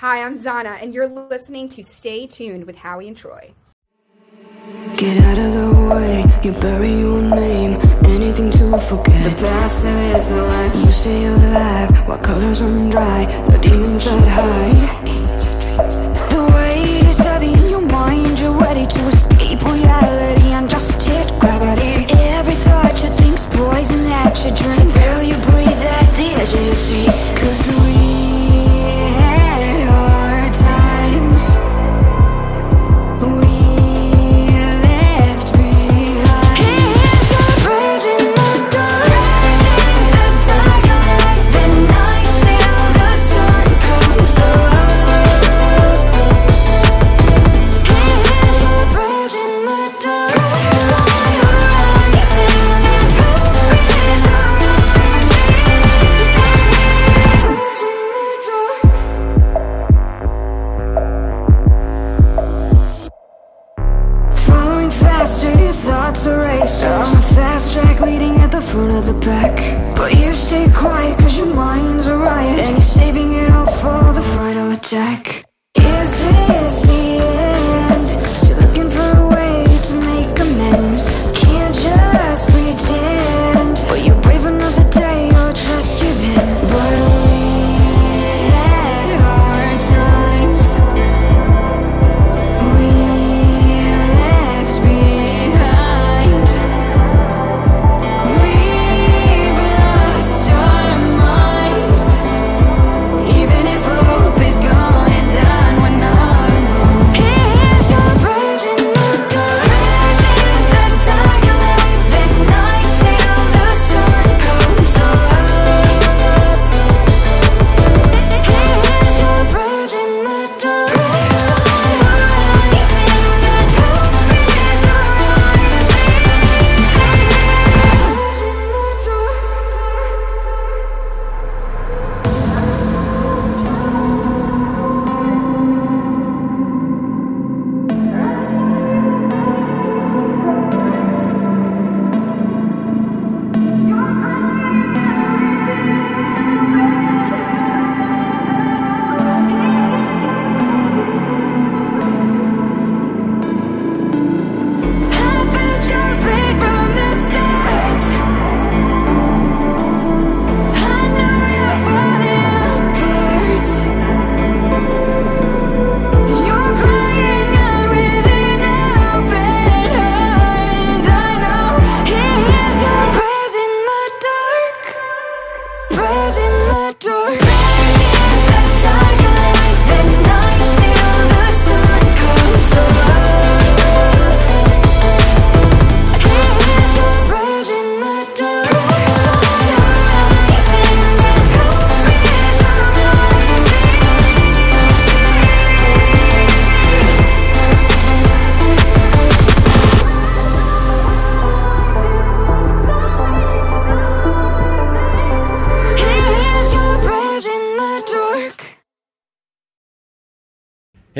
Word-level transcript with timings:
Hi, 0.00 0.22
I'm 0.22 0.36
Zahna, 0.36 0.76
and 0.82 0.92
you're 0.92 1.08
listening 1.08 1.70
to 1.70 1.82
Stay 1.82 2.26
Tuned 2.26 2.66
with 2.66 2.76
Howie 2.76 3.08
and 3.08 3.16
Troy. 3.16 3.54
Get 4.98 5.16
out 5.24 5.38
of 5.38 5.54
the 5.54 5.88
way, 5.88 6.24
you 6.42 6.52
bury 6.60 6.92
your 7.00 7.22
name, 7.22 7.78
anything 8.04 8.50
to 8.50 8.76
forget. 8.76 9.24
The 9.24 9.34
past 9.40 9.82
that 9.84 10.16
is 10.16 10.28
the 10.28 10.42
life. 10.42 10.74
You 10.74 10.92
stay 10.92 11.24
alive 11.24 12.06
while 12.06 12.18
colors 12.18 12.60
run 12.60 12.90
dry, 12.90 13.24
the 13.48 13.56
demons 13.56 14.04
that 14.04 14.20
hide. 14.28 15.06
The 16.28 16.44
weight 16.44 17.08
is 17.08 17.16
heavy 17.16 17.54
in 17.54 17.70
your 17.70 17.80
mind, 17.80 18.38
you're 18.38 18.52
ready 18.52 18.84
to 18.84 19.00
escape 19.06 19.62
reality 19.62 20.48
and 20.48 20.68
just 20.68 21.02
hit 21.04 21.26
gravity. 21.40 22.04
Every 22.36 22.54
thought 22.54 23.02
you 23.02 23.08
think's 23.16 23.46
poison 23.46 24.04
drink. 24.04 24.92
You 25.24 25.36
breathe 25.48 25.82
at 25.96 26.14
the? 26.14 26.36
Cause 27.40 27.66
we 27.66 28.25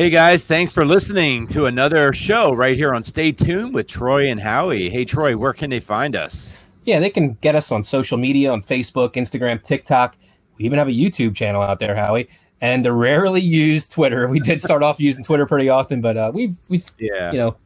Hey 0.07 0.11
guys, 0.11 0.45
thanks 0.45 0.71
for 0.73 0.87
listening 0.87 1.49
to 1.49 1.67
another 1.67 2.13
show 2.13 2.53
right 2.55 2.77
here 2.77 2.95
on 2.95 3.03
Stay 3.03 3.33
Tuned 3.33 3.75
with 3.75 3.89
Troy 3.89 4.31
and 4.31 4.39
Howie. 4.39 4.89
Hey 4.89 5.05
Troy, 5.05 5.37
where 5.37 5.53
can 5.53 5.69
they 5.69 5.81
find 5.81 6.15
us? 6.15 6.53
Yeah, 6.85 7.01
they 7.01 7.11
can 7.11 7.33
get 7.41 7.57
us 7.57 7.73
on 7.73 7.83
social 7.83 8.17
media 8.17 8.53
on 8.53 8.63
Facebook, 8.63 9.15
Instagram, 9.15 9.61
TikTok. 9.61 10.17
We 10.59 10.65
even 10.65 10.79
have 10.79 10.87
a 10.87 10.93
YouTube 10.93 11.35
channel 11.35 11.61
out 11.61 11.81
there, 11.81 11.97
Howie, 11.97 12.29
and 12.61 12.85
the 12.85 12.93
rarely 12.93 13.41
used 13.41 13.91
Twitter. 13.91 14.29
We 14.29 14.39
did 14.39 14.61
start 14.63 14.85
off 14.85 15.01
using 15.01 15.25
Twitter 15.25 15.45
pretty 15.45 15.69
often, 15.69 16.01
but 16.01 16.17
uh, 16.17 16.31
we've 16.33 16.57
we've 16.69 16.89
Yeah. 17.01 17.33
you 17.33 17.39
know 17.39 17.57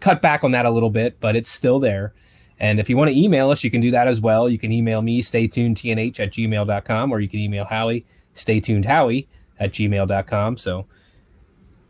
cut 0.00 0.20
back 0.20 0.42
on 0.42 0.50
that 0.50 0.64
a 0.64 0.70
little 0.70 0.90
bit, 0.90 1.20
but 1.20 1.36
it's 1.36 1.48
still 1.48 1.78
there. 1.78 2.12
And 2.58 2.80
if 2.80 2.90
you 2.90 2.96
want 2.96 3.12
to 3.12 3.16
email 3.16 3.50
us, 3.50 3.62
you 3.62 3.70
can 3.70 3.80
do 3.80 3.92
that 3.92 4.08
as 4.08 4.20
well. 4.20 4.48
You 4.48 4.58
can 4.58 4.72
email 4.72 5.00
me, 5.00 5.22
staytunedtnh 5.22 6.18
at 6.18 6.32
gmail.com, 6.32 7.12
or 7.12 7.20
you 7.20 7.28
can 7.28 7.38
email 7.38 7.66
Howie, 7.66 8.04
staytunedhowie 8.34 9.28
at 9.60 9.70
gmail.com. 9.70 10.56
So 10.56 10.86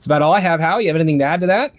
that's 0.02 0.08
about 0.08 0.20
all 0.20 0.34
I 0.34 0.40
have, 0.40 0.58
How 0.58 0.78
You 0.78 0.88
have 0.88 0.96
anything 0.96 1.20
to 1.20 1.24
add 1.24 1.42
to 1.42 1.46
that? 1.46 1.72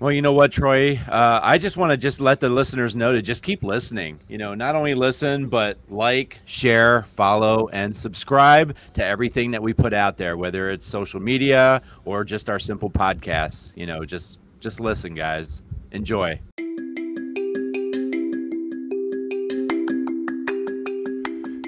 Well, 0.00 0.10
you 0.10 0.22
know 0.22 0.32
what, 0.32 0.52
Troy? 0.52 0.98
Uh, 1.06 1.38
I 1.42 1.58
just 1.58 1.76
want 1.76 1.90
to 1.90 1.98
just 1.98 2.18
let 2.18 2.40
the 2.40 2.48
listeners 2.48 2.96
know 2.96 3.12
to 3.12 3.20
just 3.20 3.42
keep 3.42 3.62
listening. 3.62 4.18
You 4.26 4.38
know, 4.38 4.54
not 4.54 4.74
only 4.74 4.94
listen, 4.94 5.46
but 5.50 5.76
like, 5.90 6.40
share, 6.46 7.02
follow, 7.02 7.68
and 7.74 7.94
subscribe 7.94 8.74
to 8.94 9.04
everything 9.04 9.50
that 9.50 9.62
we 9.62 9.74
put 9.74 9.92
out 9.92 10.16
there, 10.16 10.38
whether 10.38 10.70
it's 10.70 10.86
social 10.86 11.20
media 11.20 11.82
or 12.06 12.24
just 12.24 12.48
our 12.48 12.58
simple 12.58 12.88
podcasts. 12.88 13.70
You 13.76 13.84
know, 13.84 14.06
just 14.06 14.38
just 14.58 14.80
listen, 14.80 15.14
guys. 15.14 15.60
Enjoy. 15.92 16.40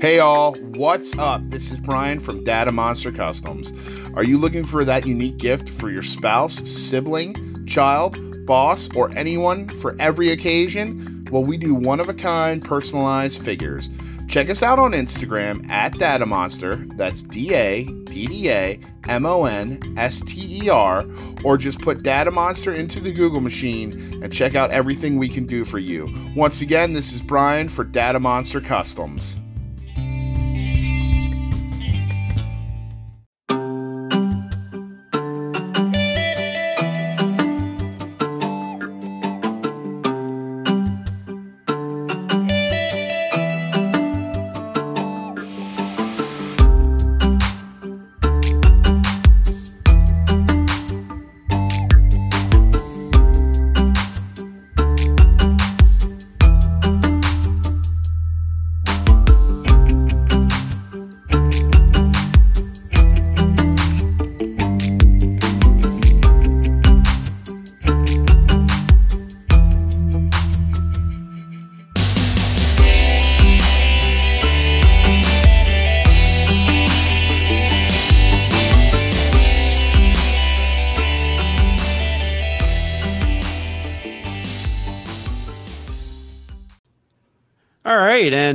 Hey 0.00 0.20
all, 0.20 0.54
what's 0.76 1.18
up? 1.18 1.42
This 1.50 1.72
is 1.72 1.80
Brian 1.80 2.20
from 2.20 2.44
Dadda 2.44 2.72
Monster 2.72 3.10
Customs. 3.10 3.72
Are 4.14 4.22
you 4.22 4.38
looking 4.38 4.64
for 4.64 4.84
that 4.84 5.08
unique 5.08 5.38
gift 5.38 5.68
for 5.68 5.90
your 5.90 6.02
spouse, 6.02 6.54
sibling, 6.70 7.66
child, 7.66 8.46
boss, 8.46 8.88
or 8.94 9.10
anyone 9.18 9.68
for 9.68 9.96
every 9.98 10.30
occasion? 10.30 11.26
Well, 11.32 11.42
we 11.42 11.56
do 11.56 11.74
one 11.74 11.98
of 11.98 12.08
a 12.08 12.14
kind 12.14 12.64
personalized 12.64 13.42
figures. 13.42 13.90
Check 14.28 14.48
us 14.50 14.62
out 14.62 14.78
on 14.78 14.92
Instagram 14.92 15.68
at 15.68 15.94
Dadda 15.94 16.28
Monster. 16.28 16.76
That's 16.94 17.24
D 17.24 17.52
A 17.56 17.82
D 17.82 18.28
D 18.28 18.50
A 18.50 18.80
M 19.08 19.26
O 19.26 19.46
N 19.46 19.82
S 19.96 20.20
T 20.20 20.62
E 20.62 20.68
R, 20.68 21.04
or 21.42 21.56
just 21.58 21.80
put 21.80 22.04
Dadda 22.04 22.32
Monster 22.32 22.72
into 22.72 23.00
the 23.00 23.10
Google 23.10 23.40
machine 23.40 24.22
and 24.22 24.32
check 24.32 24.54
out 24.54 24.70
everything 24.70 25.18
we 25.18 25.28
can 25.28 25.44
do 25.44 25.64
for 25.64 25.80
you. 25.80 26.08
Once 26.36 26.60
again, 26.60 26.92
this 26.92 27.12
is 27.12 27.20
Brian 27.20 27.68
for 27.68 27.84
Dadda 27.84 28.20
Monster 28.20 28.60
Customs. 28.60 29.40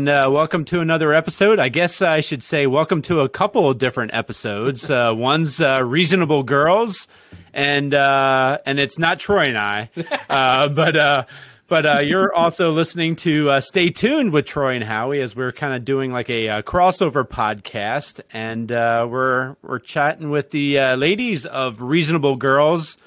And 0.03 0.09
uh, 0.09 0.29
welcome 0.29 0.65
to 0.65 0.81
another 0.81 1.13
episode. 1.13 1.59
I 1.59 1.69
guess 1.69 2.01
I 2.01 2.19
should 2.19 2.43
say 2.43 2.67
welcome 2.67 3.01
to 3.03 3.21
a 3.21 3.29
couple 3.29 3.69
of 3.69 3.77
different 3.77 4.13
episodes. 4.13 4.89
Uh, 4.93 5.13
one's 5.15 5.61
uh, 5.61 5.81
reasonable 5.81 6.43
girls, 6.43 7.07
and 7.53 7.93
uh, 7.93 8.57
and 8.65 8.79
it's 8.79 8.99
not 8.99 9.17
Troy 9.17 9.45
and 9.45 9.57
I, 9.57 9.89
uh, 10.29 10.67
but 10.67 10.95
uh, 10.95 11.23
but 11.67 11.85
uh, 11.85 11.99
you're 11.99 12.33
also 12.33 12.71
listening 12.71 13.15
to 13.17 13.49
uh, 13.49 13.61
Stay 13.61 13.89
Tuned 13.89 14.33
with 14.33 14.45
Troy 14.45 14.75
and 14.75 14.83
Howie 14.83 15.21
as 15.21 15.35
we're 15.35 15.53
kind 15.53 15.73
of 15.73 15.85
doing 15.85 16.11
like 16.11 16.29
a, 16.29 16.49
uh 16.49 16.61
crossover 16.63 17.27
podcast, 17.27 18.19
and 18.33 18.71
uh, 18.71 19.07
we're 19.09 19.55
we're 19.63 19.79
chatting 19.79 20.29
with 20.29 20.51
the 20.51 20.79
uh, 20.79 20.95
ladies 20.97 21.45
of 21.45 21.81
Reasonable 21.81 22.35
Girls. 22.35 22.97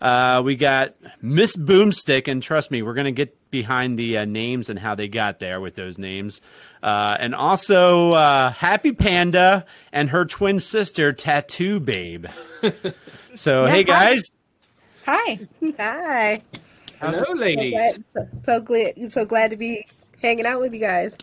Uh, 0.00 0.42
we 0.44 0.56
got 0.56 0.94
Miss 1.22 1.56
Boomstick, 1.56 2.26
and 2.26 2.42
trust 2.42 2.70
me, 2.72 2.82
we're 2.82 2.94
gonna 2.94 3.12
get 3.12 3.36
behind 3.52 3.96
the 3.96 4.18
uh, 4.18 4.24
names 4.24 4.68
and 4.68 4.80
how 4.80 4.96
they 4.96 5.06
got 5.06 5.38
there 5.38 5.60
with 5.60 5.76
those 5.76 5.96
names, 5.98 6.40
uh, 6.82 7.16
and 7.20 7.36
also 7.36 8.12
uh, 8.12 8.52
Happi 8.52 8.98
Panda 8.98 9.64
and 9.92 10.10
her 10.10 10.24
twin 10.24 10.58
sister 10.58 11.12
Tattoo 11.12 11.78
Babe. 11.78 12.26
so 13.36 13.66
hey 13.66 13.84
guys, 13.84 14.24
Hi. 15.06 15.40
Hi. 15.78 16.42
Hello, 17.00 17.32
ladies. 17.34 17.72
Glad- 17.72 18.04
so, 18.14 18.28
so 18.42 18.60
glad 18.60 19.12
so 19.12 19.24
glad 19.24 19.50
to 19.50 19.56
be 19.56 19.86
hanging 20.20 20.46
out 20.46 20.60
with 20.60 20.72
you 20.72 20.80
guys. 20.80 21.16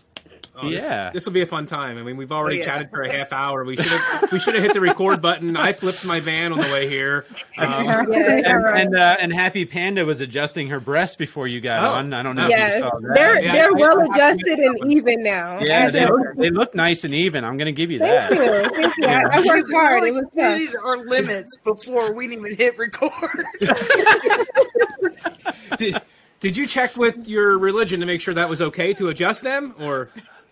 Oh, 0.62 0.70
Yeah. 0.70 1.12
this, 1.14 1.26
will 1.26 1.34
be 1.34 1.42
a 1.42 1.46
fun 1.46 1.66
time. 1.66 1.98
I 1.98 2.04
mean, 2.04 2.18
we've 2.18 2.32
already 2.32 2.58
Oh, 2.58 2.60
yeah. 2.60 2.66
chatted 2.66 2.90
for 2.90 3.02
a 3.04 3.14
half 3.16 3.32
hour. 3.34 3.64
We 3.64 3.76
should 3.76 3.86
have 3.86 4.32
we 4.32 4.40
should 4.40 4.56
have 4.56 4.64
hit 4.64 4.74
the 4.74 4.82
record 4.82 5.22
button. 5.22 5.56
I 5.58 5.74
flipped 5.74 6.06
my 6.06 6.20
van 6.20 6.52
on 6.54 6.60
the 6.60 6.68
way 6.72 6.88
here. 6.90 7.26
Um, 7.58 7.84
Yeah, 7.84 8.02
and 8.46 8.64
right. 8.64 8.82
and, 8.86 8.96
uh, 8.96 9.18
and 9.20 9.32
Happi 9.34 9.70
Panda 9.70 10.06
was 10.06 10.22
adjusting 10.22 10.70
her 10.70 10.80
breast 10.80 11.18
before 11.18 11.48
you 11.48 11.60
got 11.62 11.84
Oh. 11.84 11.94
on. 11.96 12.14
I 12.14 12.24
don't 12.24 12.36
know 12.36 12.46
if 12.46 12.52
Yeah, 12.52 12.76
you 12.76 12.80
saw 12.82 12.90
that. 13.00 13.16
they're 13.16 13.44
Yeah, 13.44 13.52
they're 13.54 13.74
well 13.74 14.00
I 14.00 14.04
have 14.04 14.14
to 14.38 14.52
adjusted 14.52 14.60
and 14.60 14.94
even 14.94 15.24
now. 15.24 15.60
Yeah, 15.62 15.90
they 15.90 16.06
look, 16.06 16.36
they 16.38 16.50
look 16.50 16.76
nice 16.76 17.04
and 17.04 17.14
even. 17.14 17.44
I'm 17.44 17.58
going 17.58 17.66
to 17.66 17.72
give 17.72 17.92
you 17.92 18.00
thank 18.00 18.30
that. 18.30 18.32
you, 18.32 18.70
thank 18.82 18.94
you. 18.98 19.08
I, 19.08 19.24
I 19.32 19.42
worked 19.46 19.72
hard. 19.74 20.04
It 20.06 20.14
was 20.14 20.26
tough. 20.36 20.58
These 20.58 20.76
are 20.76 20.98
limits 20.98 21.58
before 21.64 22.14
we 22.14 22.26
even 22.34 22.56
hit 22.56 22.78
record. 22.78 23.12
did, 25.78 26.02
did 26.40 26.58
you 26.58 26.68
check 26.68 26.96
with 26.96 27.28
your 27.28 27.58
religion 27.60 28.00
to 28.00 28.06
make 28.06 28.22
sure 28.22 28.34
that 28.34 28.50
was 28.50 28.62
okay 28.62 28.94
to 28.94 29.10
adjust 29.10 29.44
them, 29.44 29.74
or 29.80 30.10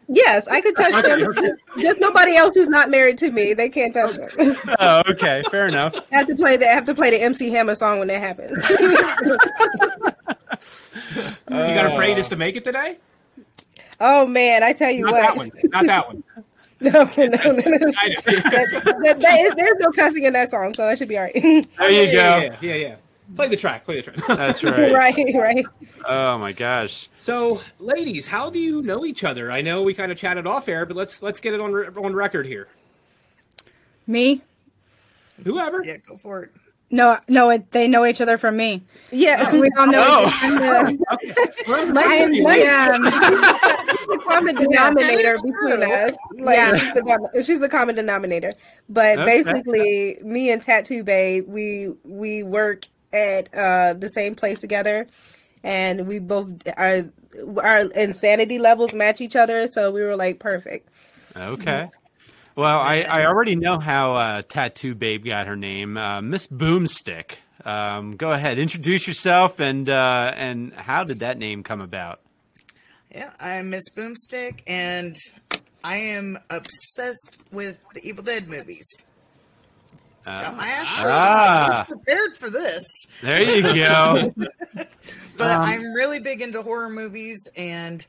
Yes, 0.09 0.47
I 0.47 0.61
could 0.61 0.75
touch 0.75 1.03
them. 1.03 1.33
Just 1.77 1.99
nobody 1.99 2.35
else 2.35 2.55
who's 2.55 2.69
not 2.69 2.89
married 2.89 3.17
to 3.19 3.31
me. 3.31 3.53
They 3.53 3.67
can't 3.67 3.93
touch 3.93 4.15
them. 4.15 4.55
Oh, 4.79 5.03
okay, 5.09 5.43
fair 5.51 5.67
enough. 5.67 5.95
I 5.95 6.05
have 6.17 6.27
to 6.27 6.35
play 6.35 6.55
the 6.55 6.65
I 6.65 6.73
have 6.73 6.85
to 6.85 6.95
play 6.95 7.09
the 7.09 7.21
MC 7.21 7.49
Hammer 7.49 7.75
song 7.75 7.99
when 7.99 8.07
that 8.07 8.21
happens. 8.21 8.57
you 8.69 8.95
got 11.49 11.89
to 11.89 11.95
pray 11.95 12.15
just 12.15 12.29
to 12.29 12.35
uh. 12.35 12.39
make 12.39 12.55
it 12.55 12.63
today? 12.63 12.97
oh 13.99 14.25
man, 14.27 14.63
I 14.63 14.73
tell 14.73 14.91
you 14.91 15.05
what. 15.05 15.21
Not 15.21 15.37
what. 15.37 15.51
that 15.53 15.63
one. 15.63 15.71
Not 15.71 15.85
that 15.87 16.07
one. 16.07 16.23
No, 16.79 16.91
no, 16.91 17.09
no, 17.17 17.25
no. 17.25 17.31
That- 17.31 19.01
that- 19.03 19.19
that 19.19 19.39
is- 19.39 19.55
there's 19.55 19.77
no 19.79 19.91
cussing 19.93 20.25
in 20.25 20.33
that 20.33 20.51
song, 20.51 20.75
so 20.75 20.85
that 20.85 20.99
should 20.99 21.07
be 21.07 21.17
all 21.17 21.23
right. 21.23 21.33
There 21.33 21.89
you 21.89 22.01
yeah, 22.01 22.11
go. 22.11 22.37
Yeah, 22.43 22.55
yeah, 22.61 22.75
yeah. 22.75 22.95
Play 23.35 23.47
the 23.49 23.57
track. 23.57 23.83
Play 23.85 24.01
the 24.01 24.11
track. 24.11 24.17
That's 24.37 24.63
right. 24.63 24.91
right, 24.93 25.35
right. 25.35 25.65
Oh 26.07 26.37
my 26.37 26.51
gosh. 26.53 27.09
So, 27.15 27.61
ladies, 27.79 28.25
how 28.27 28.49
do 28.49 28.59
you 28.59 28.81
know 28.81 29.05
each 29.05 29.23
other? 29.23 29.51
I 29.51 29.61
know 29.61 29.81
we 29.83 29.93
kind 29.93 30.11
of 30.11 30.17
chatted 30.17 30.47
off 30.47 30.67
air, 30.69 30.85
but 30.85 30.95
let's 30.95 31.21
let's 31.21 31.39
get 31.39 31.53
it 31.53 31.59
on 31.59 31.73
on 31.97 32.13
record 32.13 32.45
here. 32.45 32.67
Me? 34.07 34.41
Whoever. 35.43 35.83
yeah, 35.83 35.97
go 35.97 36.15
for 36.17 36.43
it. 36.43 36.51
No, 36.89 37.17
no, 37.27 37.49
it, 37.49 37.69
they 37.73 37.85
know 37.85 38.05
each 38.05 38.21
other 38.21 38.37
from 38.37 38.55
me. 38.55 38.81
Yeah, 39.11 39.51
We 39.51 39.69
all 39.77 39.87
know 39.87 40.01
Oh. 40.07 40.89
each 40.89 40.97
other. 41.67 41.99
I 41.99 42.15
am 42.15 42.33
Yeah. 42.33 42.93
the 42.97 44.21
common 44.25 44.55
denominator 44.55 45.33
between 45.43 45.83
us. 45.93 46.17
Like 46.35 46.55
Yeah. 46.55 46.75
she's, 46.77 46.93
the, 46.93 47.43
she's 47.45 47.59
the 47.59 47.67
common 47.67 47.95
denominator. 47.95 48.53
But 48.87 49.19
Okay. 49.19 49.25
basically, 49.43 50.17
me 50.23 50.49
and 50.49 50.61
Tattoo 50.61 51.03
Babe, 51.03 51.45
we 51.45 51.93
we 52.05 52.43
work 52.43 52.85
at 53.13 53.53
uh, 53.53 53.93
the 53.93 54.09
same 54.09 54.35
place 54.35 54.61
together, 54.61 55.07
and 55.63 56.07
we 56.07 56.19
both 56.19 56.49
our 56.77 57.03
our 57.61 57.81
insanity 57.91 58.59
levels 58.59 58.93
match 58.93 59.21
each 59.21 59.35
other. 59.35 59.67
So 59.67 59.91
we 59.91 60.01
were 60.01 60.15
like 60.15 60.39
perfect. 60.39 60.89
Okay. 61.35 61.89
Well, 62.55 62.79
I, 62.79 63.01
I 63.03 63.25
already 63.27 63.55
know 63.55 63.77
how 63.77 64.15
uh, 64.15 64.41
Tattoo 64.41 64.95
Babe 64.95 65.25
got 65.25 65.45
her 65.45 65.55
name, 65.55 65.95
uh, 65.95 66.21
Miss 66.21 66.47
Boomstick. 66.47 67.33
Um, 67.63 68.15
go 68.15 68.31
ahead, 68.31 68.57
introduce 68.57 69.05
yourself, 69.07 69.59
and 69.59 69.87
uh, 69.87 70.33
and 70.35 70.73
how 70.73 71.03
did 71.03 71.19
that 71.19 71.37
name 71.37 71.61
come 71.61 71.81
about? 71.81 72.21
Yeah, 73.13 73.31
I'm 73.39 73.69
Miss 73.69 73.89
Boomstick, 73.95 74.61
and 74.65 75.15
I 75.83 75.97
am 75.97 76.39
obsessed 76.49 77.37
with 77.51 77.79
the 77.93 78.07
Evil 78.07 78.23
Dead 78.23 78.47
movies. 78.47 79.05
Got 80.27 80.57
my 80.57 80.67
Ash 80.67 80.95
shirt. 80.97 81.05
I 81.07 81.09
ah, 81.11 81.85
was 81.89 81.97
prepared 81.97 82.35
for 82.37 82.49
this, 82.49 82.83
there 83.21 83.41
you 83.41 83.61
go. 83.73 84.33
but 84.75 85.51
Um, 85.51 85.61
I'm 85.61 85.93
really 85.93 86.19
big 86.19 86.41
into 86.41 86.61
horror 86.61 86.89
movies, 86.89 87.37
and 87.57 88.05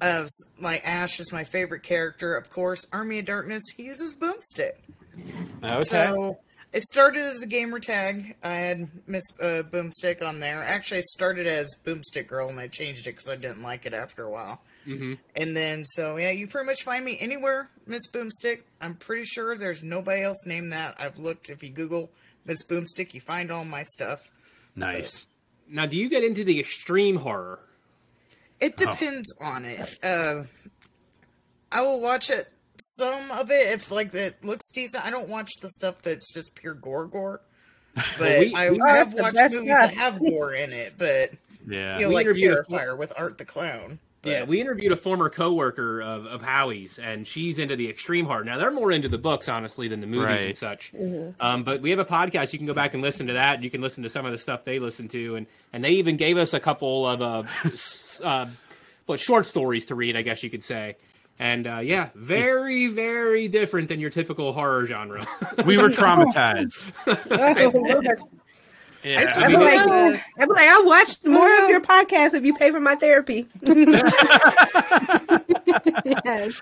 uh, 0.00 0.22
s- 0.24 0.50
my 0.60 0.76
Ash 0.84 1.20
is 1.20 1.32
my 1.32 1.44
favorite 1.44 1.82
character. 1.82 2.36
Of 2.36 2.50
course, 2.50 2.86
Army 2.92 3.18
of 3.20 3.24
Darkness. 3.24 3.62
He 3.76 3.84
uses 3.84 4.12
Boomstick. 4.14 4.72
Okay. 5.64 5.82
So 5.84 6.38
it 6.72 6.82
started 6.82 7.22
as 7.22 7.42
a 7.42 7.46
gamer 7.46 7.80
tag. 7.80 8.36
I 8.44 8.54
had 8.54 8.88
Miss 9.06 9.24
uh, 9.40 9.62
Boomstick 9.70 10.22
on 10.22 10.38
there. 10.40 10.62
Actually, 10.62 10.98
I 10.98 11.02
started 11.02 11.46
as 11.46 11.74
Boomstick 11.84 12.28
Girl, 12.28 12.48
and 12.50 12.60
I 12.60 12.68
changed 12.68 13.06
it 13.06 13.16
because 13.16 13.28
I 13.28 13.36
didn't 13.36 13.62
like 13.62 13.86
it 13.86 13.94
after 13.94 14.22
a 14.24 14.30
while. 14.30 14.60
Mm-hmm. 14.88 15.14
And 15.36 15.56
then, 15.56 15.84
so 15.84 16.16
yeah, 16.16 16.30
you 16.30 16.46
pretty 16.46 16.66
much 16.66 16.82
find 16.82 17.04
me 17.04 17.16
anywhere, 17.20 17.68
Miss 17.86 18.06
Boomstick. 18.10 18.62
I'm 18.80 18.94
pretty 18.94 19.24
sure 19.24 19.56
there's 19.56 19.82
nobody 19.82 20.22
else 20.22 20.46
named 20.46 20.72
that. 20.72 20.96
I've 20.98 21.18
looked. 21.18 21.50
If 21.50 21.62
you 21.62 21.70
Google 21.70 22.10
Miss 22.46 22.64
Boomstick, 22.64 23.12
you 23.14 23.20
find 23.20 23.50
all 23.50 23.64
my 23.64 23.82
stuff. 23.82 24.20
Nice. 24.74 25.26
Now, 25.68 25.84
do 25.86 25.96
you 25.96 26.08
get 26.08 26.24
into 26.24 26.44
the 26.44 26.58
extreme 26.58 27.16
horror? 27.16 27.58
It 28.60 28.76
depends 28.76 29.32
on 29.40 29.64
it. 29.64 29.98
Uh, 30.02 30.44
I 31.70 31.82
will 31.82 32.00
watch 32.00 32.30
it. 32.30 32.48
Some 32.80 33.30
of 33.32 33.50
it, 33.50 33.72
if 33.74 33.90
like 33.90 34.14
it 34.14 34.42
looks 34.44 34.70
decent, 34.72 35.04
I 35.04 35.10
don't 35.10 35.28
watch 35.28 35.50
the 35.60 35.68
stuff 35.68 36.00
that's 36.02 36.32
just 36.32 36.54
pure 36.54 36.74
gore 36.74 37.06
gore. 37.06 37.40
But 38.18 38.38
we- 38.38 38.54
I 38.54 38.70
we- 38.70 38.80
have 38.86 39.12
watched 39.14 39.34
best 39.34 39.54
movies 39.54 39.70
that 39.70 39.94
have 39.94 40.18
gore 40.20 40.54
in 40.54 40.72
it. 40.72 40.94
But 40.96 41.30
Yeah. 41.66 41.96
you 41.96 42.02
know, 42.02 42.08
We 42.10 42.14
like 42.14 42.26
interviewed 42.26 42.52
a- 42.56 42.62
Terrifier 42.62 42.96
with 42.96 43.12
Art 43.16 43.36
the 43.38 43.44
Clown. 43.44 43.98
But, 44.22 44.30
Yeah, 44.30 44.44
we 44.44 44.60
interviewed 44.60 44.90
a 44.90 44.96
former 44.96 45.30
coworker 45.30 46.02
of, 46.02 46.26
of 46.26 46.42
Howie's, 46.42 46.98
and 46.98 47.24
she's 47.26 47.58
into 47.60 47.76
the 47.76 47.88
extreme 47.88 48.26
horror. 48.26 48.42
Now 48.44 48.58
they're 48.58 48.70
more 48.72 48.90
into 48.90 49.08
the 49.08 49.18
books, 49.18 49.48
honestly, 49.48 49.86
than 49.86 50.00
the 50.00 50.08
movies 50.08 50.24
Right. 50.26 50.46
and 50.46 50.56
such. 50.56 50.92
Um, 51.38 51.62
but 51.62 51.80
we 51.82 51.90
have 51.90 52.00
a 52.00 52.04
podcast; 52.04 52.52
you 52.52 52.58
can 52.58 52.66
go 52.66 52.74
back 52.74 52.94
and 52.94 53.02
listen 53.02 53.28
to 53.28 53.34
that. 53.34 53.54
And 53.54 53.64
you 53.64 53.70
can 53.70 53.80
listen 53.80 54.02
to 54.02 54.08
some 54.08 54.26
of 54.26 54.32
the 54.32 54.38
stuff 54.38 54.64
they 54.64 54.78
listen 54.80 55.06
to, 55.08 55.36
and 55.36 55.46
and 55.72 55.84
they 55.84 55.90
even 55.92 56.16
gave 56.16 56.36
us 56.36 56.52
a 56.52 56.58
couple 56.60 57.06
of 57.06 57.22
uh, 57.22 57.42
uh, 58.24 58.46
what 59.06 59.20
short 59.20 59.46
stories 59.46 59.86
to 59.86 59.94
read, 59.94 60.16
I 60.16 60.22
guess 60.22 60.42
you 60.42 60.50
could 60.50 60.64
say. 60.64 60.96
And 61.38 61.68
uh, 61.68 61.78
yeah, 61.78 62.08
very 62.16 62.88
very 62.88 63.46
different 63.46 63.86
than 63.88 64.00
your 64.00 64.10
typical 64.10 64.52
horror 64.52 64.84
genre. 64.86 65.24
we 65.64 65.76
were 65.76 65.88
traumatized. 65.90 66.92
Oh, 67.30 68.16
Lord. 69.04 69.16
Yeah. 69.18 69.32
I'd 69.36 69.48
be 69.48 69.56
like, 69.56 69.78
uh, 69.78 70.18
I'd 70.38 70.46
be 70.48 70.54
like, 70.54 70.68
I'll 70.68 70.84
watch 70.86 71.16
more 71.24 71.62
of 71.64 71.68
your 71.70 71.80
podcast 71.80 72.34
if 72.34 72.44
you 72.44 72.54
pay 72.54 72.70
for 72.70 72.80
my 72.80 72.94
therapy. 72.96 73.46
Yes. 76.24 76.60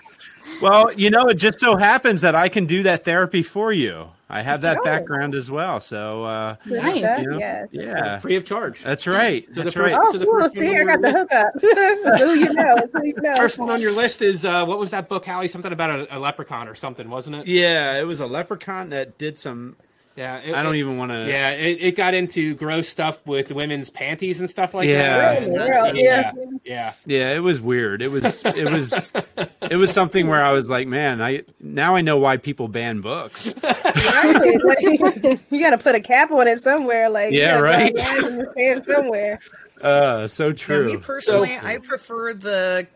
Well, 0.61 0.91
you 0.93 1.09
know, 1.09 1.25
it 1.27 1.35
just 1.35 1.59
so 1.59 1.75
happens 1.75 2.21
that 2.21 2.35
I 2.35 2.49
can 2.49 2.65
do 2.65 2.83
that 2.83 3.05
therapy 3.05 3.43
for 3.43 3.71
you. 3.71 4.09
I 4.29 4.41
have 4.41 4.61
that 4.61 4.79
Oh. 4.79 4.83
background 4.83 5.35
as 5.35 5.49
well. 5.51 5.79
So, 5.79 6.23
uh, 6.25 6.55
Nice. 6.65 6.95
you 7.21 7.29
know, 7.31 7.37
Yes. 7.37 7.67
yeah, 7.71 8.19
Free 8.19 8.35
of 8.35 8.43
charge. 8.45 8.83
that's 8.83 9.07
right. 9.07 9.45
So 9.47 9.53
the 9.53 9.63
That's 9.63 9.75
first- 9.75 9.95
right. 9.95 10.03
Oh, 10.05 10.11
So 10.11 10.17
the 10.17 10.25
cool. 10.25 10.49
See, 10.49 10.75
I 10.77 10.83
got 10.83 11.01
the 11.01 11.07
we 11.07 11.13
were- 11.13 11.19
hookup. 11.19 11.53
Who 12.19 12.33
you 12.33 12.53
know. 12.53 12.75
Who 12.93 13.05
you 13.05 13.13
know. 13.21 13.35
First 13.37 13.57
one 13.59 13.69
on 13.69 13.79
your 13.81 13.93
list 13.93 14.21
is 14.21 14.43
uh, 14.45 14.65
what 14.65 14.79
was 14.79 14.91
that 14.91 15.07
book, 15.07 15.25
Howie? 15.25 15.47
Something 15.47 15.71
about 15.71 15.91
a, 15.91 16.17
a 16.17 16.19
leprechaun 16.19 16.67
or 16.67 16.75
something, 16.75 17.09
wasn't 17.09 17.37
it? 17.37 17.47
Yeah, 17.47 17.97
it 17.99 18.03
was 18.03 18.19
a 18.19 18.25
leprechaun 18.27 18.89
that 18.89 19.17
did 19.17 19.37
some. 19.37 19.75
Yeah, 20.17 20.39
it- 20.39 20.53
I 20.55 20.63
don't 20.63 20.75
it- 20.75 20.79
even 20.79 20.97
want 20.97 21.11
to. 21.11 21.27
Yeah, 21.27 21.51
it, 21.51 21.77
it 21.79 21.95
got 21.95 22.13
into 22.15 22.55
gross 22.55 22.89
stuff 22.89 23.25
with 23.27 23.51
women's 23.51 23.89
panties 23.91 24.39
and 24.39 24.49
stuff 24.49 24.73
like 24.73 24.89
Yeah. 24.89 25.39
that. 25.39 25.53
Yeah, 25.53 25.91
yeah. 25.93 26.31
yeah. 26.65 26.93
Yeah, 27.05 27.31
it 27.33 27.39
was 27.39 27.61
weird. 27.61 28.01
It 28.01 28.07
was. 28.09 28.41
It 28.43 28.69
was. 28.69 29.13
it 29.61 29.75
was 29.77 29.91
something 29.93 30.27
where 30.27 30.43
I 30.43 30.51
was 30.51 30.69
like, 30.69 30.87
man, 30.87 31.21
I 31.21 31.43
now 31.59 31.95
I 31.95 32.01
know 32.01 32.17
why 32.17 32.37
people 32.37 32.67
ban 32.67 33.01
books. 33.01 33.53
Right. 33.97 34.63
Like, 34.63 35.39
you 35.51 35.59
got 35.59 35.71
to 35.71 35.77
put 35.77 35.95
a 35.95 35.99
cap 35.99 36.31
on 36.31 36.47
it 36.47 36.59
somewhere. 36.59 37.09
Like, 37.09 37.31
Yeah, 37.31 37.57
you 37.57 37.61
gotta 37.61 37.63
right. 37.63 37.95
draw 37.95 38.11
lines 38.13 38.27
in 38.27 38.37
the 38.39 38.53
sand 38.57 38.85
somewhere. 38.85 39.39
Uh, 39.81 40.27
so 40.27 40.53
For 40.55 40.83
me 40.83 40.91
true. 40.93 40.99
personally, 40.99 41.49
So- 41.59 41.67
I 41.67 41.77
prefer 41.79 42.33
the 42.33 42.87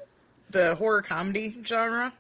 the 0.51 0.75
horror 0.75 1.01
comedy 1.01 1.55
genre. 1.65 2.11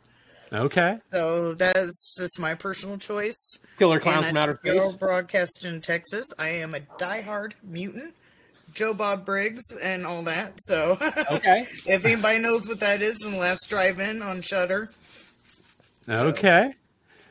Okay. 0.53 0.97
So 1.13 1.53
that 1.53 1.77
is 1.77 2.15
just 2.19 2.39
my 2.39 2.55
personal 2.55 2.97
choice. 2.97 3.57
Killer 3.79 3.99
clowns 3.99 4.25
I 4.25 4.29
from 4.29 4.37
outer 4.37 4.59
go 4.63 4.89
space. 4.89 4.93
broadcast 4.99 5.63
in 5.65 5.79
Texas. 5.81 6.25
I 6.37 6.49
am 6.49 6.75
a 6.75 6.79
diehard 6.99 7.53
mutant. 7.63 8.13
Joe 8.73 8.93
Bob 8.93 9.25
Briggs 9.25 9.63
and 9.83 10.05
all 10.05 10.23
that. 10.23 10.53
So 10.57 10.97
Okay. 11.31 11.65
if 11.85 12.05
anybody 12.05 12.39
knows 12.39 12.67
what 12.67 12.79
that 12.81 13.01
is, 13.01 13.23
in 13.25 13.31
the 13.33 13.37
last 13.37 13.67
drive-in 13.69 14.21
on 14.21 14.41
Shutter. 14.41 14.89
Okay. 16.09 16.73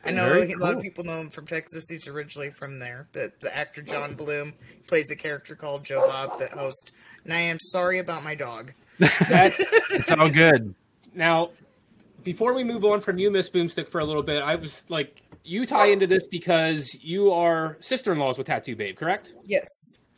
I 0.05 0.11
know 0.11 0.27
Very 0.29 0.53
a 0.53 0.57
lot 0.57 0.69
cool. 0.71 0.77
of 0.77 0.83
people 0.83 1.03
know 1.03 1.17
him 1.17 1.29
from 1.29 1.45
Texas. 1.45 1.85
He's 1.89 2.07
originally 2.07 2.49
from 2.49 2.79
there. 2.79 3.07
But 3.11 3.39
the 3.39 3.55
actor 3.55 3.81
John 3.83 4.15
Bloom 4.15 4.53
plays 4.87 5.11
a 5.11 5.15
character 5.15 5.55
called 5.55 5.83
Joe 5.83 6.07
Bob, 6.07 6.39
the 6.39 6.47
host. 6.47 6.91
And 7.23 7.33
I 7.33 7.39
am 7.41 7.59
sorry 7.59 7.99
about 7.99 8.23
my 8.23 8.33
dog. 8.33 8.71
That, 8.99 9.53
It's 9.91 10.11
all 10.11 10.29
good. 10.29 10.73
now, 11.13 11.49
before 12.23 12.53
we 12.53 12.63
move 12.63 12.83
on 12.85 13.01
from 13.01 13.17
you, 13.17 13.31
Miss 13.31 13.49
Boomstick, 13.49 13.87
for 13.87 13.99
a 13.99 14.05
little 14.05 14.23
bit, 14.23 14.41
I 14.41 14.55
was 14.55 14.85
like, 14.89 15.21
you 15.43 15.65
tie 15.65 15.89
oh. 15.89 15.93
into 15.93 16.07
this 16.07 16.25
because 16.27 16.95
you 17.01 17.31
are 17.31 17.77
sister-in-laws 17.79 18.37
with 18.37 18.47
Tattoo 18.47 18.75
Babe, 18.75 18.95
correct? 18.95 19.33
Yes. 19.45 19.67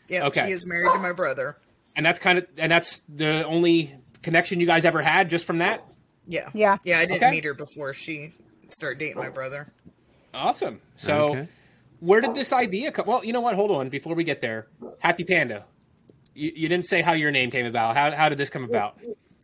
Yeah, 0.08 0.26
Okay. 0.26 0.48
she 0.48 0.52
is 0.52 0.66
married 0.68 0.92
to 0.92 1.00
my 1.00 1.14
brother. 1.14 1.58
And 1.96 2.06
that's 2.06 2.20
kind 2.20 2.38
of, 2.40 2.48
and 2.58 2.72
that's 2.72 3.02
the 3.08 3.46
only 3.46 3.96
connection 4.22 4.60
you 4.60 4.66
guys 4.66 4.86
ever 4.86 5.02
had, 5.02 5.30
just 5.30 5.46
from 5.46 5.60
that. 5.60 5.86
Yeah. 6.28 6.50
Yeah. 6.54 6.78
Yeah, 6.84 7.00
I 7.00 7.06
didn't 7.06 7.24
Okay. 7.24 7.32
meet 7.32 7.46
her 7.46 7.54
before 7.54 7.94
she 7.94 8.34
started 8.70 9.00
dating 9.00 9.18
my 9.18 9.30
brother. 9.30 9.72
Awesome. 10.34 10.82
So, 10.98 11.30
Okay. 11.32 11.48
where 12.00 12.22
did 12.22 12.34
this 12.34 12.52
idea 12.52 12.92
come? 12.92 13.06
Well, 13.06 13.24
you 13.24 13.34
know 13.34 13.42
what? 13.42 13.56
Hold 13.56 13.72
on. 13.72 13.90
Before 13.90 14.16
we 14.16 14.24
get 14.24 14.42
there, 14.42 14.68
Happi 15.04 15.28
Panda. 15.28 15.66
You, 16.34 16.52
you 16.56 16.68
didn't 16.70 16.86
say 16.86 17.02
how 17.02 17.14
your 17.14 17.32
name 17.32 17.52
came 17.52 17.66
about. 17.66 17.96
How, 17.96 18.12
how 18.12 18.30
did 18.30 18.38
this 18.38 18.50
come 18.50 18.64
about? 18.64 19.00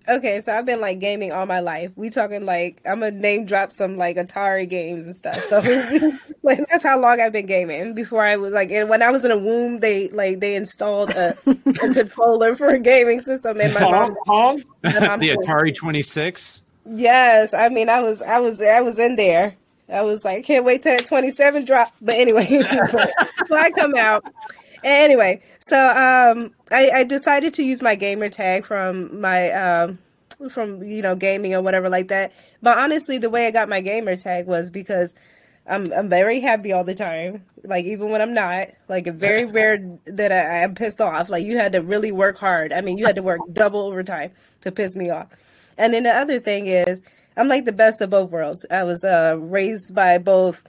Okay, 0.09 0.41
so 0.41 0.57
I've 0.57 0.65
been 0.65 0.81
like 0.81 0.99
gaming 0.99 1.31
all 1.31 1.45
my 1.45 1.59
life. 1.59 1.91
We 1.95 2.09
talking 2.09 2.45
like 2.45 2.81
I'm 2.85 2.99
gonna 3.01 3.11
name 3.11 3.45
drop 3.45 3.71
some 3.71 3.95
like 3.95 4.15
Atari 4.17 4.67
games 4.67 5.05
and 5.05 5.15
stuff. 5.15 5.37
So 5.45 5.59
like 6.43 6.59
that's 6.69 6.83
how 6.83 6.99
long 6.99 7.21
I've 7.21 7.31
been 7.31 7.45
gaming. 7.45 7.93
Before 7.93 8.25
I 8.25 8.35
was 8.35 8.51
like, 8.51 8.71
and 8.71 8.89
when 8.89 9.01
I 9.03 9.11
was 9.11 9.23
in 9.23 9.31
a 9.31 9.37
womb, 9.37 9.79
they 9.81 10.09
like 10.09 10.39
they 10.39 10.55
installed 10.55 11.11
a, 11.11 11.37
a 11.45 11.55
controller 11.93 12.55
for 12.55 12.69
a 12.69 12.79
gaming 12.79 13.21
system 13.21 13.61
in 13.61 13.73
my 13.73 13.81
Pong? 13.81 13.91
mom. 13.91 14.15
Pong? 14.25 14.63
my 14.83 14.99
mom 15.07 15.19
the 15.19 15.29
said- 15.29 15.37
Atari 15.39 15.75
26. 15.75 16.63
Yes, 16.91 17.53
I 17.53 17.69
mean 17.69 17.87
I 17.87 18.01
was 18.01 18.21
I 18.23 18.39
was 18.39 18.59
I 18.61 18.81
was 18.81 18.97
in 18.97 19.15
there. 19.15 19.55
I 19.91 20.01
was 20.01 20.23
like, 20.23 20.45
can't 20.45 20.65
wait 20.65 20.83
till 20.83 20.95
that 20.95 21.07
27 21.07 21.65
drop. 21.65 21.91
But 21.99 22.15
anyway, 22.15 22.45
so 22.47 23.55
I 23.55 23.71
come 23.71 23.95
out. 23.95 24.23
Anyway, 24.83 25.41
so 25.59 25.77
um 25.77 26.53
I, 26.71 26.89
I 26.93 27.03
decided 27.03 27.53
to 27.55 27.63
use 27.63 27.81
my 27.81 27.95
gamer 27.95 28.29
tag 28.29 28.65
from 28.65 29.19
my 29.19 29.51
um 29.51 29.99
from 30.49 30.83
you 30.83 31.01
know 31.01 31.15
gaming 31.15 31.53
or 31.53 31.61
whatever 31.61 31.89
like 31.89 32.07
that. 32.09 32.33
But 32.61 32.77
honestly, 32.77 33.17
the 33.17 33.29
way 33.29 33.47
I 33.47 33.51
got 33.51 33.69
my 33.69 33.81
gamer 33.81 34.15
tag 34.15 34.47
was 34.47 34.69
because 34.69 35.13
I'm 35.67 35.91
I'm 35.93 36.09
very 36.09 36.39
happy 36.39 36.71
all 36.71 36.83
the 36.83 36.95
time. 36.95 37.43
Like 37.63 37.85
even 37.85 38.09
when 38.09 38.21
I'm 38.21 38.33
not, 38.33 38.69
like 38.87 39.07
very 39.07 39.45
rare 39.51 39.77
that 40.05 40.31
I, 40.31 40.63
I'm 40.63 40.75
pissed 40.75 41.01
off. 41.01 41.29
Like 41.29 41.45
you 41.45 41.57
had 41.57 41.73
to 41.73 41.81
really 41.81 42.11
work 42.11 42.37
hard. 42.37 42.73
I 42.73 42.81
mean, 42.81 42.97
you 42.97 43.05
had 43.05 43.15
to 43.15 43.23
work 43.23 43.41
double 43.53 43.81
overtime 43.81 44.31
to 44.61 44.71
piss 44.71 44.95
me 44.95 45.09
off. 45.09 45.27
And 45.77 45.93
then 45.93 46.03
the 46.03 46.11
other 46.11 46.39
thing 46.39 46.67
is, 46.67 47.01
I'm 47.37 47.47
like 47.47 47.65
the 47.65 47.71
best 47.71 48.01
of 48.01 48.09
both 48.09 48.31
worlds. 48.31 48.65
I 48.69 48.83
was 48.83 49.03
uh, 49.03 49.37
raised 49.39 49.95
by 49.95 50.17
both 50.17 50.63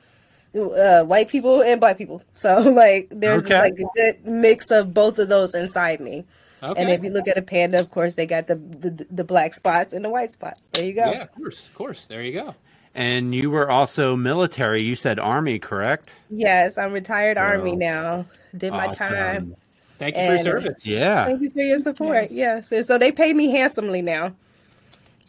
uh, 0.56 1.04
white 1.04 1.28
people 1.28 1.62
and 1.62 1.80
black 1.80 1.98
people, 1.98 2.22
so 2.32 2.60
like 2.76 3.08
there's 3.10 3.44
Okay. 3.44 3.58
like 3.60 3.74
a 3.78 3.84
good 3.96 4.26
mix 4.26 4.70
of 4.70 4.94
both 4.94 5.18
of 5.18 5.28
those 5.28 5.54
inside 5.54 6.00
me. 6.00 6.24
Okay. 6.62 6.80
And 6.82 6.90
if 6.90 7.02
you 7.02 7.10
look 7.10 7.28
at 7.28 7.38
a 7.38 7.42
panda, 7.42 7.80
of 7.80 7.90
course, 7.90 8.14
they 8.16 8.26
got 8.26 8.46
the, 8.46 8.56
the 8.56 9.06
the 9.10 9.24
black 9.24 9.54
spots 9.54 9.92
and 9.94 10.04
the 10.04 10.10
white 10.10 10.32
spots. 10.32 10.68
There 10.72 10.84
you 10.84 10.94
go. 10.94 11.10
yeah, 11.10 11.22
of 11.22 11.32
course, 11.32 11.66
of 11.66 11.74
course. 11.74 12.06
There 12.06 12.22
you 12.22 12.32
go. 12.32 12.54
And 12.94 13.34
you 13.34 13.50
were 13.50 13.70
also 13.70 14.16
military. 14.16 14.82
You 14.82 14.96
said 14.96 15.18
Army, 15.20 15.58
correct? 15.58 16.10
Yes, 16.28 16.76
I'm 16.78 16.92
retired 16.92 17.38
army 17.38 17.76
now. 17.76 18.26
Did 18.56 18.72
my 18.72 18.88
time. 18.88 19.56
Thank 19.98 20.16
you 20.16 20.26
for 20.26 20.32
your 20.34 20.38
service. 20.44 20.86
Yeah. 20.86 21.26
Thank 21.26 21.42
you 21.42 21.50
for 21.50 21.60
your 21.60 21.78
support. 21.80 22.30
Yes, 22.30 22.72
and 22.72 22.86
so 22.86 22.98
they 22.98 23.12
pay 23.12 23.32
me 23.32 23.50
handsomely 23.50 24.02
now. 24.02 24.34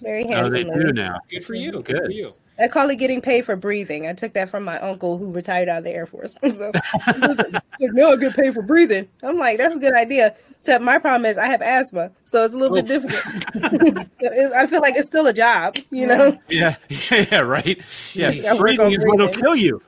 Very 0.02 0.26
handsomely. 0.28 0.66
Oh, 0.72 0.78
they 0.78 0.84
do 0.86 0.94
now. 0.94 1.20
Good 1.30 1.46
for 1.46 1.54
you. 1.56 1.72
Good, 1.74 1.86
Good. 1.86 2.06
for 2.06 2.12
you. 2.12 2.34
I 2.62 2.68
call 2.68 2.90
it 2.90 2.98
getting 2.98 3.22
paid 3.22 3.46
for 3.46 3.56
breathing. 3.56 4.08
I 4.08 4.14
took 4.14 4.34
that 4.34 4.50
from 4.50 4.64
my 4.64 4.80
uncle 4.80 5.18
who 5.18 5.32
retired 5.32 5.70
out 5.70 5.80
of 5.80 5.84
the 5.84 5.92
Air 5.92 6.06
Force. 6.06 6.38
so 6.42 6.72
like, 7.08 7.64
no, 7.80 8.12
I 8.12 8.16
get 8.18 8.36
paid 8.36 8.54
for 8.54 8.62
breathing. 8.62 9.08
I'm 9.24 9.38
like, 9.38 9.58
that's 9.58 9.76
a 9.76 9.80
good 9.80 9.94
idea. 9.94 10.36
Except 10.52 10.84
my 10.84 11.00
problem 11.00 11.26
is 11.26 11.38
I 11.38 11.48
have 11.48 11.62
asthma, 11.62 12.12
so 12.24 12.46
it's 12.46 12.54
a 12.54 12.58
little 12.58 12.76
bit 12.76 12.88
difficult. 12.88 13.22
I 14.56 14.68
feel 14.68 14.82
like 14.82 14.96
it's 14.96 15.08
still 15.08 15.28
a 15.28 15.34
job, 15.34 15.78
you 15.90 16.06
know. 16.06 16.38
Yeah. 16.50 16.76
yeah, 17.10 17.40
right. 17.40 17.82
Yeah. 18.14 18.30
Yeah, 18.30 18.56
breathing 18.56 18.94
is 18.94 19.06
what'll 19.06 19.30
kill 19.30 19.56
you. 19.56 19.82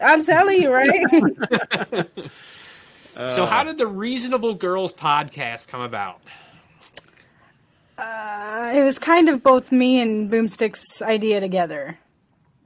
I'm 0.00 0.24
telling 0.24 0.62
you, 0.62 0.72
right? 0.72 2.08
so, 3.14 3.44
how 3.44 3.64
did 3.64 3.76
the 3.76 3.86
Reasonable 3.86 4.54
Girls 4.54 4.94
podcast 4.94 5.68
come 5.68 5.82
about? 5.82 6.20
Uh, 8.00 8.72
it 8.74 8.82
was 8.82 8.98
kind 8.98 9.28
of 9.28 9.42
both 9.42 9.70
me 9.70 10.00
and 10.00 10.30
Boomstick's 10.30 11.02
idea 11.02 11.38
together, 11.38 11.98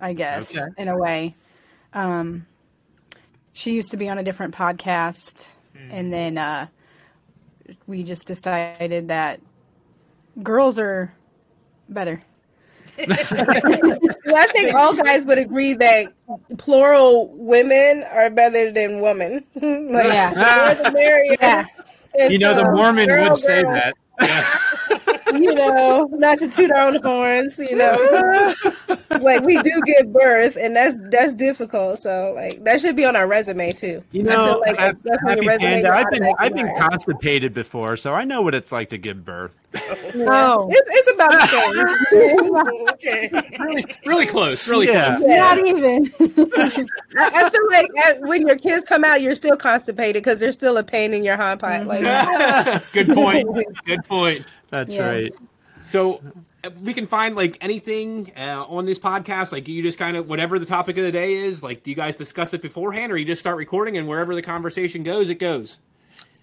I 0.05 0.13
guess, 0.13 0.51
Okay. 0.51 0.67
in 0.77 0.89
a 0.89 0.99
way. 0.99 1.35
Um, 1.95 2.47
she 3.55 3.73
used 3.73 3.91
to 3.93 3.97
be 3.97 4.09
on 4.09 4.19
a 4.19 4.23
different 4.23 4.55
podcast, 4.55 5.49
and 5.91 6.13
then 6.13 6.37
uh, 6.37 6.67
we 7.87 8.03
just 8.03 8.27
decided 8.27 9.09
that 9.09 9.41
girls 10.43 10.79
are 10.79 11.15
better. 11.89 12.21
well, 12.99 13.09
I 13.19 14.47
think 14.53 14.75
all 14.75 14.95
guys 14.95 15.25
would 15.25 15.39
agree 15.39 15.75
that 15.75 16.13
plural 16.59 17.29
women 17.29 18.05
are 18.13 18.29
better 18.31 18.71
than 18.73 19.01
women. 19.01 19.45
like, 19.55 20.05
Yeah. 20.05 20.31
the 20.75 20.83
more 20.83 20.85
the 20.85 20.93
merrier. 20.93 21.37
Yeah. 21.41 22.29
You 22.29 22.39
know, 22.39 22.55
the 22.55 22.71
Mormon 22.71 23.09
girl, 23.09 23.29
would 23.31 23.37
say 23.37 23.63
girl, 23.63 23.73
that. 23.73 23.95
you 25.43 25.55
know, 25.55 26.09
not 26.13 26.39
to 26.41 26.49
toot 26.49 26.71
our 26.71 26.89
own 26.89 27.03
horns, 27.03 27.59
you 27.59 27.77
know. 27.77 28.55
like 29.21 29.43
we 29.43 29.61
do 29.63 29.83
give 29.87 30.13
birth, 30.13 30.57
and 30.57 30.75
that's 30.77 31.01
that's 31.11 31.35
difficult. 31.35 31.99
So 31.99 32.33
like 32.35 32.65
that 32.65 32.81
should 32.81 32.97
be 32.97 33.05
on 33.05 33.17
our 33.17 33.27
resume 33.27 33.73
too. 33.73 34.03
You 34.13 34.23
I 34.23 34.25
know, 34.25 34.47
feel 34.47 34.61
like 34.61 34.77
Hap- 34.79 34.95
if 34.97 35.03
that's 35.03 35.19
on 35.23 35.29
Happy 35.29 35.47
resume, 35.47 35.83
Panda, 35.83 35.97
I've 35.97 36.11
been 36.11 36.35
I've 36.39 36.55
been 36.55 36.67
hired. 36.67 36.79
constipated 36.91 37.55
before, 37.55 37.97
so 37.97 38.13
I 38.15 38.25
know 38.25 38.43
what 38.43 38.55
it's 38.55 38.73
like 38.73 38.91
to 38.91 38.99
give 38.99 39.25
birth. 39.25 39.59
Oh, 40.17 40.69
It's 40.71 40.91
it's 40.93 41.11
about 41.13 41.33
the 41.33 41.47
same. 42.09 42.89
okay. 42.91 43.31
Really, 43.59 43.85
really 44.07 44.27
close. 44.27 44.69
Really 44.69 44.87
Yeah. 44.87 45.15
close. 45.17 45.25
Yeah. 45.27 45.39
not 45.39 45.59
even. 45.59 46.13
I, 47.17 47.31
I 47.35 47.51
feel 47.51 47.69
like 47.71 47.91
uh, 48.07 48.15
when 48.27 48.47
your 48.47 48.57
kids 48.57 48.85
come 48.85 49.03
out, 49.03 49.23
you're 49.23 49.35
still 49.35 49.57
constipated 49.57 50.23
because 50.23 50.39
there's 50.39 50.55
still 50.55 50.77
a 50.77 50.85
pain 50.85 51.13
in 51.15 51.25
your 51.25 51.37
hind 51.37 51.59
part. 51.59 51.87
Like 51.87 52.03
Good 52.93 53.09
point. 53.09 53.49
Good 53.85 54.05
point. 54.05 54.47
That's 54.75 54.95
Yeah. 54.95 55.09
right. 55.09 55.33
So 55.83 56.21
uh, 56.65 56.71
we 56.83 56.95
can 56.95 57.07
find 57.07 57.37
like 57.37 57.59
anything 57.61 58.33
uh, 58.37 58.65
on 58.67 58.87
this 58.87 58.99
podcast. 58.99 59.53
Like 59.53 59.69
you 59.69 59.83
just 59.83 59.99
kind 59.99 60.17
of 60.17 60.29
whatever 60.29 60.59
the 60.59 60.67
topic 60.67 60.97
of 60.99 61.05
the 61.05 61.13
day 61.13 61.35
is. 61.35 61.63
Like, 61.63 61.83
do 61.85 61.91
you 61.91 61.97
guys 61.97 62.17
discuss 62.17 62.53
it 62.55 62.63
beforehand, 62.63 63.13
or 63.13 63.17
you 63.17 63.25
just 63.25 63.41
start 63.41 63.57
recording 63.57 63.97
and 63.97 64.09
wherever 64.09 64.35
the 64.35 64.43
conversation 64.43 65.03
goes, 65.03 65.29
it 65.31 65.37
goes? 65.37 65.79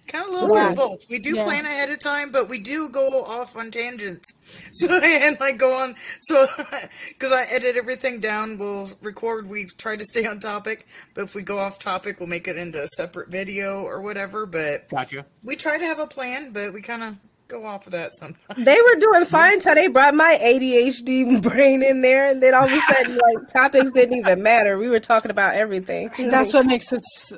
Kind 0.08 0.24
of 0.24 0.30
a 0.30 0.32
little 0.34 0.54
bit 0.54 0.66
of 0.70 0.74
both. 0.76 1.06
We 1.10 1.18
do 1.20 1.36
Yeah. 1.36 1.44
plan 1.44 1.64
ahead 1.64 1.88
of 1.90 2.00
time, 2.00 2.32
but 2.32 2.48
we 2.48 2.58
do 2.58 2.88
go 2.88 3.22
off 3.24 3.56
on 3.56 3.70
tangents. 3.70 4.32
So 4.72 4.88
and 5.02 5.38
like 5.40 5.58
go 5.58 5.74
on. 5.74 5.94
So 6.20 6.46
because 7.08 7.32
I 7.32 7.44
edit 7.50 7.76
everything 7.76 8.20
down, 8.20 8.58
we'll 8.58 8.88
record. 9.02 9.48
We 9.48 9.66
try 9.76 9.96
to 9.96 10.04
stay 10.04 10.24
on 10.26 10.38
topic, 10.40 10.86
but 11.14 11.24
if 11.24 11.34
we 11.34 11.42
go 11.42 11.58
off 11.58 11.78
topic, 11.78 12.20
we'll 12.20 12.28
make 12.28 12.46
it 12.48 12.56
into 12.56 12.80
a 12.80 12.86
separate 12.96 13.28
video 13.28 13.82
or 13.82 14.00
whatever. 14.02 14.46
But 14.46 14.88
Gotcha. 14.88 15.26
we 15.42 15.56
try 15.56 15.78
to 15.78 15.84
have 15.84 15.98
a 15.98 16.06
plan, 16.06 16.52
but 16.52 16.72
we 16.72 16.80
kind 16.82 17.02
of 17.02 17.16
go 17.52 17.64
off 17.66 17.86
of 17.86 17.92
that 17.92 18.12
sometimes. 18.14 18.64
they 18.64 18.76
were 18.80 19.00
doing 19.00 19.24
fine 19.26 19.60
till 19.60 19.74
they 19.74 19.88
brought 19.88 20.14
my 20.14 20.38
ADHD 20.42 21.40
brain 21.42 21.82
in 21.82 22.00
there, 22.02 22.30
and 22.30 22.42
then 22.42 22.54
all 22.54 22.64
of 22.64 22.72
a 22.72 22.80
sudden, 22.80 23.18
like 23.18 23.48
topics 23.54 23.90
didn't 23.92 24.18
even 24.18 24.42
matter. 24.42 24.78
We 24.78 24.88
were 24.88 25.00
talking 25.00 25.30
about 25.30 25.54
everything. 25.54 26.10
That's 26.18 26.52
what 26.52 26.66
makes 26.66 26.92
us 26.92 27.32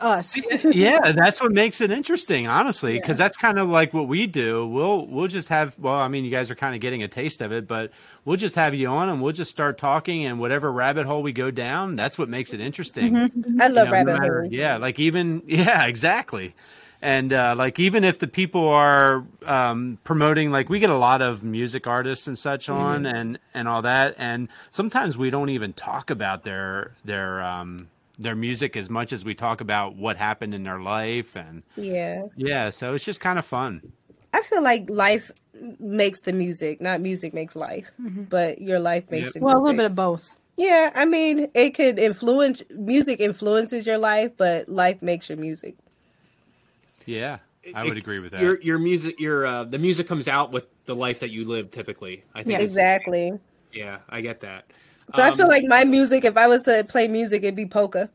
us. 0.00 0.34
yeah, 0.64 1.12
that's 1.12 1.42
what 1.42 1.52
makes 1.52 1.80
it 1.82 1.90
interesting, 1.90 2.46
honestly, 2.46 2.94
because 2.98 3.18
that's 3.18 3.36
kind 3.36 3.58
of 3.58 3.68
like 3.68 3.92
what 3.92 4.08
we 4.08 4.26
do. 4.26 4.66
We'll 4.66 5.06
we'll 5.06 5.28
just 5.28 5.48
have 5.48 5.78
well, 5.78 5.94
I 5.94 6.08
mean, 6.08 6.24
you 6.24 6.30
guys 6.30 6.50
are 6.50 6.54
kind 6.54 6.74
of 6.74 6.80
getting 6.80 7.02
a 7.02 7.08
taste 7.08 7.42
of 7.42 7.52
it, 7.52 7.66
but 7.68 7.90
we'll 8.24 8.36
just 8.38 8.54
have 8.54 8.74
you 8.74 8.88
on 8.88 9.08
and 9.10 9.20
we'll 9.22 9.32
just 9.32 9.50
start 9.50 9.76
talking, 9.78 10.24
and 10.24 10.40
whatever 10.40 10.72
rabbit 10.72 11.06
hole 11.06 11.22
we 11.22 11.32
go 11.32 11.50
down, 11.50 11.96
that's 11.96 12.16
what 12.16 12.28
makes 12.28 12.52
it 12.54 12.60
interesting. 12.60 13.14
Mm-hmm. 13.14 13.60
I 13.60 13.66
You 13.66 13.72
love 13.74 13.74
know, 13.74 13.84
no 13.84 13.90
rabbit 13.90 14.18
matter- 14.20 14.40
holes. 14.42 14.52
Yeah, 14.52 14.76
like 14.78 14.98
even 14.98 15.42
yeah, 15.46 15.84
exactly. 15.86 16.54
And 17.04 17.34
uh, 17.34 17.54
like 17.54 17.78
even 17.78 18.02
if 18.02 18.18
the 18.18 18.26
people 18.26 18.66
are 18.66 19.26
um, 19.44 19.98
promoting, 20.04 20.50
like 20.50 20.70
we 20.70 20.78
get 20.78 20.88
a 20.88 20.96
lot 20.96 21.20
of 21.20 21.44
music 21.44 21.86
artists 21.86 22.26
and 22.26 22.38
such 22.38 22.70
on, 22.70 23.04
and 23.04 23.38
and 23.52 23.68
all 23.68 23.82
that, 23.82 24.14
and 24.16 24.48
sometimes 24.70 25.18
we 25.18 25.28
don't 25.28 25.50
even 25.50 25.74
talk 25.74 26.08
about 26.08 26.44
their 26.44 26.92
their 27.04 27.42
um, 27.42 27.88
their 28.18 28.34
music 28.34 28.74
as 28.74 28.88
much 28.88 29.12
as 29.12 29.22
we 29.22 29.34
talk 29.34 29.60
about 29.60 29.96
what 29.96 30.16
happened 30.16 30.54
in 30.54 30.62
their 30.62 30.80
life, 30.80 31.36
and 31.36 31.62
Yeah, 31.76 32.22
yeah, 32.36 32.70
so 32.70 32.94
it's 32.94 33.04
just 33.04 33.20
kind 33.20 33.38
of 33.38 33.44
fun. 33.44 33.82
I 34.32 34.40
feel 34.40 34.62
like 34.62 34.88
life 34.88 35.30
makes 35.78 36.22
the 36.22 36.32
music, 36.32 36.80
not 36.80 37.02
music 37.02 37.34
makes 37.34 37.54
life, 37.54 37.90
but 37.98 38.62
your 38.62 38.80
life 38.80 39.10
makes 39.10 39.26
Yep. 39.26 39.34
the 39.34 39.40
Well, 39.40 39.58
a 39.58 39.60
little 39.60 39.76
bit 39.76 39.84
of 39.90 39.94
both. 39.94 40.38
Yeah, 40.56 40.90
I 40.94 41.04
mean, 41.04 41.48
it 41.54 41.74
could 41.74 41.98
influence 41.98 42.62
music 42.70 43.20
influences 43.20 43.86
your 43.86 43.98
life, 43.98 44.32
but 44.38 44.70
life 44.70 45.02
makes 45.02 45.28
your 45.28 45.36
music. 45.36 45.76
Yeah, 47.06 47.38
I 47.74 47.84
would 47.84 47.96
agree 47.96 48.18
with 48.18 48.32
that. 48.32 48.42
Your 48.42 48.60
your 48.60 48.78
music 48.78 49.18
your 49.20 49.46
uh, 49.46 49.64
the 49.64 49.78
music 49.78 50.06
comes 50.08 50.28
out 50.28 50.52
with 50.52 50.66
the 50.84 50.94
life 50.94 51.20
that 51.20 51.30
you 51.30 51.44
live 51.46 51.70
typically. 51.70 52.24
I 52.34 52.42
think 52.42 52.58
Yeah. 52.58 52.64
Exactly. 52.64 53.32
Yeah, 53.72 53.98
I 54.08 54.20
get 54.20 54.40
that. 54.40 54.66
So 55.14 55.22
I 55.22 55.28
Um, 55.30 55.36
feel 55.36 55.48
like 55.48 55.64
my 55.66 55.84
music, 55.84 56.24
if 56.24 56.36
I 56.36 56.46
was 56.48 56.62
to 56.62 56.84
play 56.88 57.08
music, 57.08 57.42
it'd 57.42 57.56
be 57.56 57.66
polka. 57.66 58.08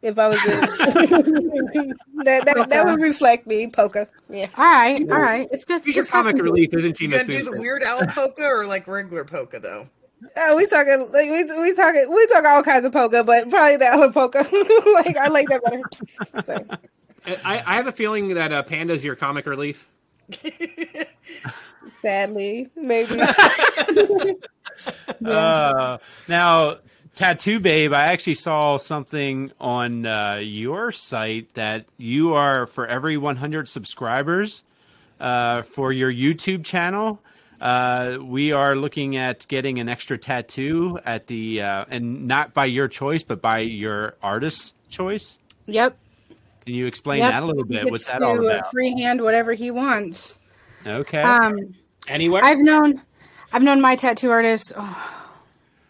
If 0.00 0.18
I 0.18 0.28
was 0.28 0.40
to, 0.42 0.48
that, 2.24 2.44
that 2.44 2.66
that 2.70 2.84
would 2.86 3.00
reflect 3.00 3.46
me, 3.46 3.68
polka. 3.68 4.08
Yeah. 4.28 4.48
All 4.56 4.64
right, 4.64 5.00
all 5.10 5.18
right. 5.18 5.48
It's 5.52 5.64
good. 5.64 5.84
She's 5.84 5.94
your 5.94 6.06
comic 6.06 6.36
relief, 6.36 6.74
isn't 6.74 6.96
she, 6.96 7.04
You 7.04 7.10
Miss 7.10 7.22
gonna 7.22 7.38
do 7.38 7.44
the 7.44 7.60
Weird 7.60 7.82
Al 7.84 8.06
polka 8.06 8.44
or 8.44 8.66
like 8.66 8.86
regular 8.88 9.24
polka 9.24 9.60
though? 9.60 9.88
Oh, 10.36 10.56
we 10.56 10.66
talking 10.66 11.08
like 11.12 11.28
we 11.28 11.44
we 11.44 11.74
talking 11.74 12.06
we 12.12 12.26
talk 12.28 12.44
all 12.44 12.62
kinds 12.62 12.84
of 12.84 12.92
polka, 12.92 13.22
but 13.24 13.48
probably 13.50 13.76
the 13.76 13.86
other 13.86 14.10
polka. 14.12 14.38
like 14.94 15.16
I 15.16 15.28
like 15.28 15.48
that 15.48 15.62
better. 15.64 15.82
So, 16.46 16.66
I, 17.26 17.62
I 17.66 17.76
have 17.76 17.86
a 17.86 17.92
feeling 17.92 18.34
that 18.34 18.52
uh, 18.52 18.62
Panda's 18.62 19.04
your 19.04 19.16
comic 19.16 19.46
relief. 19.46 19.88
sadly, 22.02 22.68
maybe. 22.76 23.20
Uh, 25.24 25.98
now, 26.28 26.76
Tattoo 27.14 27.60
Babe, 27.60 27.92
I 27.92 28.06
actually 28.06 28.34
saw 28.34 28.78
something 28.78 29.52
on 29.60 30.06
uh, 30.06 30.40
your 30.42 30.90
site 30.90 31.54
that 31.54 31.84
you 31.98 32.34
are 32.34 32.66
for 32.66 32.86
every 32.86 33.16
100 33.16 33.68
subscribers 33.68 34.64
uh, 35.20 35.62
for 35.62 35.92
your 35.92 36.12
YouTube 36.12 36.64
channel. 36.64 37.20
Uh, 37.60 38.18
we 38.20 38.50
are 38.50 38.74
looking 38.74 39.16
at 39.16 39.46
getting 39.46 39.78
an 39.78 39.88
extra 39.88 40.18
tattoo 40.18 40.98
at 41.04 41.28
the 41.28 41.62
uh, 41.62 41.84
and 41.88 42.26
not 42.26 42.54
by 42.54 42.64
your 42.64 42.88
choice, 42.88 43.22
but 43.22 43.40
by 43.40 43.60
your 43.60 44.16
artist's 44.20 44.74
choice. 44.88 45.38
Yep. 45.66 45.96
Can 46.64 46.74
you 46.74 46.86
explain 46.86 47.20
yep. 47.20 47.32
that 47.32 47.42
a 47.42 47.46
little 47.46 47.64
bit? 47.64 47.90
What's 47.90 48.06
that 48.06 48.22
all 48.22 48.44
about? 48.44 48.70
Freehand 48.70 49.20
whatever 49.22 49.52
he 49.52 49.70
wants. 49.70 50.38
Okay. 50.86 51.22
Um, 51.22 51.74
Anywhere? 52.08 52.42
I've 52.44 52.58
known, 52.58 53.00
I've 53.52 53.62
known 53.62 53.80
my 53.80 53.96
tattoo 53.96 54.30
artist 54.30 54.72
oh, 54.76 55.24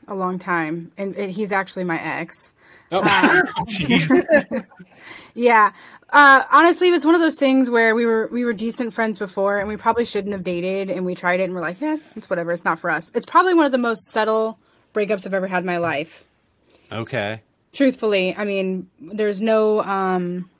a 0.08 0.14
long 0.14 0.38
time, 0.38 0.92
and, 0.96 1.14
and 1.16 1.30
he's 1.30 1.52
actually 1.52 1.84
my 1.84 2.00
ex. 2.00 2.52
oh, 2.90 3.02
Jeez. 3.62 4.66
Yeah. 5.34 5.72
Uh, 6.10 6.44
honestly, 6.50 6.88
it 6.88 6.90
was 6.90 7.06
one 7.06 7.14
of 7.14 7.22
those 7.22 7.36
things 7.36 7.70
where 7.70 7.94
we 7.94 8.04
were 8.04 8.28
we 8.30 8.44
were 8.44 8.52
decent 8.52 8.92
friends 8.92 9.18
before, 9.18 9.58
and 9.58 9.66
we 9.66 9.78
probably 9.78 10.04
shouldn't 10.04 10.34
have 10.34 10.44
dated, 10.44 10.90
and 10.90 11.06
we 11.06 11.14
tried 11.14 11.40
it, 11.40 11.44
and 11.44 11.54
we're 11.54 11.62
like, 11.62 11.80
yeah, 11.80 11.96
it's 12.14 12.28
whatever, 12.28 12.52
it's 12.52 12.66
not 12.66 12.78
for 12.78 12.90
us. 12.90 13.10
It's 13.14 13.24
probably 13.24 13.54
one 13.54 13.64
of 13.64 13.72
the 13.72 13.78
most 13.78 14.10
subtle 14.10 14.58
breakups 14.92 15.24
I've 15.24 15.32
ever 15.32 15.46
had 15.46 15.60
in 15.60 15.66
my 15.66 15.78
life. 15.78 16.24
okay. 16.90 17.40
Truthfully, 17.72 18.36
I 18.36 18.44
mean, 18.44 18.90
there's 19.00 19.40
no 19.40 19.82
um 19.82 20.50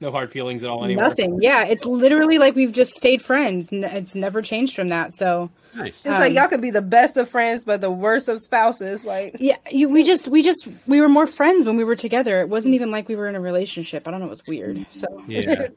no 0.00 0.10
hard 0.10 0.30
feelings 0.30 0.62
at 0.62 0.70
all 0.70 0.84
anymore. 0.84 1.04
nothing. 1.04 1.38
Yeah, 1.42 1.64
it's 1.64 1.84
literally 1.84 2.38
like 2.38 2.54
we've 2.54 2.72
just 2.72 2.92
stayed 2.92 3.22
friends. 3.22 3.68
It's 3.72 4.14
never 4.14 4.42
changed 4.42 4.74
from 4.74 4.88
that. 4.90 5.14
So 5.14 5.50
Nice. 5.74 5.96
It's 5.96 6.06
like 6.06 6.30
um, 6.30 6.36
y'all 6.36 6.48
could 6.48 6.60
be 6.60 6.70
the 6.70 6.82
best 6.82 7.16
of 7.16 7.28
friends, 7.28 7.62
but 7.64 7.80
the 7.80 7.90
worst 7.90 8.28
of 8.28 8.40
spouses. 8.40 9.04
Like 9.04 9.36
yeah, 9.38 9.56
you, 9.70 9.88
we 9.88 10.02
just 10.02 10.28
we 10.28 10.42
just 10.42 10.66
we 10.86 11.00
were 11.00 11.08
more 11.08 11.26
friends 11.26 11.66
when 11.66 11.76
we 11.76 11.84
were 11.84 11.96
together. 11.96 12.40
It 12.40 12.48
wasn't 12.48 12.74
even 12.74 12.90
like 12.90 13.08
we 13.08 13.16
were 13.16 13.28
in 13.28 13.36
a 13.36 13.40
relationship. 13.40 14.08
I 14.08 14.10
don't 14.10 14.20
know. 14.20 14.26
It 14.26 14.30
was 14.30 14.46
weird. 14.46 14.86
So 14.90 15.06
Yeah. 15.26 15.68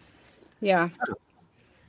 yeah, 0.60 0.88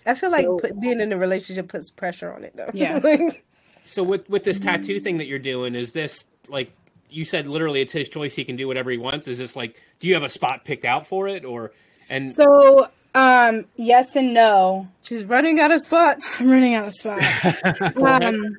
I 0.06 0.14
feel 0.16 0.32
like 0.32 0.46
put, 0.46 0.80
being 0.80 1.00
in 1.00 1.12
a 1.12 1.18
relationship 1.18 1.70
puts 1.70 1.90
pressure 1.90 2.34
on 2.34 2.44
it, 2.44 2.56
though. 2.56 2.70
Yeah. 2.74 3.00
Like, 3.04 3.44
So 3.84 4.04
with 4.04 4.30
with 4.30 4.44
this 4.44 4.60
tattoo 4.60 5.00
thing 5.00 5.18
that 5.20 5.26
you're 5.26 5.40
doing, 5.40 5.76
is 5.76 5.92
this 5.92 6.28
like 6.48 6.72
you 7.10 7.26
said? 7.26 7.48
Literally, 7.48 7.82
it's 7.82 7.94
his 7.94 8.10
choice. 8.10 8.36
He 8.36 8.44
can 8.44 8.56
do 8.56 8.68
whatever 8.68 8.92
he 8.92 8.98
wants. 8.98 9.28
Is 9.28 9.38
this 9.38 9.56
like? 9.56 9.82
Do 10.00 10.08
you 10.08 10.14
have 10.14 10.24
a 10.24 10.30
spot 10.30 10.66
picked 10.66 10.86
out 10.86 11.08
for 11.08 11.28
it, 11.28 11.46
or 11.46 11.72
and 12.10 12.34
So 12.34 12.90
um 13.14 13.66
yes 13.78 14.16
and 14.18 14.34
no. 14.34 14.88
she's 15.02 15.24
running 15.24 15.60
out 15.60 15.72
of 15.72 15.82
spots. 15.82 16.40
I'm 16.40 16.50
running 16.50 16.74
out 16.74 16.88
of 16.88 16.94
spots. 16.94 17.26
um, 18.02 18.58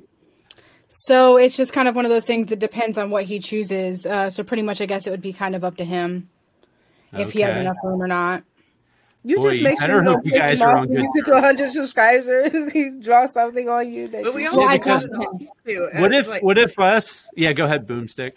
so 0.88 1.36
it's 1.36 1.56
just 1.56 1.72
kind 1.72 1.88
of 1.88 1.94
one 1.94 2.04
of 2.04 2.10
those 2.10 2.24
things 2.24 2.48
that 2.48 2.58
depends 2.58 2.96
on 2.96 3.10
what 3.10 3.24
he 3.24 3.38
chooses. 3.38 4.06
Uh, 4.06 4.30
so 4.30 4.42
pretty 4.42 4.62
much, 4.62 4.80
I 4.80 4.86
guess 4.86 5.06
it 5.06 5.10
would 5.10 5.20
be 5.20 5.32
kind 5.32 5.54
of 5.54 5.64
up 5.64 5.76
to 5.76 5.84
him 5.84 6.30
if 7.12 7.32
he 7.32 7.40
has 7.40 7.56
enough 7.56 7.76
room 7.82 8.02
or 8.02 8.06
not. 8.06 8.44
You 9.28 9.38
Boy, 9.38 9.48
just 9.48 9.58
you 9.58 9.64
make 9.64 9.80
sure 9.80 9.96
you 9.96 10.04
don't 10.04 10.24
you 10.24 10.30
guys 10.32 10.60
him 10.60 10.68
are 10.68 10.76
off 10.76 10.82
on 10.82 10.88
when 10.88 10.96
good 10.98 11.02
you 11.02 11.12
get 11.16 11.24
to 11.26 11.32
100 11.32 11.72
subscribers. 11.72 12.72
he 12.72 12.90
draws 13.00 13.32
something 13.32 13.68
on 13.68 13.92
you. 13.92 14.06
That 14.06 14.22
But 14.22 14.34
we 14.34 14.42
you- 14.42 14.48
also 14.50 14.60
Yeah, 14.60 14.66
I 14.68 14.78
cut 14.78 15.02
got 15.02 15.04
it 15.04 15.10
off 15.10 15.42
too. 15.66 15.88
What 15.98 16.12
if 16.14 16.28
like, 16.28 16.42
what 16.44 16.58
if 16.58 16.78
us? 16.78 17.28
Yeah, 17.34 17.52
go 17.52 17.64
ahead, 17.64 17.88
Boomstick. 17.88 18.34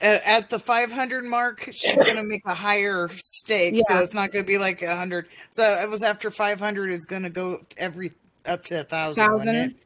at, 0.00 0.22
at 0.24 0.48
the 0.48 0.60
500 0.60 1.24
mark, 1.24 1.68
she's 1.72 1.98
gonna 1.98 2.22
make 2.22 2.42
a 2.46 2.54
higher 2.54 3.10
stake, 3.16 3.74
so 3.88 3.98
it's 3.98 4.14
not 4.14 4.30
gonna 4.30 4.44
be 4.44 4.56
like 4.56 4.82
a 4.82 4.94
hundred. 4.96 5.26
So 5.50 5.64
it 5.64 5.88
was 5.90 6.04
after 6.04 6.30
500 6.30 6.90
is 6.92 7.06
gonna 7.06 7.28
go 7.30 7.58
every 7.76 8.12
up 8.46 8.64
to 8.66 8.82
a 8.82 8.84
thousand. 8.84 9.32
wasn't 9.32 9.48
Thousand. 9.48 9.76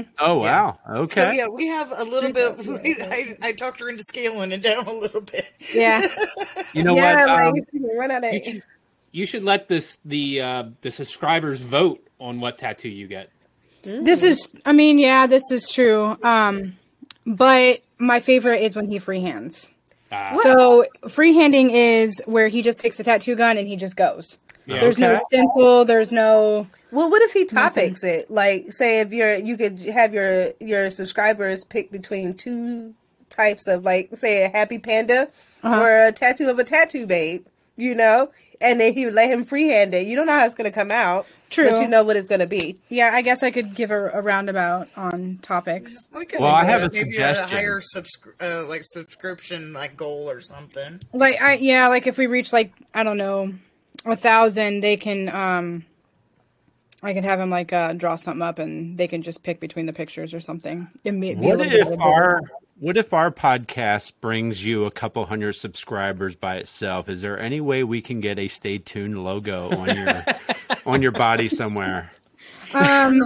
it? 0.00 0.06
Oh 0.18 0.38
wow. 0.38 0.78
Okay. 0.88 1.14
So 1.14 1.30
yeah, 1.30 1.46
we 1.54 1.66
have 1.66 1.92
a 1.96 2.04
little 2.04 2.32
bit. 2.32 2.56
I, 3.12 3.36
I 3.42 3.52
talked 3.52 3.80
her 3.80 3.90
into 3.90 4.02
scaling 4.02 4.50
it 4.52 4.62
down 4.62 4.86
a 4.86 4.92
little 4.92 5.20
bit. 5.20 5.52
Yeah. 5.74 6.00
You 6.72 6.84
know 6.84 6.94
yeah, 6.96 7.26
what? 7.26 7.28
like 7.28 7.46
Um, 7.46 7.56
you 7.56 7.80
can 7.88 7.98
run 7.98 8.10
out 8.10 8.24
of. 8.24 8.32
You 9.12 9.26
should 9.26 9.44
let 9.44 9.68
this 9.68 9.96
the 10.04 10.40
uh, 10.40 10.64
the 10.82 10.90
subscribers 10.90 11.60
vote 11.60 12.06
on 12.18 12.40
what 12.40 12.58
tattoo 12.58 12.88
you 12.88 13.06
get. 13.06 13.30
This 13.82 14.22
is, 14.22 14.46
I 14.66 14.72
mean, 14.72 14.98
yeah, 14.98 15.26
this 15.26 15.50
is 15.50 15.66
true. 15.68 16.18
Um, 16.22 16.76
but 17.26 17.80
my 17.96 18.20
favorite 18.20 18.60
is 18.60 18.76
when 18.76 18.86
he 18.86 18.98
freehands. 18.98 19.70
Ah. 20.12 20.32
So 20.42 20.84
freehanding 21.04 21.70
is 21.72 22.20
where 22.26 22.48
he 22.48 22.60
just 22.60 22.78
takes 22.80 23.00
a 23.00 23.04
tattoo 23.04 23.36
gun 23.36 23.56
and 23.56 23.66
he 23.66 23.76
just 23.76 23.96
goes. 23.96 24.36
Yeah. 24.66 24.80
There's 24.80 24.98
no 24.98 25.20
stencil. 25.28 25.86
There's 25.86 26.12
no. 26.12 26.66
Well, 26.92 27.10
what 27.10 27.22
if 27.22 27.32
he 27.32 27.46
topics 27.46 28.04
it? 28.04 28.30
Like, 28.30 28.70
say 28.72 29.00
if 29.00 29.12
you're, 29.12 29.36
you 29.36 29.56
could 29.56 29.78
have 29.80 30.12
your 30.12 30.52
your 30.60 30.90
subscribers 30.90 31.64
pick 31.64 31.90
between 31.90 32.34
two 32.34 32.94
types 33.30 33.66
of, 33.66 33.84
like, 33.84 34.14
say 34.14 34.44
a 34.44 34.48
happy 34.50 34.78
panda 34.78 35.28
Uh-huh. 35.62 35.80
or 35.82 36.06
a 36.06 36.12
tattoo 36.12 36.50
of 36.50 36.58
a 36.58 36.64
tattoo 36.64 37.06
babe. 37.06 37.46
You 37.80 37.94
know, 37.94 38.30
and 38.60 38.78
then 38.80 38.92
he 38.94 39.06
would 39.06 39.14
let 39.14 39.30
him 39.30 39.44
freehand 39.44 39.94
it. 39.94 40.06
You 40.06 40.14
don't 40.16 40.26
know 40.26 40.38
how 40.38 40.44
it's 40.44 40.54
going 40.54 40.70
to 40.70 40.74
come 40.74 40.90
out, 40.90 41.26
True. 41.48 41.70
but 41.70 41.80
you 41.80 41.88
know 41.88 42.02
what 42.04 42.16
it's 42.16 42.28
going 42.28 42.40
to 42.40 42.46
be. 42.46 42.78
Yeah, 42.90 43.10
I 43.12 43.22
guess 43.22 43.42
I 43.42 43.50
could 43.50 43.74
give 43.74 43.90
a, 43.90 44.10
a 44.10 44.20
roundabout 44.20 44.88
on 44.96 45.38
topics. 45.42 45.94
We 46.12 46.18
Well, 46.18 46.26
think 46.26 46.42
I 46.42 46.64
have 46.64 46.82
it, 46.82 46.86
a 46.86 46.90
maybe 46.92 47.10
suggestion. 47.12 47.44
a 47.44 47.48
higher 47.48 47.80
subscri- 47.80 48.34
uh, 48.40 48.68
like 48.68 48.82
subscription 48.84 49.72
like 49.72 49.96
goal 49.96 50.28
or 50.28 50.40
something. 50.40 51.00
Like 51.14 51.40
I 51.40 51.54
yeah, 51.54 51.88
like 51.88 52.06
if 52.06 52.18
we 52.18 52.26
reach 52.26 52.52
like 52.52 52.72
I 52.94 53.02
don't 53.02 53.16
know 53.18 53.54
a 54.04 54.16
thousand, 54.16 54.80
they 54.82 54.96
can 54.98 55.28
um 55.34 55.84
I 57.02 57.14
can 57.14 57.24
have 57.24 57.40
him 57.40 57.48
like 57.48 57.72
uh 57.72 57.94
draw 57.94 58.16
something 58.16 58.42
up 58.42 58.58
and 58.58 58.98
they 58.98 59.08
can 59.08 59.22
just 59.22 59.42
pick 59.42 59.58
between 59.58 59.86
the 59.86 59.92
pictures 59.94 60.34
or 60.34 60.40
something. 60.40 60.88
It 61.04 61.12
may 61.12 61.34
be 61.34 61.46
a 61.46 61.48
What 61.48 61.58
little 61.58 61.72
bit 61.72 61.80
if 61.80 61.92
of 61.94 61.98
a- 61.98 62.02
our 62.02 62.42
what 62.80 62.96
if 62.96 63.12
our 63.12 63.30
podcast 63.30 64.14
brings 64.20 64.64
you 64.64 64.86
a 64.86 64.90
couple 64.90 65.24
hundred 65.26 65.52
subscribers 65.52 66.34
by 66.34 66.56
itself? 66.56 67.08
Is 67.08 67.20
there 67.20 67.38
any 67.38 67.60
way 67.60 67.84
we 67.84 68.00
can 68.00 68.20
get 68.20 68.38
a 68.38 68.48
stay 68.48 68.78
tuned 68.78 69.22
logo 69.22 69.70
on 69.70 69.94
your 69.96 70.24
on 70.86 71.02
your 71.02 71.12
body 71.12 71.48
somewhere? 71.48 72.10
um 72.74 73.20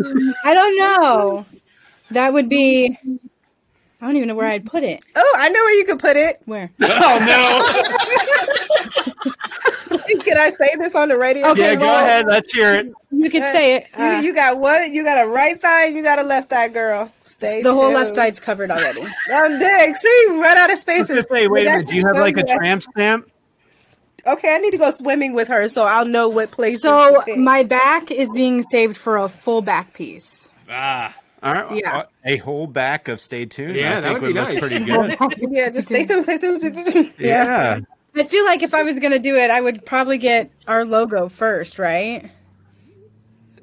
I 0.44 0.52
don't 0.54 0.76
know. 0.78 1.46
That 2.10 2.32
would 2.32 2.48
be 2.48 2.98
I 4.00 4.06
don't 4.06 4.16
even 4.16 4.28
know 4.28 4.34
where 4.34 4.48
I'd 4.48 4.66
put 4.66 4.82
it. 4.82 5.02
Oh, 5.16 5.34
I 5.38 5.48
know 5.48 5.60
where 5.60 5.78
you 5.78 5.84
could 5.86 5.98
put 6.00 6.16
it. 6.16 6.42
Where? 6.46 6.70
Oh 6.80 7.18
no. 7.24 7.62
Can 10.24 10.36
I 10.38 10.50
say 10.50 10.68
this 10.78 10.94
on 10.94 11.08
the 11.08 11.16
radio? 11.18 11.48
Okay, 11.48 11.72
Yeah, 11.72 11.74
go 11.76 11.86
well- 11.86 12.04
ahead. 12.04 12.26
Let's 12.26 12.52
hear 12.52 12.72
it. 12.74 12.92
You 13.10 13.30
can 13.30 13.42
say 13.52 13.76
it. 13.76 13.86
You, 13.96 14.04
Uh, 14.04 14.20
you 14.20 14.34
got 14.34 14.58
what? 14.58 14.90
You 14.90 15.04
got 15.04 15.24
a 15.24 15.28
right 15.28 15.60
thigh 15.60 15.86
and 15.86 15.96
you 15.96 16.02
got 16.02 16.18
a 16.18 16.22
left 16.22 16.50
thigh, 16.50 16.68
girl. 16.68 17.10
Stay 17.34 17.62
the 17.62 17.72
whole 17.72 17.92
left 17.92 18.10
side's 18.10 18.38
covered 18.40 18.70
already. 18.70 19.02
I'm 19.32 19.58
dead. 19.58 19.96
See, 19.96 20.26
run 20.30 20.56
out 20.56 20.64
of 20.64 20.70
I 20.70 20.72
was 20.72 20.80
spaces. 20.80 21.08
gonna 21.08 21.22
say, 21.22 21.48
wait 21.48 21.66
a 21.66 21.70
minute. 21.70 21.88
Do 21.88 21.94
you 21.96 22.06
have 22.06 22.16
like 22.16 22.36
a 22.36 22.44
tramp 22.44 22.82
stamp? 22.82 23.30
Okay, 24.26 24.54
I 24.54 24.58
need 24.58 24.70
to 24.70 24.78
go 24.78 24.90
swimming 24.90 25.34
with 25.34 25.48
her 25.48 25.68
so 25.68 25.84
I'll 25.84 26.06
know 26.06 26.28
what 26.28 26.50
place. 26.50 26.80
So 26.80 27.22
my 27.36 27.62
back 27.62 28.10
is 28.10 28.32
being 28.32 28.62
saved 28.62 28.96
for 28.96 29.18
a 29.18 29.28
full 29.28 29.60
back 29.62 29.92
piece. 29.94 30.50
Ah, 30.70 31.14
All 31.42 31.52
right. 31.52 31.80
Yeah. 31.84 32.04
A 32.24 32.38
whole 32.38 32.66
back 32.66 33.08
of 33.08 33.20
stay 33.20 33.44
tuned. 33.44 33.76
Yeah, 33.76 33.98
I 33.98 34.00
that 34.00 34.08
think 34.08 34.20
would 34.22 34.28
be 34.28 34.32
look 34.40 34.48
nice. 34.48 34.60
pretty 34.60 34.78
good. 34.84 35.52
yeah, 35.52 35.68
just 35.70 35.88
stay 35.88 36.06
tuned. 36.06 36.24
Stay 36.24 36.38
tuned. 36.38 36.60
Stay 36.60 36.70
tuned. 36.92 37.12
yeah. 37.18 37.80
I 38.16 38.22
feel 38.24 38.44
like 38.44 38.62
if 38.62 38.72
I 38.74 38.82
was 38.84 38.98
gonna 38.98 39.18
do 39.18 39.36
it, 39.36 39.50
I 39.50 39.60
would 39.60 39.84
probably 39.84 40.16
get 40.18 40.50
our 40.68 40.84
logo 40.84 41.28
first, 41.28 41.78
right? 41.78 42.30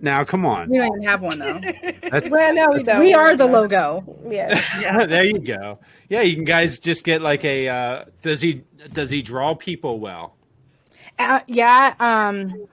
Now, 0.01 0.23
come 0.23 0.45
on. 0.45 0.69
We 0.69 0.77
don't 0.77 0.87
even 0.87 1.03
have 1.03 1.21
one 1.21 1.39
though. 1.39 1.61
That's 2.09 2.29
Well, 2.29 2.53
no, 2.55 2.71
we 2.71 2.83
don't. 2.83 2.99
we 2.99 3.13
are 3.13 3.35
the 3.35 3.45
logo. 3.45 4.03
Yeah. 4.27 4.59
yeah. 4.81 5.05
There 5.05 5.25
you 5.25 5.39
go. 5.39 5.77
Yeah, 6.09 6.21
you 6.21 6.35
can 6.35 6.43
guys 6.43 6.79
just 6.79 7.03
get 7.03 7.21
like 7.21 7.45
a. 7.45 7.69
Uh, 7.69 8.05
does 8.21 8.41
he 8.41 8.63
does 8.91 9.09
he 9.11 9.21
draw 9.21 9.53
people 9.53 9.99
well? 9.99 10.35
Uh, 11.19 11.41
yeah, 11.47 11.93
um, 11.99 12.67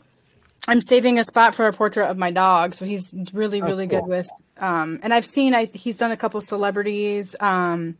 I'm 0.66 0.80
saving 0.80 1.18
a 1.18 1.24
spot 1.24 1.54
for 1.54 1.66
a 1.66 1.72
portrait 1.72 2.08
of 2.08 2.16
my 2.16 2.30
dog, 2.30 2.74
so 2.74 2.86
he's 2.86 3.12
really, 3.32 3.60
really 3.60 3.86
cool. 3.86 4.00
good 4.00 4.08
with. 4.08 4.30
Um, 4.56 5.00
and 5.02 5.12
I've 5.12 5.26
seen 5.26 5.54
I, 5.54 5.66
he's 5.72 5.98
done 5.98 6.10
a 6.10 6.16
couple 6.16 6.40
celebrities. 6.40 7.36
Um, 7.40 7.98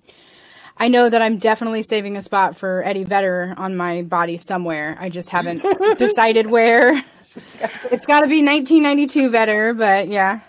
I 0.77 0.89
know 0.89 1.09
that 1.09 1.21
I'm 1.21 1.39
definitely 1.39 1.83
saving 1.83 2.17
a 2.17 2.23
spot 2.23 2.57
for 2.57 2.83
Eddie 2.85 3.05
Vedder 3.05 3.55
on 3.57 3.77
my 3.77 4.03
body 4.03 4.39
somewhere. 4.39 4.97
I 4.99 5.09
just 5.09 5.29
haven't 5.29 5.63
decided 5.99 6.47
where. 6.47 7.05
It's 7.91 8.07
got 8.07 8.21
to 8.21 8.27
be 8.27 8.43
1992 8.43 9.31
Vedder, 9.31 9.75
but 9.75 10.09
yeah. 10.09 10.41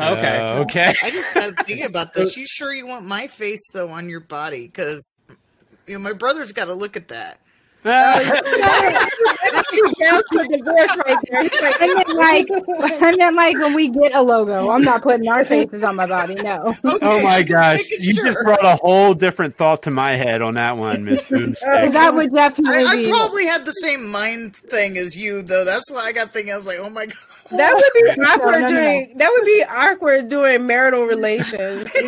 Okay. 0.00 0.38
Uh, 0.38 0.60
okay. 0.60 0.94
I 1.02 1.10
just 1.10 1.34
got 1.34 1.56
to 1.56 1.64
think 1.64 1.84
about 1.84 2.14
this. 2.14 2.36
You 2.36 2.46
sure 2.46 2.72
you 2.72 2.86
want 2.86 3.04
my 3.04 3.26
face 3.26 3.62
though 3.72 3.88
on 3.88 4.08
your 4.08 4.20
body? 4.20 4.66
Because 4.66 5.24
you 5.86 5.94
know 5.94 6.00
my 6.00 6.12
brother's 6.12 6.52
got 6.52 6.66
to 6.66 6.74
look 6.74 6.96
at 6.96 7.08
that. 7.08 7.40
Down 7.84 8.24
to 10.32 10.48
divorce 10.50 10.96
right 11.06 11.16
there. 11.30 11.42
Like, 11.42 11.80
I 11.80 11.94
meant 11.94 12.16
like, 12.16 12.46
I 13.02 13.16
meant 13.16 13.36
like 13.36 13.56
when 13.58 13.74
we 13.74 13.88
get 13.88 14.14
a 14.14 14.22
logo. 14.22 14.70
I'm 14.70 14.82
not 14.82 15.02
putting 15.02 15.28
our 15.28 15.44
faces 15.44 15.82
on 15.82 15.96
my 15.96 16.06
body. 16.06 16.34
No. 16.36 16.74
Oh 17.00 17.22
my 17.22 17.42
gosh! 17.42 17.78
making 17.78 17.98
You 18.00 18.14
sure. 18.14 18.24
just 18.26 18.38
brought 18.44 18.64
a 18.64 18.76
whole 18.76 19.14
different 19.14 19.54
thought 19.56 19.82
to 19.84 19.90
my 19.90 20.16
head 20.16 20.42
on 20.42 20.54
that 20.54 20.76
one, 20.76 21.04
Miss 21.04 21.22
Because 21.28 21.40
Boomstick. 21.62 21.92
that 21.92 22.14
would 22.14 22.32
definitely 22.34 22.84
I, 22.84 23.06
I 23.06 23.08
probably 23.08 23.46
had 23.46 23.64
the 23.64 23.70
same 23.72 24.10
mind 24.10 24.56
thing 24.56 24.98
as 24.98 25.16
you 25.16 25.42
though. 25.42 25.64
That's 25.64 25.90
why 25.90 26.00
I 26.06 26.12
got 26.12 26.32
thinking. 26.32 26.52
I 26.52 26.56
was 26.56 26.66
like, 26.66 26.78
oh 26.80 26.90
my 26.90 27.06
god. 27.06 27.14
That 27.50 27.74
would 27.74 28.16
be 28.16 28.22
awkward 28.22 28.60
no, 28.60 28.68
no. 28.68 28.68
during 28.68 29.16
that 29.16 29.30
would 29.32 29.44
be 29.44 29.64
awkward 29.70 30.28
during 30.28 30.66
marital 30.66 31.04
relations 31.04 31.90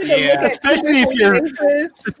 Yeah. 0.00 0.44
Especially 0.44 1.02
if 1.02 1.12
you're- 1.12 1.40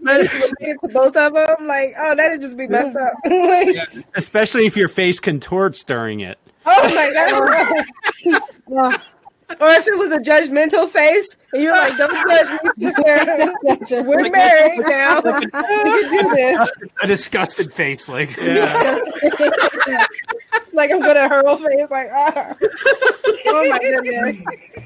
related 0.00 0.80
to 0.80 0.88
both 0.92 1.16
of 1.16 1.34
them. 1.34 1.66
Like, 1.66 1.94
oh, 1.98 2.14
that'd 2.16 2.40
just 2.40 2.56
be 2.56 2.66
messed 2.66 2.96
up. 2.96 3.12
Like, 3.30 3.76
Especially 4.14 4.66
if 4.66 4.76
your 4.76 4.88
face 4.88 5.20
contorts 5.20 5.82
during 5.84 6.20
it. 6.20 6.38
Oh 6.66 6.94
my 6.94 7.10
god. 8.68 9.00
Or 9.60 9.70
if 9.70 9.86
it 9.86 9.96
was 9.96 10.12
a 10.12 10.18
judgmental 10.18 10.86
face, 10.90 11.26
and 11.54 11.62
you're 11.62 11.72
like, 11.72 11.96
"Don't 11.96 12.28
judge 12.28 12.60
me, 12.76 12.90
sister. 13.78 14.02
We're 14.02 14.28
married 14.28 14.80
now. 14.86 15.22
We 15.22 15.46
can 15.46 16.10
do 16.10 16.34
this." 16.34 16.70
A 17.02 17.06
disgusted 17.06 17.72
face, 17.72 18.10
like 18.10 18.36
Like 20.78 20.92
I'm 20.92 21.00
gonna 21.00 21.28
hurl 21.28 21.56
face, 21.56 21.90
like, 21.90 22.06
ah. 22.14 22.54
oh 23.46 23.68
my 23.68 23.78
goodness. 23.80 24.36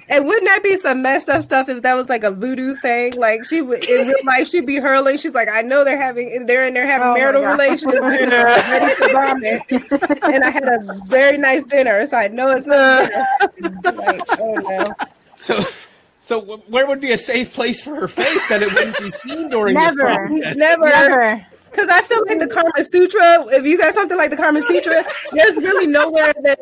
And 0.08 0.24
wouldn't 0.24 0.46
that 0.46 0.62
be 0.62 0.78
some 0.78 1.02
messed 1.02 1.28
up 1.28 1.42
stuff 1.42 1.68
if 1.68 1.82
that 1.82 1.92
was 1.94 2.08
like 2.08 2.24
a 2.24 2.30
voodoo 2.30 2.74
thing? 2.76 3.14
Like 3.14 3.44
she 3.44 3.60
would 3.60 3.84
in 3.84 4.08
real 4.08 4.16
life, 4.24 4.48
she'd 4.48 4.64
be 4.64 4.76
hurling. 4.76 5.18
She's 5.18 5.34
like, 5.34 5.48
I 5.48 5.60
know 5.60 5.84
they're 5.84 6.00
having, 6.00 6.46
they're 6.46 6.66
in 6.66 6.72
there 6.72 6.86
having 6.86 7.08
Oh 7.08 7.14
marital 7.14 7.44
relations, 7.44 7.92
and 7.94 8.32
I'm 8.32 8.70
ready 8.72 8.94
to 8.94 9.08
vomit. 9.12 10.22
And 10.22 10.44
I 10.44 10.50
had 10.50 10.64
a 10.64 11.00
very 11.08 11.36
nice 11.36 11.64
dinner, 11.64 12.06
so 12.06 12.16
I 12.16 12.28
know 12.28 12.48
it's 12.48 12.66
not. 12.66 13.10
like, 13.94 14.22
oh 14.40 14.54
no. 14.54 14.94
so. 15.36 15.62
So 16.24 16.40
where 16.68 16.86
would 16.86 17.00
be 17.00 17.10
a 17.10 17.18
safe 17.18 17.52
place 17.52 17.82
for 17.82 17.96
her 17.96 18.06
face 18.06 18.48
that 18.48 18.62
it 18.62 18.72
wouldn't 18.72 18.96
be 18.96 19.10
seen 19.10 19.48
during 19.48 19.74
Never. 19.74 19.96
this 19.96 20.06
podcast? 20.06 20.56
Never. 20.56 20.84
never. 20.86 21.46
Because 21.72 21.88
I 21.88 22.02
feel 22.02 22.22
like 22.26 22.38
the 22.38 22.48
Karma 22.48 22.84
Sutra, 22.84 23.46
if 23.56 23.64
you 23.64 23.78
got 23.78 23.94
something 23.94 24.16
like 24.16 24.30
the 24.30 24.36
Karma 24.36 24.60
Sutra, 24.62 25.04
there's 25.32 25.56
really 25.56 25.86
nowhere 25.86 26.32
that 26.42 26.60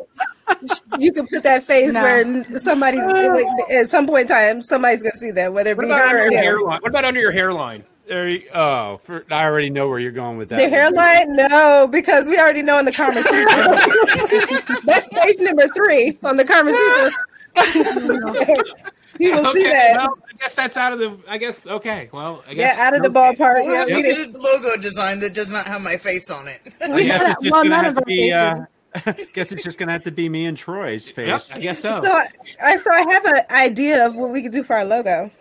you 0.99 1.11
can 1.11 1.27
put 1.27 1.43
that 1.43 1.63
face 1.63 1.93
No. 1.93 2.01
where 2.01 2.43
somebody's, 2.57 3.05
like, 3.05 3.45
at 3.71 3.89
some 3.89 4.07
point 4.07 4.23
in 4.23 4.27
time, 4.27 4.61
somebody's 4.61 5.01
going 5.01 5.11
to 5.11 5.17
see 5.17 5.31
that, 5.31 5.53
whether 5.53 5.71
it 5.71 5.77
What 5.77 5.83
be 5.83 5.91
about 5.91 6.11
her 6.11 6.17
under 6.17 6.29
or 6.29 6.31
your 6.31 6.41
hairline? 6.41 6.81
What 6.81 6.89
about 6.89 7.05
under 7.05 7.19
your 7.19 7.31
hairline? 7.31 7.83
There 8.07 8.27
you, 8.27 8.43
oh, 8.53 8.99
for, 9.03 9.25
I 9.31 9.45
already 9.45 9.69
know 9.69 9.87
where 9.87 9.99
you're 9.99 10.11
going 10.11 10.37
with 10.37 10.49
that. 10.49 10.57
The 10.57 10.69
hairline? 10.69 11.35
No, 11.35 11.87
because 11.89 12.27
we 12.27 12.37
already 12.39 12.61
know 12.61 12.79
in 12.79 12.85
the 12.85 12.91
Karma 12.91 13.21
Sutra. 13.21 13.77
That's 14.85 15.07
page 15.09 15.39
number 15.39 15.67
three 15.69 16.17
on 16.23 16.35
the 16.37 16.45
Karma 16.45 16.71
Sutra. 16.73 17.11
you 19.19 19.31
will 19.31 19.53
see 19.53 19.63
that. 19.63 19.97
well, 19.97 20.17
I 20.27 20.30
guess 20.41 20.55
that's 20.55 20.77
out 20.77 20.93
of 20.93 20.99
the. 20.99 21.17
I 21.27 21.37
guess 21.37 21.67
okay. 21.67 22.09
Well, 22.11 22.43
I 22.47 22.51
yeah, 22.51 22.75
out 22.79 22.95
of 22.95 23.01
the 23.03 23.09
ballpark. 23.09 23.55
We'll 23.63 23.71
Yeah, 23.73 23.79
have 23.79 23.87
to 23.89 23.95
we 23.95 24.01
get 24.03 24.15
did- 24.17 24.35
a 24.35 24.39
logo 24.39 24.75
design 24.81 25.19
that 25.21 25.33
does 25.33 25.51
not 25.51 25.67
have 25.67 25.81
my 25.83 25.97
face 25.97 26.29
on 26.29 26.47
it. 26.47 26.61
I 26.81 27.03
guess 27.03 27.21
it's 27.21 27.41
just 27.41 27.51
Well, 27.51 27.63
gonna 27.63 27.69
none 27.69 27.83
have 27.85 27.97
of 27.97 27.97
to 27.97 28.01
our 28.01 28.05
be. 28.05 28.31
Uh, 28.31 28.55
guess 29.33 29.51
it's 29.53 29.63
just 29.63 29.77
gonna 29.77 29.91
have 29.93 30.03
to 30.03 30.11
be 30.11 30.27
me 30.27 30.45
and 30.45 30.57
Troy's 30.57 31.07
Yep, 31.07 31.15
face. 31.15 31.51
I 31.53 31.59
guess 31.59 31.79
so. 31.79 32.03
So 32.03 32.11
I 32.61 32.75
so 32.77 32.91
I 32.91 33.01
have 33.11 33.25
an 33.25 33.41
idea 33.51 34.05
of 34.05 34.15
what 34.15 34.31
we 34.31 34.41
could 34.41 34.51
do 34.51 34.63
for 34.63 34.75
our 34.75 34.85
logo. 34.85 35.31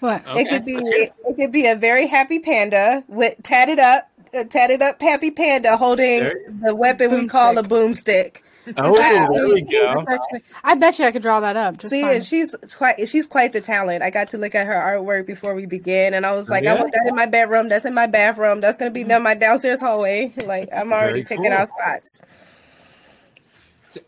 What? 0.00 0.26
Okay, 0.26 0.40
It 0.42 0.48
could 0.48 0.64
be 0.64 0.76
let's 0.76 0.88
it 0.90 1.12
could 1.36 1.52
be 1.52 1.66
a 1.66 1.74
very 1.76 2.06
happy 2.06 2.38
panda 2.38 3.02
with 3.08 3.34
tatted 3.42 3.78
up, 3.78 4.08
a 4.34 4.44
tatted 4.44 4.82
up 4.82 5.00
happy 5.00 5.30
panda 5.30 5.76
holding 5.76 6.20
There- 6.20 6.40
the 6.62 6.74
weapon 6.76 7.10
we 7.12 7.26
call 7.28 7.56
a 7.58 7.62
boomstick. 7.62 8.36
Oh, 8.76 8.94
there 8.94 9.48
we 9.48 9.62
go. 9.62 10.04
Actually- 10.08 10.44
I 10.62 10.74
bet 10.76 10.98
you 10.98 11.04
I 11.04 11.10
could 11.10 11.22
draw 11.22 11.40
that 11.40 11.56
up. 11.56 11.78
Just 11.78 11.90
See, 11.90 12.02
fine. 12.02 12.16
and 12.16 12.24
she's 12.24 12.54
quite 12.76 13.08
she's 13.08 13.26
quite 13.26 13.52
the 13.52 13.60
talent. 13.60 14.02
I 14.02 14.10
got 14.10 14.28
to 14.28 14.38
look 14.38 14.54
at 14.54 14.66
her 14.66 14.72
artwork 14.72 15.26
before 15.26 15.54
we 15.54 15.66
begin, 15.66 16.14
and 16.14 16.24
I 16.24 16.32
was 16.32 16.48
like, 16.48 16.64
I 16.66 16.76
Oh, 16.76 16.82
want 16.82 16.92
that 16.92 17.06
in 17.08 17.16
my 17.16 17.26
bedroom. 17.26 17.68
That's 17.68 17.84
in 17.84 17.94
my 17.94 18.06
bathroom. 18.06 18.60
That's 18.60 18.78
gonna 18.78 18.92
be 18.92 19.00
mm-hmm. 19.00 19.08
down 19.08 19.22
my 19.24 19.34
downstairs 19.34 19.80
hallway. 19.80 20.32
Like 20.46 20.68
I'm 20.72 20.92
already 20.92 21.22
Very 21.22 21.24
picking 21.24 21.44
cool. 21.44 21.52
out 21.54 21.68
spots. 21.70 22.22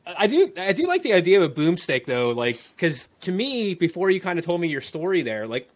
I 0.06 0.26
do 0.26 0.50
I 0.56 0.72
do 0.72 0.86
like 0.86 1.02
the 1.02 1.12
idea 1.12 1.42
of 1.42 1.50
a 1.50 1.54
boomstick 1.54 2.06
though, 2.06 2.30
like 2.30 2.60
because 2.76 3.08
to 3.22 3.32
me, 3.32 3.74
before 3.74 4.10
you 4.10 4.20
kind 4.20 4.38
of 4.38 4.44
told 4.44 4.60
me 4.60 4.68
your 4.68 4.80
story 4.80 5.22
there, 5.22 5.46
like 5.46 5.68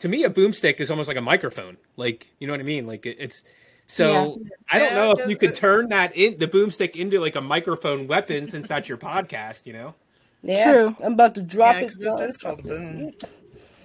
to 0.00 0.08
me, 0.08 0.24
a 0.24 0.30
boomstick 0.30 0.80
is 0.80 0.90
almost 0.90 1.08
like 1.08 1.16
a 1.16 1.22
microphone. 1.22 1.76
Like 1.96 2.26
you 2.38 2.46
know 2.46 2.52
what 2.52 2.60
I 2.60 2.64
mean? 2.64 2.86
Like 2.86 3.06
it, 3.06 3.16
it's 3.20 3.42
so 3.86 4.10
Yeah. 4.10 4.50
I 4.72 4.78
don't 4.78 4.88
Yeah, 4.90 4.94
know 4.96 5.10
if 5.12 5.28
you 5.28 5.36
could 5.36 5.54
turn 5.54 5.88
that 5.90 6.16
in 6.16 6.38
the 6.38 6.48
boomstick 6.48 6.96
into 6.96 7.20
like 7.20 7.36
a 7.36 7.40
microphone 7.40 8.06
weapon 8.06 8.46
since 8.46 8.68
that's 8.68 8.88
your 8.88 8.98
podcast. 8.98 9.66
You 9.66 9.72
know? 9.74 9.94
Yeah, 10.42 10.72
True. 10.72 10.96
I'm 11.02 11.12
about 11.14 11.34
to 11.36 11.42
drop 11.42 11.74
Yeah, 11.76 11.82
it. 11.82 11.92
this 12.00 12.20
is 12.20 12.36
called 12.36 12.60
a 12.60 12.62
boom. 12.62 13.12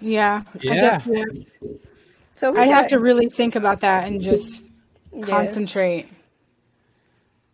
yeah. 0.01 0.41
I 0.55 0.57
Yeah. 0.61 0.73
guess 0.75 1.01
yeah. 1.07 1.23
So 2.35 2.55
I 2.57 2.65
have 2.67 2.87
to 2.89 2.99
really 2.99 3.29
think 3.29 3.55
about 3.55 3.81
that 3.81 4.07
and 4.07 4.21
just 4.21 4.65
yes. 5.13 5.27
concentrate. 5.27 6.07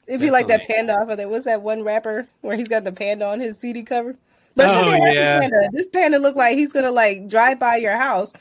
It'd 0.08 0.22
be 0.22 0.30
like 0.30 0.48
that 0.50 0.68
panda 0.68 0.94
off 1.00 1.10
of 1.10 1.18
there. 1.18 1.28
What's 1.28 1.46
that 1.46 1.64
one 1.64 1.82
rapper 1.84 2.28
where 2.42 2.56
he's 2.56 2.68
got 2.68 2.84
the 2.84 2.92
panda 2.92 3.26
on 3.26 3.40
his 3.40 3.58
CD 3.58 3.82
cover? 3.82 4.16
But 4.56 4.68
Oh, 4.70 4.82
it's 4.84 4.94
a 4.94 4.98
happy 5.04 5.16
yeah. 5.16 5.40
panda. 5.40 5.70
This 5.74 5.88
panda 5.90 6.20
look 6.20 6.36
like 6.36 6.56
he's 6.58 6.72
gonna 6.72 6.92
like 6.92 7.28
drive 7.28 7.60
by 7.60 7.78
your 7.78 7.98
house, 7.98 8.32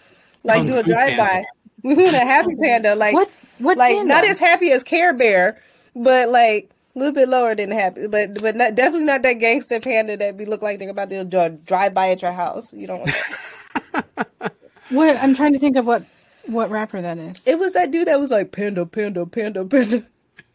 like 0.45 0.59
Kung 0.59 0.67
do 0.67 0.77
a 0.77 0.83
drive 0.83 1.17
by. 1.17 1.45
We 1.83 1.95
want 1.95 2.15
a 2.15 2.21
happy 2.21 2.55
panda, 2.57 2.95
like 2.95 3.15
What? 3.15 3.31
What? 3.59 3.79
like 3.79 3.97
panda? 3.97 4.15
not 4.15 4.25
as 4.25 4.39
happy 4.39 4.71
as 4.73 4.83
Care 4.83 5.13
Bear, 5.13 5.61
but 5.95 6.29
like 6.29 6.71
a 6.95 6.99
little 6.99 7.15
bit 7.15 7.29
lower 7.29 7.55
than 7.55 7.71
happy, 7.71 8.07
but 8.07 8.41
but 8.41 8.57
not, 8.57 8.75
definitely 8.75 9.07
not 9.07 9.23
that 9.23 9.35
gangster 9.35 9.81
panda 9.81 10.17
that 10.17 10.37
be 10.37 10.45
look 10.45 10.63
like 10.63 10.79
they're 10.79 10.91
about 10.91 11.11
to 11.11 11.59
drive 11.65 11.95
by 11.95 12.11
at 12.11 12.23
your 12.23 12.33
house. 12.33 12.73
You 12.73 12.87
don't. 12.87 13.11
What? 14.91 15.17
I'm 15.17 15.35
trying 15.35 15.53
to 15.53 15.59
think 15.59 15.77
of 15.77 15.87
what 15.87 16.05
what 16.47 16.71
rapper 16.71 17.01
that 17.01 17.19
is. 17.19 17.37
it 17.47 17.59
was 17.59 17.73
that 17.73 17.91
dude 17.91 18.07
that 18.07 18.21
was 18.21 18.31
like 18.31 18.53
panda, 18.53 18.85
panda, 18.85 19.25
panda, 19.27 19.65
panda. 19.65 20.05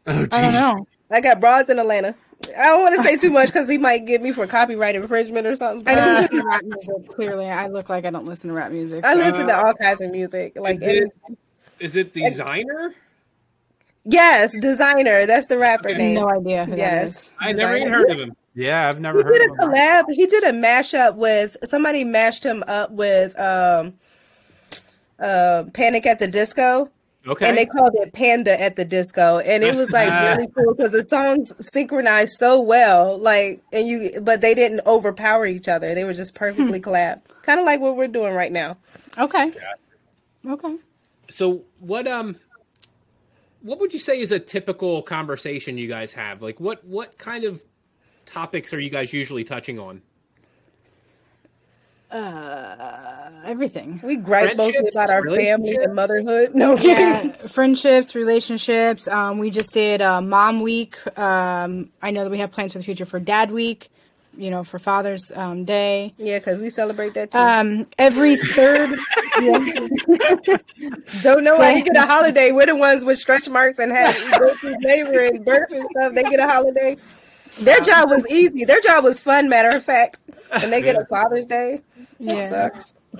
Oh, 0.05 0.11
I 0.11 0.41
don't 0.41 0.53
jeez. 0.53 0.53
know. 0.53 0.87
I 1.11 1.21
got 1.21 1.39
broads 1.39 1.69
in 1.69 1.79
Atlanta. 1.79 2.15
I 2.57 2.65
don't 2.67 2.81
want 2.81 2.95
to 2.95 3.03
say 3.03 3.17
too 3.17 3.31
much 3.31 3.49
because 3.49 3.67
he 3.67 3.77
might 3.77 4.05
get 4.05 4.21
me 4.21 4.31
for 4.31 4.47
copyright 4.47 4.95
infringement 4.95 5.45
or 5.45 5.55
something. 5.55 5.87
I 5.87 5.95
don't 5.95 6.13
listen 6.21 6.37
to 6.37 6.47
rap 6.47 6.63
music. 6.63 7.09
Clearly, 7.09 7.49
I 7.49 7.67
look 7.67 7.89
like 7.89 8.05
I 8.05 8.11
don't 8.11 8.25
listen 8.25 8.49
to 8.49 8.55
rap 8.55 8.71
music. 8.71 9.03
I 9.03 9.15
listen 9.15 9.47
to 9.47 9.57
all 9.57 9.73
kinds 9.73 9.99
of 10.01 10.11
music. 10.11 10.53
Like, 10.55 10.79
it, 10.81 11.11
is 11.79 11.95
it 11.95 12.13
Desiigner? 12.13 12.93
yes, 14.05 14.55
Desiigner. 14.55 15.27
That's 15.27 15.47
the 15.47 15.57
rapper 15.57 15.89
I 15.89 15.93
name. 15.93 16.13
no 16.15 16.27
idea 16.29 16.65
who 16.65 16.71
that 16.71 16.77
Yes, 16.77 17.09
is. 17.27 17.33
I 17.39 17.51
never 17.51 17.75
even 17.75 17.93
heard 17.93 18.09
of 18.09 18.19
him. 18.19 18.33
Yeah, 18.55 18.89
I've 18.89 18.97
He 18.97 19.01
never 19.01 19.23
heard 19.23 19.33
did 19.33 19.49
a 19.49 19.53
of 19.53 19.59
him. 19.59 19.69
collab. 19.73 20.03
He 20.11 20.25
did 20.25 20.43
a 20.43 20.51
mashup 20.51 21.15
with 21.15 21.55
somebody. 21.63 22.03
Mashed 22.03 22.43
him 22.43 22.63
up 22.67 22.91
with 22.91 23.39
um, 23.39 23.93
uh, 25.19 25.63
Panic 25.73 26.05
at 26.05 26.19
the 26.19 26.27
Disco. 26.27 26.89
Okay. 27.27 27.47
And 27.49 27.57
they 27.57 27.65
called 27.65 27.91
it 27.95 28.13
Panda 28.13 28.59
at 28.59 28.77
the 28.77 28.85
Disco, 28.85 29.39
and 29.39 29.61
it 29.61 29.75
was 29.75 29.91
like 29.91 30.09
really 30.09 30.47
cool 30.55 30.73
because 30.73 30.93
the 30.93 31.05
songs 31.09 31.51
synchronized 31.73 32.31
so 32.37 32.61
well, 32.61 33.17
like, 33.19 33.61
and 33.73 33.87
you, 33.87 34.19
but 34.21 34.39
they 34.39 34.55
didn't 34.55 34.79
overpower 34.87 35.45
each 35.45 35.67
other. 35.67 35.93
They 35.93 36.05
were 36.05 36.13
just 36.13 36.33
perfectly 36.33 36.79
collab, 36.79 37.19
kind 37.43 37.59
of 37.59 37.65
like 37.65 37.81
what 37.81 37.97
we're 37.97 38.07
doing 38.07 38.33
right 38.33 38.51
now. 38.53 38.77
Okay. 39.17 39.51
Okay. 40.47 40.77
So 41.29 41.63
what 41.79 42.07
um 42.07 42.35
what 43.61 43.79
would 43.79 43.93
you 43.93 43.99
say 43.99 44.19
is 44.19 44.31
a 44.31 44.39
typical 44.39 45.01
conversation 45.01 45.77
you 45.77 45.87
guys 45.87 46.13
have? 46.13 46.41
Like 46.41 46.59
what 46.59 46.83
what 46.85 47.17
kind 47.17 47.43
of 47.43 47.61
topics 48.25 48.73
are 48.73 48.79
you 48.79 48.89
guys 48.89 49.13
usually 49.13 49.43
touching 49.43 49.79
on? 49.79 50.01
Uh, 52.11 53.29
Everything. 53.45 53.99
We 54.03 54.15
gripe 54.15 54.57
mostly 54.57 54.89
about 54.89 55.11
our 55.11 55.23
family 55.29 55.75
and 55.75 55.93
motherhood. 55.93 56.55
No, 56.55 56.75
Yeah, 56.77 57.31
friendships, 57.47 58.15
relationships. 58.15 59.07
Um, 59.07 59.37
we 59.37 59.51
just 59.51 59.73
did 59.73 60.01
uh, 60.01 60.19
Mom 60.21 60.61
Week. 60.61 60.97
Um, 61.17 61.91
I 62.01 62.09
know 62.11 62.23
that 62.23 62.31
we 62.31 62.39
have 62.39 62.51
plans 62.51 62.73
for 62.73 62.79
the 62.79 62.83
future 62.83 63.05
for 63.05 63.19
Dad 63.19 63.51
Week. 63.51 63.91
You 64.39 64.49
know, 64.49 64.63
for 64.63 64.79
Father's 64.79 65.31
um, 65.35 65.65
Day. 65.65 66.13
yeah, 66.17 66.39
because 66.39 66.59
we 66.59 66.69
celebrate 66.69 67.13
that 67.15 67.31
too. 67.31 67.37
Um, 67.37 67.87
every 67.97 68.37
third. 68.37 68.97
Don't 71.21 71.43
know 71.43 71.57
why 71.57 71.75
you 71.75 71.83
get 71.83 71.97
a 71.97 72.05
holiday. 72.05 72.53
We're 72.53 72.67
the 72.67 72.75
ones 72.75 73.03
with 73.03 73.19
stretch 73.19 73.49
marks 73.49 73.79
and 73.79 73.91
have 73.91 74.15
go 74.39 74.53
through 74.55 74.77
labor 74.81 75.25
and 75.25 75.43
birth 75.43 75.71
and 75.71 75.83
stuff. 75.91 76.13
They 76.13 76.23
get 76.23 76.39
a 76.39 76.47
holiday. 76.47 76.95
Their 77.59 77.81
job 77.81 78.09
was 78.09 78.25
easy. 78.29 78.63
Their 78.63 78.79
job 78.79 79.03
was 79.03 79.19
fun. 79.19 79.49
Matter 79.49 79.75
of 79.75 79.83
fact, 79.83 80.19
and 80.51 80.71
they 80.71 80.81
get 80.81 80.95
a 80.95 81.05
Father's 81.05 81.45
Day. 81.45 81.81
Yeah. 82.17 82.69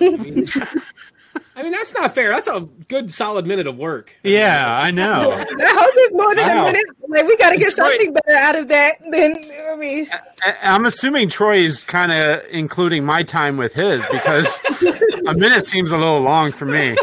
Sucks. 1.32 1.46
I 1.56 1.62
mean, 1.62 1.72
that's 1.72 1.92
not 1.94 2.14
fair. 2.14 2.30
That's 2.30 2.48
a 2.48 2.60
good 2.88 3.12
solid 3.12 3.46
minute 3.46 3.66
of 3.66 3.76
work. 3.76 4.12
Yeah, 4.22 4.78
I 4.80 4.90
know. 4.90 5.04
I 5.32 5.36
hope 5.38 5.92
it's 5.96 6.12
more 6.14 6.34
than 6.34 6.46
Wow. 6.46 6.62
a 6.62 6.72
minute. 6.72 6.86
Like 7.08 7.26
we 7.26 7.36
got 7.36 7.50
to 7.50 7.58
get 7.58 7.72
something 7.72 8.12
better 8.14 8.36
out 8.36 8.56
of 8.56 8.68
that. 8.68 8.92
Than 9.10 9.34
I 9.70 9.76
mean, 9.76 10.06
I- 10.42 10.56
I'm 10.62 10.86
assuming 10.86 11.28
Troy 11.28 11.56
is 11.56 11.84
kind 11.84 12.12
of 12.12 12.42
including 12.50 13.04
my 13.04 13.22
time 13.22 13.56
with 13.56 13.74
his 13.74 14.02
because 14.10 14.56
a 15.26 15.34
minute 15.34 15.66
seems 15.66 15.90
a 15.90 15.96
little 15.98 16.20
long 16.20 16.52
for 16.52 16.66
me. 16.66 16.96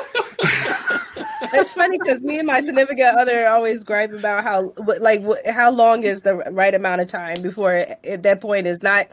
it's 1.53 1.69
funny 1.71 1.97
because 1.97 2.21
me 2.21 2.39
and 2.39 2.47
my 2.47 2.61
significant 2.61 3.17
other 3.17 3.47
always 3.47 3.83
gripe 3.83 4.11
about 4.13 4.43
how 4.43 4.73
like 4.99 5.23
how 5.45 5.71
long 5.71 6.03
is 6.03 6.21
the 6.21 6.35
right 6.51 6.73
amount 6.73 7.01
of 7.01 7.07
time 7.07 7.41
before 7.41 7.73
at 8.03 8.23
that 8.23 8.41
point 8.41 8.67
is 8.67 8.81
not 8.83 9.07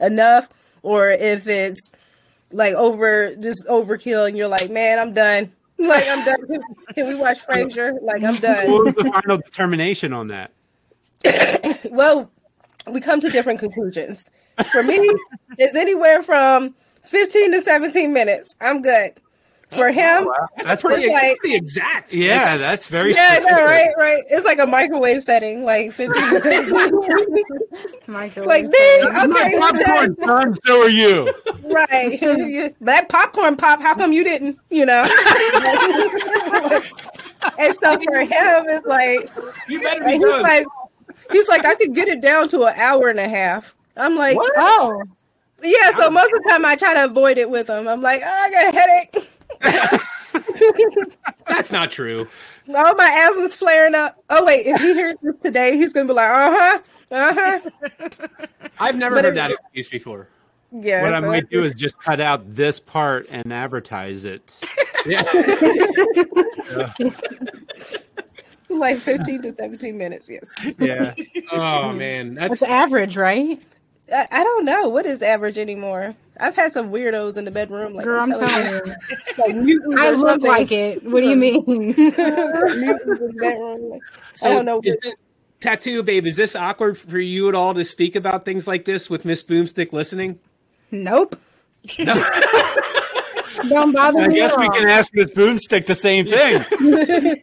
enough, 0.00 0.48
or 0.82 1.10
if 1.10 1.46
it's 1.46 1.90
like 2.50 2.74
over 2.74 3.34
just 3.36 3.66
overkill 3.68 4.26
and 4.26 4.36
you're 4.36 4.48
like, 4.48 4.70
man, 4.70 4.98
I'm 4.98 5.12
done. 5.12 5.52
Like 5.80 6.08
I'm 6.08 6.24
done. 6.24 6.60
Can 6.96 7.06
we 7.06 7.14
watch 7.14 7.38
Frasier? 7.46 8.02
Like 8.02 8.24
I'm 8.24 8.40
done. 8.40 8.68
What 8.68 8.86
was 8.86 8.96
the 8.96 9.04
final 9.04 9.36
determination 9.36 10.12
on 10.12 10.26
that? 10.26 10.50
well, 11.92 12.32
we 12.88 13.00
come 13.00 13.20
to 13.20 13.30
different 13.30 13.60
conclusions. 13.60 14.28
For 14.72 14.82
me, 14.82 14.98
it's 15.56 15.76
anywhere 15.76 16.24
from 16.24 16.74
15 17.04 17.52
to 17.52 17.62
17 17.62 18.12
minutes. 18.12 18.56
I'm 18.60 18.82
good. 18.82 19.12
For 19.70 19.88
oh, 19.88 19.92
him, 19.92 20.28
That's 20.64 20.82
Pretty, 20.82 21.02
It's 21.04 21.12
like- 21.12 21.38
pretty 21.40 21.56
exact. 21.56 22.14
Yeah, 22.14 22.56
that's 22.56 22.86
very 22.86 23.12
yeah, 23.12 23.32
I 23.32 23.34
specific. 23.40 23.56
know, 23.58 23.64
right, 23.66 23.88
right. 23.98 24.22
It's 24.30 24.46
like 24.46 24.58
a 24.60 24.66
microwave 24.66 25.22
setting, 25.22 25.62
like 25.62 25.92
15 25.94 26.22
to 26.30 26.40
17 26.40 26.72
Microwave 28.06 28.46
Like, 28.48 28.64
setting. 28.64 28.70
ding, 28.70 29.30
okay, 29.34 29.52
we're. 29.54 29.60
Popcorn 29.60 30.14
done, 30.14 30.54
so 30.64 30.82
are 30.84 30.88
you. 30.88 31.26
right. 31.64 32.74
that 32.80 33.10
popcorn 33.10 33.56
pop, 33.56 33.82
how 33.82 33.94
come 33.94 34.12
you 34.14 34.24
didn't, 34.24 34.58
you 34.70 34.86
know? 34.86 35.02
and 37.58 37.76
so 37.82 37.98
for 37.98 38.20
him, 38.20 38.64
it's 38.68 38.86
like, 38.86 39.30
You 39.68 39.82
better 39.82 40.02
and 40.02 40.06
be 40.20 40.26
he's 40.26 40.42
like, 40.42 40.66
he's 41.30 41.48
like, 41.48 41.66
I 41.66 41.74
could 41.74 41.94
get 41.94 42.08
it 42.08 42.20
down 42.22 42.48
to 42.50 42.64
an 42.64 42.74
hour 42.76 43.08
and 43.08 43.18
a 43.20 43.28
half. 43.28 43.74
I'm 43.98 44.16
like, 44.16 44.36
Oh, 44.56 45.02
yeah. 45.62 45.90
So 45.96 46.10
most 46.10 46.32
of 46.32 46.42
the 46.42 46.48
time, 46.48 46.64
I 46.64 46.76
try 46.76 46.94
to 46.94 47.04
avoid 47.04 47.36
it 47.36 47.50
with 47.50 47.68
him. 47.68 47.86
I'm 47.88 48.00
like, 48.00 48.22
oh, 48.24 48.28
I 48.46 48.50
got 48.50 48.74
a 48.74 48.78
headache. 48.78 49.28
That's 51.46 51.70
not 51.72 51.90
true. 51.90 52.28
Oh, 52.68 52.94
my 52.96 53.04
asthma's 53.04 53.54
flaring 53.54 53.94
up. 53.94 54.22
Oh 54.30 54.44
wait, 54.44 54.66
if 54.66 54.80
he 54.80 54.92
hears 54.94 55.16
this 55.22 55.34
today, 55.42 55.76
he's 55.76 55.92
gonna 55.92 56.06
be 56.06 56.12
like, 56.14 56.30
uh 56.30 56.50
huh, 56.56 56.78
uh 57.10 57.34
huh. 57.34 57.60
I've 58.78 58.96
never 58.96 59.16
But 59.16 59.24
heard 59.24 59.32
it- 59.34 59.36
that 59.36 59.50
excuse 59.52 59.88
before. 59.88 60.28
Yeah. 60.70 61.02
What 61.02 61.14
I 61.14 61.20
so 61.22 61.26
might 61.28 61.48
do 61.48 61.64
is 61.64 61.74
just 61.74 61.98
cut 61.98 62.20
out 62.20 62.54
this 62.54 62.78
part 62.78 63.26
and 63.30 63.52
advertise 63.52 64.24
it. 64.24 64.58
Yeah. 65.06 65.22
like 68.68 68.98
15 68.98 69.42
to 69.42 69.52
17 69.52 69.96
minutes. 69.96 70.28
Yes. 70.28 70.52
Yeah. 70.78 71.14
Oh 71.52 71.92
man, 71.96 72.34
that's 72.34 72.60
that's 72.60 72.62
average, 72.70 73.16
right? 73.16 73.62
I, 74.12 74.26
I 74.30 74.44
don't 74.44 74.64
know 74.64 74.88
what 74.88 75.06
is 75.06 75.22
average 75.22 75.56
anymore. 75.56 76.14
I've 76.40 76.54
had 76.54 76.72
some 76.72 76.90
weirdos 76.90 77.36
in 77.36 77.44
the 77.44 77.50
bedroom. 77.50 77.94
Like, 77.94 78.04
Girl, 78.04 78.22
I'm 78.22 78.30
telling 78.30 78.94
telling 79.34 79.68
you. 79.68 79.82
like 79.90 79.98
I 79.98 80.10
look 80.10 80.18
something. 80.30 80.48
like 80.50 80.72
it. 80.72 81.02
What 81.04 81.22
do 81.22 81.28
you 81.28 81.36
mean? 81.36 81.64
Some 81.64 81.74
mutants 81.94 83.04
in 83.04 83.26
the 83.26 83.34
bedroom. 83.40 84.00
So 84.34 84.46
I 84.50 84.54
don't 84.54 84.64
know. 84.64 84.80
Is 84.84 84.96
it, 85.02 85.14
tattoo 85.60 86.02
babe, 86.02 86.26
is 86.26 86.36
this 86.36 86.54
awkward 86.54 86.96
for 86.98 87.18
you 87.18 87.48
at 87.48 87.54
all 87.54 87.74
to 87.74 87.84
speak 87.84 88.14
about 88.16 88.44
things 88.44 88.66
like 88.68 88.84
this 88.84 89.10
with 89.10 89.24
Miss 89.24 89.42
Boomstick 89.42 89.92
listening? 89.92 90.38
nope. 90.90 91.38
Don't 93.68 93.92
bother 93.92 94.20
I 94.20 94.28
me. 94.28 94.34
guess 94.36 94.56
we 94.56 94.64
all. 94.66 94.70
can 94.72 94.88
ask 94.88 95.12
Miss 95.14 95.30
Boomstick 95.32 95.86
the 95.86 95.94
same 95.94 96.26
thing. 96.26 97.42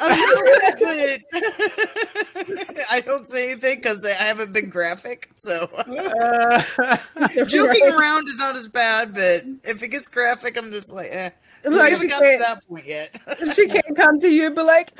A. 0.00 0.04
I 2.90 3.00
don't 3.04 3.26
say 3.26 3.52
anything 3.52 3.76
because 3.78 4.04
I 4.04 4.10
haven't 4.22 4.52
been 4.52 4.68
graphic. 4.70 5.30
So 5.34 5.66
joking 7.46 7.88
around 7.92 8.28
is 8.28 8.38
not 8.38 8.56
as 8.56 8.68
bad, 8.68 9.14
but 9.14 9.42
if 9.64 9.82
it 9.82 9.88
gets 9.88 10.08
graphic, 10.08 10.56
I'm 10.56 10.70
just 10.70 10.92
like, 10.92 11.08
eh. 11.10 11.30
So 11.64 11.70
Like 11.70 11.86
we 11.86 11.90
haven't 11.92 12.08
got 12.10 12.20
to 12.20 12.38
that 12.38 12.68
point 12.68 12.86
yet. 12.86 13.20
she 13.54 13.66
can't 13.66 13.96
come 13.96 14.20
to 14.20 14.28
you 14.28 14.46
and 14.46 14.54
be 14.56 14.62
like, 14.62 14.92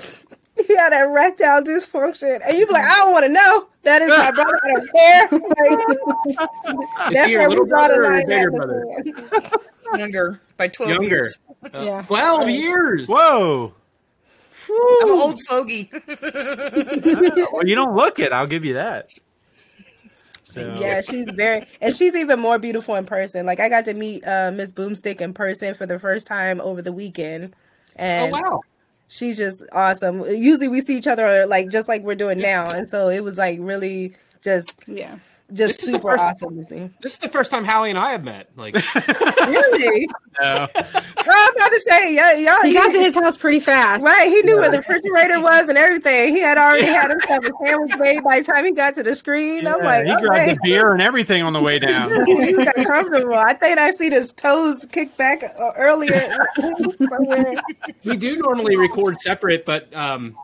he 0.66 0.74
had 0.76 0.92
erectile 0.92 1.62
dysfunction, 1.62 2.40
and 2.46 2.58
you 2.58 2.66
be 2.66 2.72
like, 2.72 2.84
I 2.84 2.96
don't 2.96 3.12
want 3.12 3.24
to 3.26 3.32
know. 3.32 3.68
That 3.84 4.02
is 4.02 4.08
my 4.08 4.32
brother. 4.32 4.60
I 4.64 4.68
don't 4.72 4.90
care. 4.96 5.28
Like, 5.38 7.10
Is 7.10 7.14
that's 7.14 7.26
he 7.26 7.32
your 7.32 7.40
where 7.42 7.48
we 7.50 7.54
little 7.54 7.66
draw 7.66 7.86
the 7.88 7.94
brother 7.94 8.04
or 8.04 8.10
line. 8.10 8.26
bigger 8.26 8.50
brother? 8.50 8.84
Younger 9.96 10.40
by 10.56 10.66
12 10.68 10.90
Younger. 10.92 11.08
years. 11.08 11.38
Yeah. 11.72 12.02
Twelve 12.02 12.48
years. 12.50 13.06
Whoa. 13.08 13.72
I'm 14.70 15.08
an 15.08 15.20
old 15.20 15.40
fogey. 15.48 15.90
Well, 17.52 17.66
you 17.66 17.74
don't 17.74 17.94
look 17.94 18.18
it. 18.18 18.32
I'll 18.32 18.46
give 18.46 18.64
you 18.64 18.74
that. 18.74 19.10
So, 20.44 20.76
Yeah, 20.80 21.00
she's 21.02 21.26
very, 21.32 21.66
and 21.80 21.94
she's 21.94 22.14
even 22.16 22.40
more 22.40 22.58
beautiful 22.58 22.94
in 22.94 23.04
person. 23.04 23.44
Like 23.46 23.60
I 23.60 23.68
got 23.68 23.84
to 23.86 23.94
meet 23.94 24.26
uh, 24.26 24.50
Miss 24.52 24.72
Boomstick 24.72 25.20
in 25.20 25.34
person 25.34 25.74
for 25.74 25.86
the 25.86 25.98
first 25.98 26.26
time 26.26 26.60
over 26.60 26.80
the 26.80 26.92
weekend, 26.92 27.54
Oh 27.98 28.02
and 28.02 28.32
wow. 28.32 28.60
she's 29.08 29.36
just 29.36 29.62
awesome. 29.72 30.24
Usually 30.24 30.68
we 30.68 30.80
see 30.80 30.96
each 30.96 31.06
other 31.06 31.46
like 31.46 31.68
just 31.70 31.88
like 31.88 32.02
we're 32.02 32.14
doing 32.14 32.38
now, 32.38 32.70
and 32.70 32.88
so 32.88 33.08
it 33.08 33.22
was 33.22 33.36
like 33.36 33.58
really 33.60 34.14
just 34.42 34.72
Yeah. 34.86 35.18
Just 35.52 35.58
This 35.58 35.70
is 35.70 35.86
the 35.86 35.92
super 35.92 36.10
first- 36.10 36.24
awesome 36.24 36.56
to 36.56 36.64
see. 36.66 36.90
This 37.02 37.12
is 37.14 37.18
the 37.18 37.28
first 37.28 37.50
time 37.50 37.64
Howie 37.64 37.88
and 37.90 37.98
I 37.98 38.12
have 38.12 38.22
met. 38.22 38.50
Like, 38.56 38.74
Really? 39.46 40.06
no. 40.40 40.68
I'm 40.76 41.54
about 41.56 41.68
to 41.68 41.84
say, 41.88 42.14
yeah, 42.14 42.34
y'all. 42.34 42.62
He 42.62 42.74
got 42.74 42.92
to 42.92 42.98
his 43.00 43.14
house 43.14 43.36
pretty 43.36 43.60
fast. 43.60 44.04
Right, 44.04 44.28
he 44.28 44.42
knew 44.42 44.56
where 44.58 44.70
the 44.70 44.78
refrigerator 44.78 45.40
was 45.40 45.68
and 45.68 45.78
everything. 45.78 46.34
He 46.34 46.40
had 46.40 46.58
already 46.58 46.86
had 46.86 47.10
himself 47.10 47.44
a 47.46 47.50
sandwich 47.64 47.96
made 47.98 48.22
by 48.22 48.40
the 48.40 48.44
time 48.44 48.64
he 48.64 48.72
got 48.72 48.94
to 48.96 49.02
the 49.02 49.14
screen. 49.14 49.66
I'm 49.66 49.82
like, 49.82 50.06
he 50.06 50.12
okay. 50.12 50.20
grabbed 50.26 50.50
the 50.52 50.58
beer 50.62 50.92
and 50.92 51.00
everything 51.02 51.42
on 51.42 51.52
the 51.54 51.60
way 51.62 51.78
down. 51.78 52.26
he 52.26 52.52
got 52.54 52.74
comfortable. 52.74 53.34
I 53.34 53.54
think 53.54 53.78
I 53.78 53.90
seen 53.92 54.12
his 54.12 54.32
toes 54.32 54.86
kick 54.92 55.16
back 55.16 55.42
uh, 55.42 55.70
earlier 55.76 56.36
somewhere. 57.08 57.54
we 58.04 58.16
do 58.16 58.36
normally 58.36 58.76
record 58.76 59.20
separate, 59.20 59.64
but 59.64 59.92
um, 59.94 60.36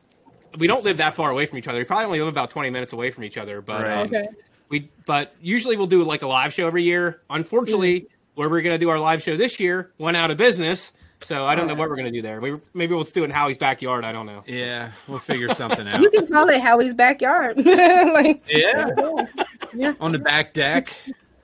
we 0.58 0.66
don't 0.66 0.84
live 0.84 0.96
that 0.98 1.14
far 1.14 1.30
away 1.30 1.46
from 1.46 1.58
each 1.58 1.68
other. 1.68 1.78
We 1.78 1.84
probably 1.84 2.06
only 2.06 2.18
live 2.20 2.28
about 2.28 2.50
twenty 2.50 2.70
minutes 2.70 2.92
away 2.92 3.10
from 3.10 3.24
each 3.24 3.36
other. 3.38 3.60
But 3.60 3.82
Right. 3.82 3.96
um, 3.98 4.06
Okay. 4.08 4.28
We 4.74 4.90
but 5.06 5.37
usually 5.40 5.76
we'll 5.76 5.87
do 5.87 6.02
like 6.02 6.22
a 6.22 6.26
live 6.26 6.52
show 6.52 6.66
every 6.66 6.82
year. 6.82 7.22
Unfortunately, 7.30 8.00
mm. 8.00 8.06
where 8.34 8.50
we're 8.50 8.60
gonna 8.60 8.76
do 8.76 8.88
our 8.88 8.98
live 8.98 9.22
show 9.22 9.37
this 9.37 9.60
year 9.60 9.92
went 9.98 10.16
out 10.16 10.32
of 10.32 10.37
business. 10.37 10.90
So 11.20 11.46
I 11.46 11.54
don't 11.54 11.68
know 11.68 11.74
what 11.76 11.88
we're 11.88 11.96
gonna 11.96 12.10
do 12.10 12.22
there. 12.22 12.40
We, 12.40 12.58
maybe 12.74 12.92
we'll 12.92 13.04
do 13.04 13.22
it 13.22 13.26
in 13.26 13.30
Howie's 13.30 13.56
backyard. 13.56 14.04
I 14.04 14.10
don't 14.10 14.26
know. 14.26 14.42
Yeah, 14.46 14.90
we'll 15.06 15.20
figure 15.20 15.54
something 15.54 15.87
out. 15.87 16.02
You 16.02 16.10
can 16.10 16.26
call 16.26 16.48
it 16.48 16.60
Howie's 16.60 16.92
backyard. 16.92 17.56
like, 17.64 18.42
Yeah. 18.48 19.94
On 20.00 20.10
the 20.10 20.18
back 20.18 20.52
deck. 20.54 20.92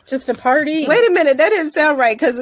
Just 0.07 0.29
a 0.29 0.35
party. 0.35 0.89
wait 0.89 1.09
a 1.09 1.13
minute, 1.13 1.37
that 1.37 1.51
didn't 1.51 1.71
sound 1.71 1.97
right 1.97 2.19
because 2.19 2.37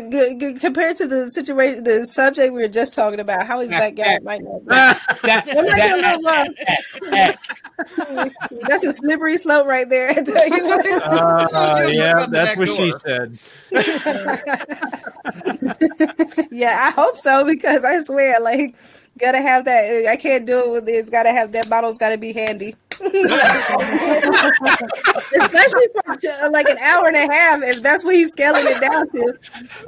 compared 0.59 0.97
to 0.97 1.07
the 1.07 1.31
situation, 1.31 1.85
the 1.85 2.07
subject 2.07 2.55
we 2.55 2.63
were 2.63 2.69
just 2.69 2.95
talking 2.95 3.21
about, 3.21 3.47
Howie's 3.47 3.69
backyard 3.69 4.25
might 4.25 4.43
not. 4.43 4.61
Be. 4.61 4.67
That, 4.69 5.45
It 5.49 5.55
might 5.55 5.65
be 5.65 5.71
a 5.71 6.01
that- 6.01 6.21
little 6.21 7.13
rough. 7.13 7.63
That's 7.79 8.85
a 8.85 8.93
slippery 8.93 9.39
slope 9.39 9.67
right 9.67 9.89
there. 9.89 10.11
I 10.11 10.23
tell 10.23 10.49
you 10.49 10.67
what. 10.67 10.87
Uh, 10.87 11.89
yeah, 11.93 12.27
that's 12.29 12.57
what 12.57 12.69
she 12.69 12.93
said. 13.05 13.39
Yeah, 16.51 16.77
I 16.81 16.91
hope 16.91 17.17
so 17.17 17.45
because 17.45 17.85
I 17.85 18.03
swear, 18.03 18.41
like, 18.41 18.75
gotta 19.19 19.41
have 19.41 19.65
that. 19.67 20.07
I 20.07 20.17
can't 20.17 20.47
do 20.47 20.59
it 20.59 20.71
with 20.71 20.87
this. 20.87 21.09
Gotta 21.09 21.31
have 21.31 21.53
that 21.53 21.69
bottle's 21.69 21.99
gotta 21.99 22.19
be 22.19 22.33
handy. 22.33 22.75
Especially 23.01 23.21
for 25.93 26.11
uh, 26.11 26.51
like 26.51 26.69
an 26.69 26.79
hour 26.79 27.07
and 27.07 27.17
a 27.17 27.33
half, 27.33 27.63
if 27.63 27.81
that's 27.81 28.03
what 28.03 28.17
he's 28.17 28.33
scaling 28.33 28.65
it 28.67 28.81
down 28.81 29.09
to. 29.11 29.39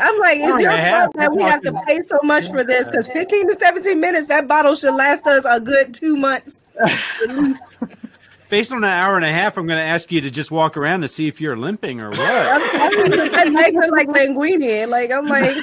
I'm 0.01 0.17
like, 0.21 0.37
is 0.37 0.61
your 0.61 0.71
a 0.71 0.91
fault 0.93 1.17
that 1.17 1.33
we 1.35 1.43
have 1.43 1.61
to 1.63 1.73
pay 1.89 2.03
so 2.03 2.21
much 2.23 2.49
for 2.49 2.63
this? 2.63 2.87
Because 2.87 3.09
15 3.09 3.49
to 3.49 3.55
17 3.57 4.01
minutes, 4.01 4.29
that 4.29 4.47
bottle 4.47 4.77
should 4.77 4.95
last 4.95 5.27
us 5.27 5.45
a 5.45 5.59
good 5.59 5.93
two 5.93 6.17
months. 6.17 6.67
Based 8.49 8.73
on 8.73 8.79
an 8.79 8.85
hour 8.91 9.15
and 9.17 9.25
a 9.25 9.31
half, 9.31 9.57
I'm 9.57 9.67
going 9.69 9.79
to 9.79 9.83
ask 9.85 10.11
you 10.11 10.21
to 10.23 10.31
just 10.31 10.51
walk 10.51 10.77
around 10.77 11.03
to 11.03 11.09
see 11.09 11.29
if 11.29 11.41
you're 11.41 11.57
limping 11.57 12.01
or 12.01 12.11
what. 12.11 12.21
I'm 12.21 12.61
telling 12.71 13.13
you, 13.13 13.31
that 13.31 13.53
makes 13.53 13.75
her 13.77 13.89
like 13.91 14.09
Linguini. 14.09 14.89
Like 14.89 15.13
I'm 15.13 15.27
like, 15.27 15.55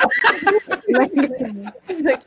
like, 2.04 2.24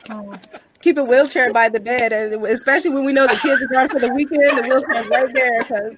keep 0.81 0.97
a 0.97 1.03
wheelchair 1.03 1.51
by 1.51 1.67
the 1.69 1.79
bed, 1.79 2.13
and 2.13 2.45
especially 2.45 2.91
when 2.91 3.05
we 3.05 3.11
know 3.11 3.25
the 3.25 3.35
kids 3.37 3.59
are 3.63 3.67
gone 3.67 3.89
for 3.89 3.99
the 3.99 4.13
weekend. 4.13 4.57
The 4.59 4.63
wheelchair's 4.63 5.07
right 5.09 5.33
there. 5.33 5.63
'cause- 5.63 5.95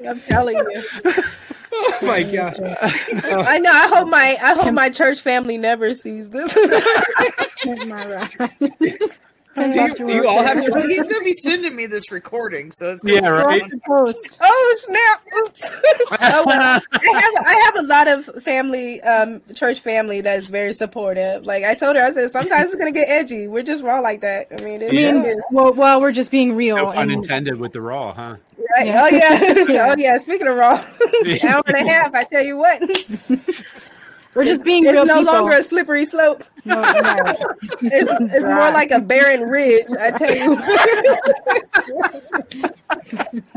I'm 0.08 0.20
telling 0.20 0.56
you. 0.56 0.82
oh 1.74 1.98
my 2.02 2.22
gosh. 2.22 2.56
I 2.62 3.58
know. 3.58 3.70
I 3.72 3.88
hope 3.88 4.08
my 4.08 4.38
I 4.40 4.54
hope 4.54 4.72
my 4.72 4.88
church 4.88 5.20
family 5.20 5.58
never 5.58 5.92
sees 5.92 6.30
this. 6.30 6.54
Do 9.56 9.62
you, 9.80 9.94
do 9.94 10.12
you 10.14 10.28
all 10.28 10.42
have 10.42 10.56
Well, 10.56 10.64
children? 10.66 10.88
he's 10.90 11.08
gonna 11.08 11.24
be 11.24 11.32
sending 11.32 11.74
me 11.74 11.86
this 11.86 12.12
recording, 12.12 12.70
so 12.70 12.92
it's 12.92 13.02
gonna 13.02 13.16
Yeah, 13.16 13.38
be 13.40 13.44
right. 13.44 13.60
fun. 13.62 13.80
Post. 13.86 14.38
Oh 14.42 14.76
snap! 14.78 15.22
Oops. 15.38 15.62
oh, 16.20 16.44
well, 16.46 16.80
I 16.92 17.20
have 17.20 17.46
I 17.46 17.54
have 17.64 17.76
a 17.76 17.82
lot 17.88 18.06
of 18.08 18.24
family, 18.44 19.00
um, 19.02 19.40
church 19.54 19.80
family 19.80 20.20
that 20.20 20.42
is 20.42 20.48
very 20.48 20.72
supportive. 20.72 21.44
Like 21.44 21.64
I 21.64 21.74
told 21.74 21.96
her, 21.96 22.02
I 22.04 22.12
said 22.12 22.30
sometimes 22.30 22.66
it's 22.66 22.76
gonna 22.76 22.92
get 22.92 23.08
edgy. 23.08 23.48
We're 23.48 23.62
just 23.64 23.82
raw 23.82 23.98
like 24.00 24.20
that. 24.20 24.46
I 24.56 24.62
mean, 24.62 24.80
it 24.82 24.90
I 24.90 24.92
mean, 25.12 25.24
is, 25.24 25.36
well, 25.50 25.72
well, 25.72 26.00
we're 26.00 26.12
just 26.12 26.30
being 26.30 26.54
real. 26.54 26.76
No 26.76 26.86
pun 26.86 26.98
and- 27.10 27.12
intended 27.12 27.58
with 27.58 27.72
the 27.72 27.80
raw, 27.80 28.12
huh? 28.14 28.36
right? 28.76 28.86
Yeah. 28.86 29.02
Oh 29.02 29.08
yeah, 29.08 29.64
Yeah. 29.72 29.88
oh 29.90 29.94
yeah. 29.98 30.18
Speaking 30.18 30.46
of 30.46 30.56
raw, 30.56 30.74
hour 30.74 31.62
and 31.66 31.76
a 31.76 31.88
half. 31.88 32.14
I 32.14 32.24
tell 32.24 32.44
you 32.44 32.56
what, 32.58 32.78
it's, 32.82 33.64
we're 34.34 34.44
just 34.44 34.64
being 34.64 34.84
it's 34.84 34.92
real 34.92 35.04
no 35.06 35.18
people. 35.18 35.32
longer 35.32 35.52
a 35.56 35.62
slippery 35.62 36.04
slope. 36.04 36.44
No, 36.64 36.80
no. 36.80 36.84
It's, 37.80 38.34
it's 38.34 38.46
more 38.46 38.70
like 38.72 38.90
a 38.90 39.00
barren 39.00 39.42
ridge. 39.42 39.86
I 39.98 40.10
tell 40.10 40.34
you. 40.34 40.58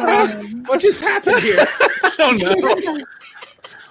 Um, 0.00 0.64
what 0.64 0.80
just 0.80 1.00
happened 1.00 1.38
here? 1.38 1.64
I 2.02 2.12
don't 2.18 2.38
know. 2.38 3.04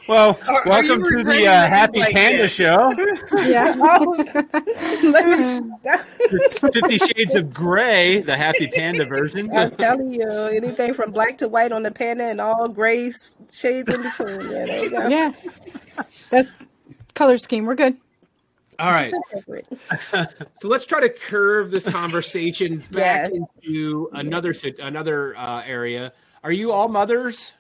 Well, 0.07 0.39
Are- 0.47 0.53
are 0.55 0.61
welcome 0.67 1.03
you 1.03 1.17
to 1.17 1.23
the 1.23 1.47
uh, 1.47 1.67
Happi 1.67 1.97
like 1.99 2.13
Panda 2.13 2.37
this? 2.43 2.53
Show. 2.53 2.91
yeah. 3.43 3.73
Oh, 3.77 4.15
let 5.09 5.39
me- 5.39 5.71
Fifty 6.71 6.97
Shades 6.97 7.35
of 7.35 7.53
Grey, 7.53 8.19
the 8.21 8.33
Happi 8.33 8.71
Panda 8.71 9.05
version. 9.05 9.55
I'm 9.55 9.71
telling 9.71 10.13
you, 10.13 10.27
anything 10.29 10.93
from 10.93 11.11
black 11.11 11.37
to 11.39 11.47
white 11.47 11.71
on 11.71 11.83
the 11.83 11.91
panda 11.91 12.25
and 12.25 12.39
all 12.41 12.67
gray 12.67 13.11
shades 13.51 13.93
in 13.93 14.01
between. 14.03 14.41
Yeah, 14.41 14.65
there 14.65 14.83
you 14.83 14.89
go. 14.91 15.07
Yeah. 15.07 15.31
That's 16.29 16.55
color 17.13 17.37
scheme. 17.37 17.65
We're 17.65 17.75
good. 17.75 17.97
All 18.79 18.91
right. 18.91 19.13
So 20.59 20.67
let's 20.67 20.85
try 20.85 20.99
to 21.01 21.09
curve 21.09 21.71
this 21.71 21.85
conversation 21.87 22.79
back 22.91 23.31
Yes. 23.31 23.43
into 23.63 24.09
another 24.13 24.53
another 24.79 25.35
uh, 25.37 25.63
area. 25.65 26.11
Are 26.43 26.51
you 26.51 26.71
all 26.71 26.87
mothers? 26.89 27.53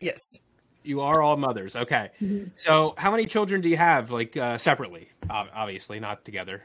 Yes. 0.00 0.40
You 0.82 1.00
are 1.02 1.20
all 1.22 1.36
mothers. 1.36 1.76
Okay. 1.76 2.10
So 2.56 2.94
how 2.96 3.10
many 3.10 3.26
children 3.26 3.60
do 3.60 3.68
you 3.68 3.76
have, 3.76 4.10
like 4.10 4.36
uh, 4.36 4.56
separately? 4.58 5.08
Obviously, 5.28 6.00
not 6.00 6.24
together. 6.24 6.62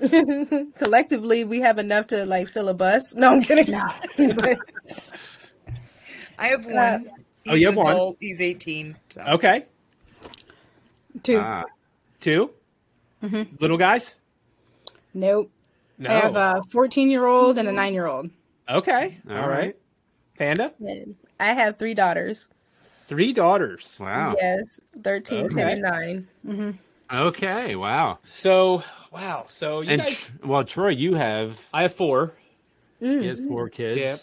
Collectively, 0.76 1.44
we 1.44 1.60
have 1.60 1.78
enough 1.78 2.08
to 2.08 2.24
like 2.26 2.48
fill 2.48 2.68
a 2.68 2.74
bus. 2.74 3.14
No, 3.14 3.30
I'm 3.30 3.42
kidding. 3.42 3.74
But, 4.36 4.58
I 6.38 6.46
have 6.48 6.64
one. 6.66 6.76
Uh, 6.76 6.98
Oh, 7.48 7.54
you 7.54 7.68
He's 7.68 7.76
have 7.76 7.76
one. 7.76 8.16
He's 8.20 8.40
18. 8.42 8.96
So. 9.08 9.22
Okay. 9.28 9.64
Two. 11.22 11.38
Ah, 11.38 11.64
2 12.20 12.50
Little 13.58 13.78
guys. 13.78 14.14
nope. 15.14 15.50
No. 15.98 16.10
I 16.10 16.12
have 16.12 16.36
a 16.36 16.62
14 16.70 17.08
year 17.10 17.24
old 17.26 17.56
and 17.58 17.66
a 17.66 17.72
nine 17.72 17.94
year 17.94 18.06
old. 18.06 18.30
okay. 18.68 19.18
All 19.28 19.36
all 19.36 19.48
right. 19.48 19.58
right. 19.58 19.76
Panda. 20.38 20.72
I 21.40 21.46
have 21.54 21.78
three 21.78 21.94
daughters. 21.94 22.46
Three 23.10 23.32
daughters. 23.32 23.96
wow. 23.98 24.36
Yes, 24.40 24.80
13, 25.02 25.48
10, 25.48 25.58
Okay. 25.58 25.72
and 25.72 25.82
9. 25.82 26.28
Mm-hmm. 26.46 26.70
Okay. 27.26 27.74
Wow. 27.74 28.20
So 28.22 28.84
wow. 29.10 29.46
So 29.48 29.80
you 29.80 29.90
And 29.90 30.02
guys. 30.02 30.26
tr- 30.40 30.46
well, 30.46 30.62
Troy, 30.62 30.90
you 30.90 31.14
have 31.14 31.58
I 31.74 31.82
have 31.82 31.92
four. 31.94 32.34
Mm-hmm. 33.02 33.20
he 33.22 33.26
has 33.26 33.40
four 33.40 33.68
kids. 33.68 34.00
Yep. 34.00 34.20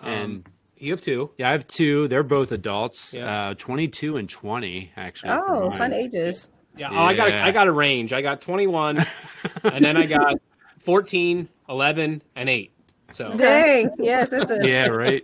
Um, 0.00 0.08
and 0.10 0.48
You 0.78 0.92
have 0.92 1.02
two. 1.02 1.32
yeah, 1.36 1.50
I 1.50 1.52
have 1.52 1.66
two. 1.68 2.08
They're 2.08 2.22
both 2.22 2.50
adults. 2.50 3.12
Yeah. 3.12 3.48
Uh, 3.50 3.54
twenty-two 3.58 4.16
and 4.16 4.26
twenty, 4.30 4.90
actually. 4.96 5.32
Oh, 5.32 5.70
fun 5.72 5.92
ages. 5.92 6.48
Yeah, 6.78 6.88
Oh, 6.92 7.04
I 7.04 7.12
got 7.14 7.28
a, 7.28 7.42
I 7.44 7.50
got 7.52 7.66
a 7.66 7.72
range. 7.72 8.12
I 8.14 8.22
got 8.22 8.40
21, 8.40 9.06
and 9.64 9.84
then 9.84 9.96
I 9.98 10.06
got 10.06 10.38
14, 10.80 11.46
11, 11.68 12.22
and 12.34 12.48
8. 12.48 12.72
So 13.12 13.32
Dang. 13.36 13.90
Yes, 13.98 14.30
that's 14.30 14.50
a, 14.50 14.58
Yeah. 14.68 14.86
Right. 14.88 15.22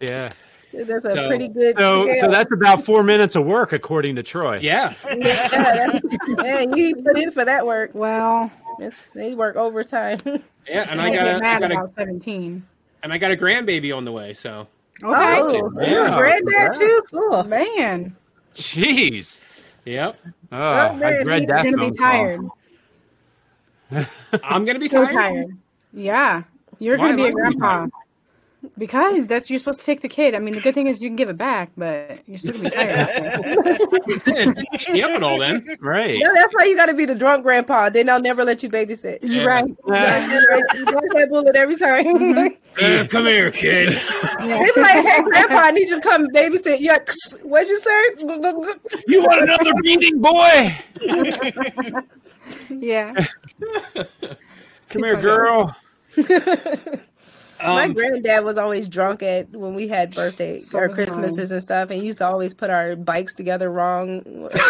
Yeah. 0.00 0.28
That's 0.72 1.04
a 1.04 1.10
So- 1.10 1.28
pretty 1.28 1.48
good 1.48 1.76
So, 1.78 2.04
scale. 2.04 2.20
so 2.22 2.30
that's 2.30 2.52
about 2.52 2.84
four 2.84 3.02
minutes 3.02 3.36
of 3.36 3.44
work, 3.44 3.72
according 3.72 4.16
to 4.16 4.22
Troy. 4.22 4.58
yeah, 4.62 4.94
yeah, 5.16 5.48
that's, 5.48 6.02
man, 6.28 6.76
you 6.76 6.96
put 6.96 7.18
in 7.18 7.30
for 7.32 7.44
that 7.44 7.66
work. 7.66 7.90
Well, 7.94 8.50
It's, 8.78 9.02
they 9.14 9.34
work 9.34 9.56
overtime. 9.56 10.18
yeah, 10.68 10.86
and 10.90 11.00
I 11.00 11.06
I 11.08 11.16
got 11.16 11.24
get 11.24 11.26
a, 11.26 11.36
I 11.36 11.40
mad 11.40 11.60
got 11.62 11.70
a 11.72 11.74
about 11.74 11.94
17. 11.96 12.62
and 13.02 13.12
I 13.12 13.18
got 13.18 13.30
a 13.32 13.36
grandbaby 13.36 13.94
on 13.96 14.04
the 14.04 14.12
way. 14.12 14.32
So 14.34 14.66
Okay. 15.02 15.14
Oh, 15.40 15.72
Yeah, 15.80 15.88
you're 15.90 16.06
a 16.06 16.16
granddad 16.16 16.42
congrats. 16.72 16.78
too? 16.78 17.02
Cool. 17.10 17.44
Man, 17.44 18.16
Jeez. 18.54 19.40
yep, 19.84 20.16
Oh, 20.52 20.88
oh 20.90 20.92
man, 20.94 21.02
I 21.02 21.22
read 21.22 21.38
he's 21.38 21.46
that 21.46 21.64
you're 21.64 21.72
going 21.72 21.72
to 21.72 21.78
phone 21.78 21.90
be 21.92 21.96
call. 21.98 22.06
tired. 22.12 22.40
I'm 24.44 24.64
gonna 24.64 24.78
be 24.78 24.88
So 24.88 25.04
tired. 25.04 25.14
tired. 25.14 25.46
Yeah. 25.92 26.42
You're 26.78 26.96
Why 26.98 27.12
going 27.12 27.16
to 27.16 27.22
be 27.22 27.28
a 27.28 27.32
am 27.32 27.36
I 27.46 27.50
be 27.50 27.56
grandpa. 27.56 27.86
Because 28.76 29.26
that's 29.26 29.48
you're 29.48 29.58
supposed 29.58 29.80
to 29.80 29.86
take 29.86 30.02
the 30.02 30.08
kid. 30.08 30.34
I 30.34 30.38
mean, 30.38 30.54
the 30.54 30.60
good 30.60 30.74
thing 30.74 30.86
is 30.86 31.00
you 31.00 31.08
can 31.08 31.16
give 31.16 31.30
it 31.30 31.38
back, 31.38 31.70
but 31.76 32.20
you're 32.26 32.38
still 32.38 32.52
gonna 32.52 32.64
be 32.64 32.76
tired. 32.76 32.90
after. 32.90 34.64
yep, 34.94 35.10
and 35.10 35.24
all 35.24 35.38
then. 35.38 35.66
Right. 35.80 36.18
No, 36.20 36.34
that's 36.34 36.52
why 36.54 36.64
you 36.64 36.76
got 36.76 36.86
to 36.86 36.94
be 36.94 37.06
the 37.06 37.14
drunk 37.14 37.42
grandpa. 37.42 37.88
Then 37.88 38.06
they'll 38.06 38.20
never 38.20 38.44
let 38.44 38.62
you 38.62 38.68
babysit. 38.68 39.18
You're 39.22 39.46
right. 39.46 39.64
You 39.66 39.74
dodge 39.74 41.08
that 41.14 41.28
bullet 41.30 41.56
every 41.56 41.76
time. 41.76 42.56
Uh, 42.80 43.04
come 43.10 43.26
here, 43.26 43.50
kid. 43.50 43.88
they 44.38 44.46
be 44.46 44.80
like, 44.80 45.04
"Hey, 45.04 45.20
grandpa, 45.24 45.56
I 45.56 45.70
need 45.72 45.88
you 45.88 45.96
to 45.96 46.00
come 46.00 46.28
babysit." 46.28 46.78
You're 46.80 46.92
like, 46.94 47.10
"What'd 47.42 47.68
you 47.68 47.80
say?" 47.80 48.14
You 49.08 49.22
want 49.22 49.42
another 49.42 49.72
beating, 49.82 50.20
boy? 50.20 50.78
Yeah. 52.70 53.26
Come 54.88 55.02
here, 55.02 55.20
girl. 55.20 55.76
My 57.62 57.84
Um, 57.84 57.92
granddad 57.92 58.44
was 58.44 58.56
always 58.58 58.88
drunk 58.88 59.22
at 59.22 59.50
when 59.50 59.74
we 59.74 59.86
had 59.88 60.14
birthday 60.14 60.60
So 60.60 60.78
or 60.78 60.86
was 60.88 60.94
Christmases 60.94 61.50
and 61.50 61.62
stuff, 61.62 61.90
and 61.90 62.00
he 62.00 62.06
used 62.06 62.18
to 62.18 62.26
always 62.26 62.54
put 62.54 62.70
our 62.70 62.96
bikes 62.96 63.34
together 63.34 63.70
wrong. 63.70 64.22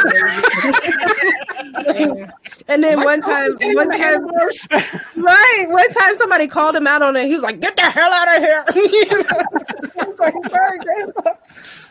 and 2.69 2.83
then 2.83 3.01
one 3.03 3.21
time, 3.21 3.51
one 3.75 3.91
time, 3.91 4.25
right? 5.17 5.67
One 5.69 5.91
time, 5.93 6.15
somebody 6.17 6.47
called 6.47 6.75
him 6.77 6.87
out 6.87 7.03
on 7.03 7.17
it. 7.17 7.27
He 7.27 7.35
was 7.35 7.43
like, 7.43 7.61
"Get 7.61 7.77
the 7.77 7.83
hell 7.83 8.13
out 8.13 8.29
of 8.37 8.43
here!" 8.43 8.65
I 8.69 10.05
was 10.07 10.19
like, 10.19 10.35
"Sorry, 10.51 10.79
grandpa." 10.79 11.31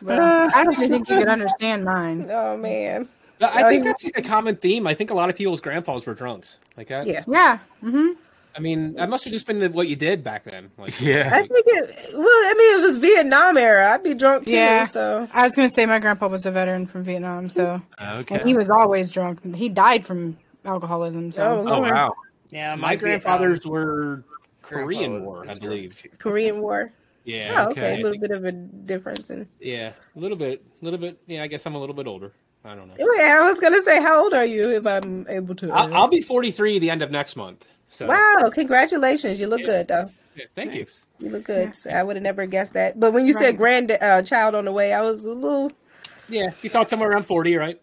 Well, 0.02 0.50
I 0.56 0.64
don't 0.64 0.76
think 0.76 1.10
you 1.10 1.18
could 1.18 1.28
understand 1.28 1.86
mine. 1.86 2.28
Oh 2.30 2.58
man, 2.58 3.08
I 3.42 3.64
think 3.70 3.84
you- 3.84 3.90
that's 3.92 4.04
like 4.04 4.18
a 4.18 4.22
common 4.22 4.56
theme. 4.56 4.88
I 4.88 4.94
think 4.94 5.12
a 5.12 5.16
lot 5.16 5.30
of 5.30 5.36
people's 5.36 5.62
grandpas 5.62 6.06
were 6.06 6.14
drunks. 6.14 6.58
Like 6.78 6.88
that. 6.90 7.08
yeah. 7.08 7.24
Yeah. 7.28 7.60
hmm 7.82 8.10
I 8.56 8.60
mean, 8.60 9.00
I 9.00 9.06
must 9.06 9.24
have 9.24 9.34
just 9.34 9.46
been 9.46 9.72
what 9.74 9.88
you 9.88 9.96
did 9.96 10.24
back 10.24 10.44
then. 10.44 10.72
Like, 10.78 11.00
Yeah. 11.00 11.30
I 11.32 11.40
think 11.42 11.52
it. 11.52 11.96
Well, 12.14 12.26
I 12.26 12.54
mean, 12.58 12.80
it 12.80 12.88
was 12.88 12.96
Vietnam 12.98 13.58
era. 13.58 13.92
I'd 13.94 14.04
be 14.04 14.14
drunk 14.14 14.46
too. 14.48 14.54
Yeah. 14.54 14.86
So 14.86 15.28
I 15.34 15.44
was 15.44 15.56
gonna 15.56 15.70
say 15.70 15.86
my 15.86 16.00
grandpa 16.00 16.28
was 16.28 16.46
a 16.46 16.52
veteran 16.52 16.88
from 16.88 17.04
Vietnam, 17.04 17.50
so 17.50 17.66
mm. 17.66 17.84
ah, 18.00 18.18
Okay. 18.18 18.36
and 18.40 18.48
he 18.48 18.56
was 18.56 18.70
always 18.70 19.12
drunk. 19.12 19.56
He 19.56 19.70
died 19.70 20.06
from 20.06 20.38
alcoholism. 20.66 21.32
So 21.32 21.64
Oh, 21.66 21.68
oh 21.68 21.82
wow. 21.82 22.14
Yeah, 22.50 22.76
my 22.76 22.90
Vietnam 22.90 23.00
grandfathers 23.00 23.66
were 23.66 24.24
Korean 24.62 25.22
was- 25.22 25.22
War, 25.24 25.46
I 25.50 25.58
believe. 25.58 26.02
Korean 26.18 26.62
War. 26.62 26.92
Yeah. 27.26 27.54
Oh, 27.68 27.72
okay. 27.72 27.82
okay. 27.82 28.02
A 28.02 28.04
little 28.04 28.20
bit 28.20 28.32
of 28.32 28.46
a 28.46 28.52
difference 28.52 29.30
in. 29.30 29.48
Yeah. 29.60 29.92
A 30.16 30.20
little 30.20 30.38
bit. 30.38 30.64
A 30.82 30.86
little 30.86 31.00
bit. 31.00 31.20
Yeah, 31.28 31.44
I 31.44 31.48
guess 31.48 31.66
I'm 31.66 31.76
a 31.76 31.80
little 31.80 31.96
bit 31.96 32.08
older. 32.08 32.32
I 32.66 32.76
don't 32.76 32.88
know. 32.88 32.96
Wait, 32.98 33.22
I 33.22 33.42
was 33.50 33.60
gonna 33.60 33.82
say, 33.84 34.02
how 34.02 34.24
old 34.24 34.34
are 34.34 34.46
you? 34.46 34.72
If 34.72 34.86
I'm 34.86 35.26
able 35.30 35.56
to. 35.56 35.72
I'll, 35.72 35.94
I'll 35.94 36.08
be 36.08 36.22
43 36.22 36.80
the 36.80 36.90
end 36.90 37.02
of 37.02 37.12
next 37.12 37.36
month. 37.36 37.66
So 37.90 38.08
Wow! 38.08 38.50
Congratulations. 38.54 39.40
You 39.40 39.48
look 39.48 39.62
Yeah. 39.62 39.68
good 39.68 39.88
though. 39.88 40.12
yeah, 40.36 40.46
thank 40.56 40.76
you. 40.76 40.86
You 41.20 41.30
look 41.32 41.44
good. 41.44 41.76
So 41.76 41.90
I 41.90 42.04
would 42.04 42.16
have 42.16 42.24
never 42.24 42.46
guessed 42.46 42.74
that. 42.74 43.00
But 43.00 43.14
when 43.14 43.26
you 43.28 43.34
Right. 43.34 43.46
said 43.46 43.58
grand 43.58 43.92
uh, 43.92 44.22
child 44.22 44.56
on 44.56 44.66
the 44.66 44.72
way, 44.72 44.94
I 44.94 45.02
was 45.02 45.26
a 45.26 45.34
little. 45.34 45.72
Yeah, 46.30 46.52
you 46.62 46.70
thought 46.70 46.90
somewhere 46.90 47.10
around 47.10 47.24
40, 47.24 47.56
right? 47.56 47.80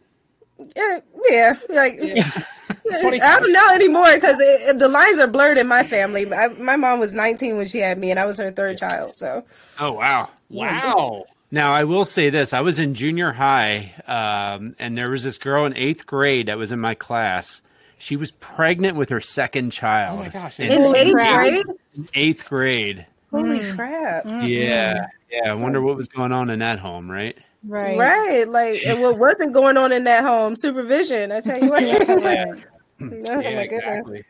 eh, 0.76 1.00
yeah, 1.30 1.54
like 1.68 1.94
Yeah. 2.00 2.30
I 2.92 3.10
don't 3.40 3.52
know 3.52 3.74
anymore 3.74 4.14
because 4.14 4.36
the 4.36 4.88
lines 4.88 5.18
are 5.18 5.26
blurred 5.26 5.58
in 5.58 5.66
my 5.66 5.82
family. 5.82 6.32
I, 6.32 6.48
my 6.48 6.76
mom 6.76 7.00
was 7.00 7.12
19 7.12 7.56
when 7.56 7.66
she 7.66 7.78
had 7.78 7.98
me, 7.98 8.12
and 8.12 8.20
I 8.20 8.24
was 8.26 8.38
her 8.38 8.52
third 8.52 8.78
child. 8.78 9.16
So 9.16 9.44
Oh 9.80 9.92
wow. 9.92 10.30
Wow. 10.48 11.24
Now 11.50 11.72
I 11.72 11.84
will 11.84 12.04
say 12.04 12.30
this: 12.30 12.52
I 12.52 12.60
was 12.60 12.78
in 12.78 12.94
junior 12.94 13.32
high, 13.32 13.94
um, 14.06 14.76
and 14.78 14.96
there 14.96 15.10
was 15.10 15.24
this 15.24 15.38
girl 15.38 15.66
in 15.66 15.76
eighth 15.76 16.06
grade 16.06 16.46
that 16.46 16.58
was 16.58 16.70
in 16.72 16.78
my 16.80 16.94
class. 16.94 17.60
She 17.98 18.16
was 18.16 18.32
pregnant 18.32 18.96
with 18.96 19.08
her 19.08 19.20
second 19.20 19.70
child. 19.70 20.18
Oh 20.20 20.22
my 20.22 20.28
gosh. 20.28 20.60
In 20.60 20.70
in 20.70 20.94
eighth 20.96 21.12
crap. 21.14 21.40
grade, 21.40 21.64
eighth 22.14 22.48
grade. 22.48 23.06
holy 23.30 23.58
Mm. 23.60 23.74
crap! 23.76 24.24
Yeah. 24.46 25.06
Yeah. 25.30 25.50
I 25.50 25.54
wonder 25.54 25.80
what 25.80 25.96
was 25.96 26.08
going 26.08 26.32
on 26.32 26.50
in 26.50 26.58
that 26.60 26.78
home, 26.78 27.10
right? 27.10 27.36
right. 27.64 27.96
Right, 27.98 28.44
like 28.46 28.80
and 28.86 29.00
what 29.00 29.18
wasn't 29.18 29.52
going 29.52 29.76
on 29.76 29.92
in 29.92 30.04
that 30.04 30.22
home? 30.24 30.54
Supervision. 30.56 31.32
I 31.32 31.40
tell 31.40 31.60
you 31.62 31.70
what. 31.70 31.82
Yeah, 31.82 32.54
Oh, 33.00 33.40
yeah, 33.40 33.56
my 33.56 33.66
goodness. 33.66 33.72
exactly. 33.72 34.24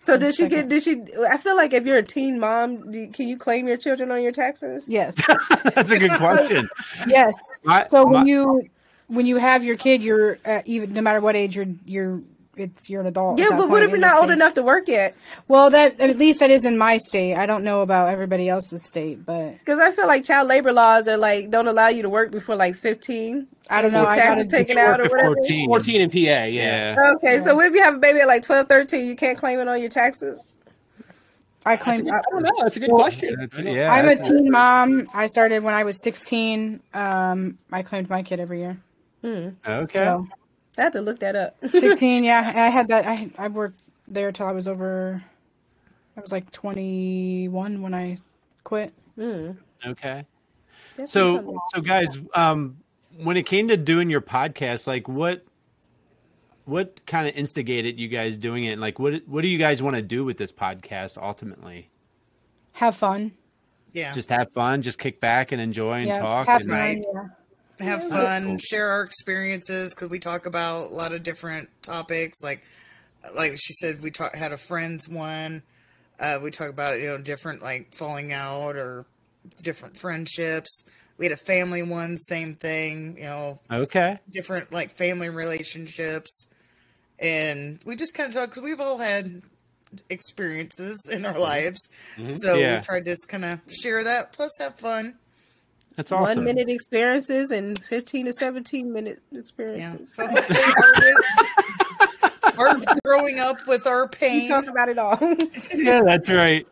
So 0.00 0.16
did 0.16 0.34
she 0.34 0.48
get? 0.48 0.68
Did 0.68 0.82
she? 0.82 1.02
I 1.28 1.36
feel 1.36 1.54
like 1.56 1.72
if 1.74 1.84
you're 1.84 1.98
a 1.98 2.02
teen 2.02 2.40
mom, 2.40 2.90
do, 2.90 3.06
can 3.08 3.28
you 3.28 3.36
claim 3.36 3.68
your 3.68 3.76
children 3.76 4.10
on 4.10 4.22
your 4.22 4.32
taxes? 4.32 4.88
Yes. 4.88 5.14
That's 5.74 5.90
a 5.90 5.98
good 5.98 6.12
question. 6.12 6.68
Yes. 7.06 7.34
My- 7.64 7.82
So 7.86 8.06
my- 8.06 8.10
when 8.20 8.26
you 8.26 8.62
when 9.08 9.26
you 9.26 9.36
have 9.36 9.62
your 9.62 9.76
kid, 9.76 10.02
you're 10.02 10.38
uh, 10.44 10.62
even 10.64 10.94
no 10.94 11.02
matter 11.02 11.20
what 11.20 11.36
age 11.36 11.54
you're 11.54 11.66
you're 11.84 12.22
it's 12.56 12.90
you're 12.90 13.00
an 13.00 13.06
adult. 13.06 13.38
Yeah, 13.38 13.50
but 13.50 13.70
what 13.70 13.82
if 13.82 13.88
you're 13.90 13.96
in 13.96 14.00
the 14.02 14.06
not 14.08 14.20
old 14.20 14.30
enough 14.30 14.54
to 14.54 14.62
work 14.62 14.88
yet? 14.88 15.16
Well, 15.48 15.70
that 15.70 15.98
at 16.00 16.16
least 16.18 16.40
that 16.40 16.50
is 16.50 16.64
in 16.64 16.76
my 16.76 16.98
state. 16.98 17.34
I 17.36 17.46
don't 17.46 17.64
know 17.64 17.80
about 17.82 18.08
everybody 18.08 18.48
else's 18.48 18.84
state, 18.86 19.24
but 19.24 19.52
Because 19.58 19.78
I 19.78 19.90
feel 19.92 20.06
like 20.06 20.24
child 20.24 20.48
labor 20.48 20.72
laws 20.72 21.06
are 21.08 21.16
like 21.16 21.50
don't 21.50 21.68
allow 21.68 21.88
you 21.88 22.02
to 22.02 22.08
work 22.10 22.30
before 22.32 22.56
like 22.56 22.74
15. 22.76 23.46
I 23.70 23.82
don't 23.82 23.92
know. 23.92 24.00
Your 24.02 24.10
I 24.10 24.16
taxes 24.16 24.46
gotta 24.46 24.64
taken 24.64 24.78
out 24.78 25.00
or 25.00 25.04
whatever. 25.08 25.34
14. 25.36 25.66
14 25.66 26.00
in 26.00 26.10
PA, 26.10 26.16
yeah. 26.16 26.44
Yeah. 26.46 27.12
Okay, 27.16 27.40
so 27.40 27.54
what 27.54 27.66
if 27.66 27.72
you 27.74 27.82
have 27.82 27.94
a 27.94 27.98
baby 27.98 28.18
at 28.20 28.26
like 28.26 28.42
12, 28.42 28.66
13? 28.68 29.06
You 29.06 29.14
can't 29.16 29.38
claim 29.38 29.60
it 29.60 29.68
on 29.68 29.80
your 29.80 29.90
taxes. 29.90 30.50
I 31.64 31.76
claim. 31.76 32.04
good- 32.04 32.12
I, 32.14 32.18
I 32.18 32.22
don't 32.30 32.42
know. 32.42 32.52
That's 32.62 32.76
a 32.76 32.80
good 32.80 32.90
Well, 32.90 33.02
question. 33.02 33.48
yeah, 33.64 33.92
I'm 33.92 34.06
a 34.06 34.08
that's- 34.08 34.26
teen 34.26 34.50
mom. 34.50 35.08
I 35.14 35.26
started 35.26 35.62
when 35.62 35.74
I 35.74 35.84
was 35.84 36.02
16. 36.02 36.80
Um, 36.94 37.58
I 37.70 37.82
claimed 37.82 38.08
my 38.10 38.22
kid 38.22 38.40
every 38.40 38.60
year. 38.60 38.76
Okay. 39.24 39.92
So 39.98 40.26
I 40.78 40.82
had 40.82 40.92
to 40.92 41.00
look 41.00 41.20
that 41.20 41.36
up. 41.36 41.56
16, 41.68 42.24
yeah. 42.24 42.52
I 42.54 42.68
had 42.68 42.88
that. 42.88 43.06
I 43.06 43.30
I 43.38 43.48
worked 43.48 43.82
there 44.08 44.32
till 44.32 44.46
I 44.46 44.52
was 44.52 44.68
over. 44.68 45.22
I 46.16 46.20
was 46.20 46.32
like 46.32 46.50
21 46.50 47.82
when 47.82 47.94
I 47.94 48.18
quit. 48.64 48.92
Okay. 49.18 50.26
That 50.96 51.08
So, 51.08 51.60
so 51.74 51.80
guys, 51.80 52.18
um, 52.34 52.78
when 53.16 53.36
it 53.36 53.46
came 53.46 53.68
to 53.68 53.76
doing 53.76 54.10
your 54.10 54.20
podcast, 54.20 54.86
like 54.86 55.08
what, 55.08 55.44
what 56.64 57.04
kind 57.06 57.28
of 57.28 57.34
instigated 57.34 57.98
you 57.98 58.08
guys 58.08 58.36
doing 58.36 58.64
it? 58.64 58.78
Like, 58.78 58.98
what, 58.98 59.26
what 59.26 59.42
do 59.42 59.48
you 59.48 59.58
guys 59.58 59.82
want 59.82 59.96
to 59.96 60.02
do 60.02 60.24
with 60.24 60.36
this 60.36 60.52
podcast 60.52 61.16
ultimately? 61.16 61.90
Have 62.72 62.96
fun. 62.96 63.32
Yeah. 63.92 64.14
Just 64.14 64.28
have 64.28 64.52
fun, 64.52 64.82
just 64.82 64.98
kick 64.98 65.20
back 65.20 65.52
and 65.52 65.60
enjoy 65.60 65.94
and 65.94 66.08
yeah. 66.08 66.18
talk. 66.18 66.46
have 66.46 66.62
and, 66.62 66.70
fun. 66.70 66.78
Right. 66.78 67.04
Yeah. 67.14 67.26
Have 67.80 68.08
fun, 68.08 68.58
share 68.58 68.88
our 68.88 69.02
experiences 69.02 69.94
because 69.94 70.08
we 70.10 70.18
talk 70.18 70.46
about 70.46 70.90
a 70.90 70.94
lot 70.94 71.12
of 71.12 71.22
different 71.22 71.68
topics. 71.82 72.42
Like, 72.42 72.62
like 73.34 73.52
she 73.58 73.72
said, 73.74 74.02
we 74.02 74.10
talk, 74.10 74.34
had 74.34 74.52
a 74.52 74.56
friends 74.56 75.08
one. 75.08 75.62
Uh, 76.18 76.38
we 76.42 76.50
talk 76.50 76.68
about 76.70 77.00
you 77.00 77.06
know 77.06 77.18
different 77.18 77.62
like 77.62 77.92
falling 77.94 78.32
out 78.32 78.76
or 78.76 79.06
different 79.62 79.96
friendships. 79.96 80.84
We 81.18 81.26
had 81.26 81.32
a 81.32 81.36
family 81.36 81.82
one, 81.82 82.16
same 82.18 82.54
thing. 82.54 83.16
You 83.16 83.24
know, 83.24 83.60
Okay. 83.70 84.18
different 84.30 84.72
like 84.72 84.96
family 84.96 85.28
relationships, 85.30 86.50
and 87.18 87.78
we 87.84 87.96
just 87.96 88.14
kind 88.14 88.28
of 88.28 88.34
talk 88.34 88.50
because 88.50 88.62
we've 88.62 88.80
all 88.80 88.98
had 88.98 89.42
experiences 90.08 91.10
in 91.12 91.24
our 91.26 91.38
lives. 91.38 91.80
So 92.24 92.58
Yeah. 92.58 92.76
we 92.76 92.82
tried 92.82 93.04
to 93.06 93.10
just 93.12 93.28
kind 93.28 93.44
of 93.44 93.60
share 93.70 94.04
that, 94.04 94.32
plus 94.32 94.50
have 94.58 94.78
fun. 94.78 95.16
That's 95.96 96.12
awesome. 96.12 96.36
One 96.38 96.44
minute 96.44 96.68
experiences 96.68 97.50
and 97.50 97.78
15 97.84 98.26
to 98.26 98.32
17 98.32 98.92
minute 98.92 99.20
Yeah. 99.32 99.38
experiences. 99.40 100.14
So 100.14 100.26
hopefully 100.26 100.60
our, 102.58 102.68
our 102.68 102.80
growing 103.04 103.38
up 103.38 103.66
with 103.66 103.86
our 103.86 104.02
We 104.12 104.16
pain. 104.16 104.48
talk 104.48 104.66
about 104.66 104.88
it 104.88 104.98
all. 104.98 105.18
Yeah, 105.74 106.02
that's 106.04 106.28
right. 106.30 106.66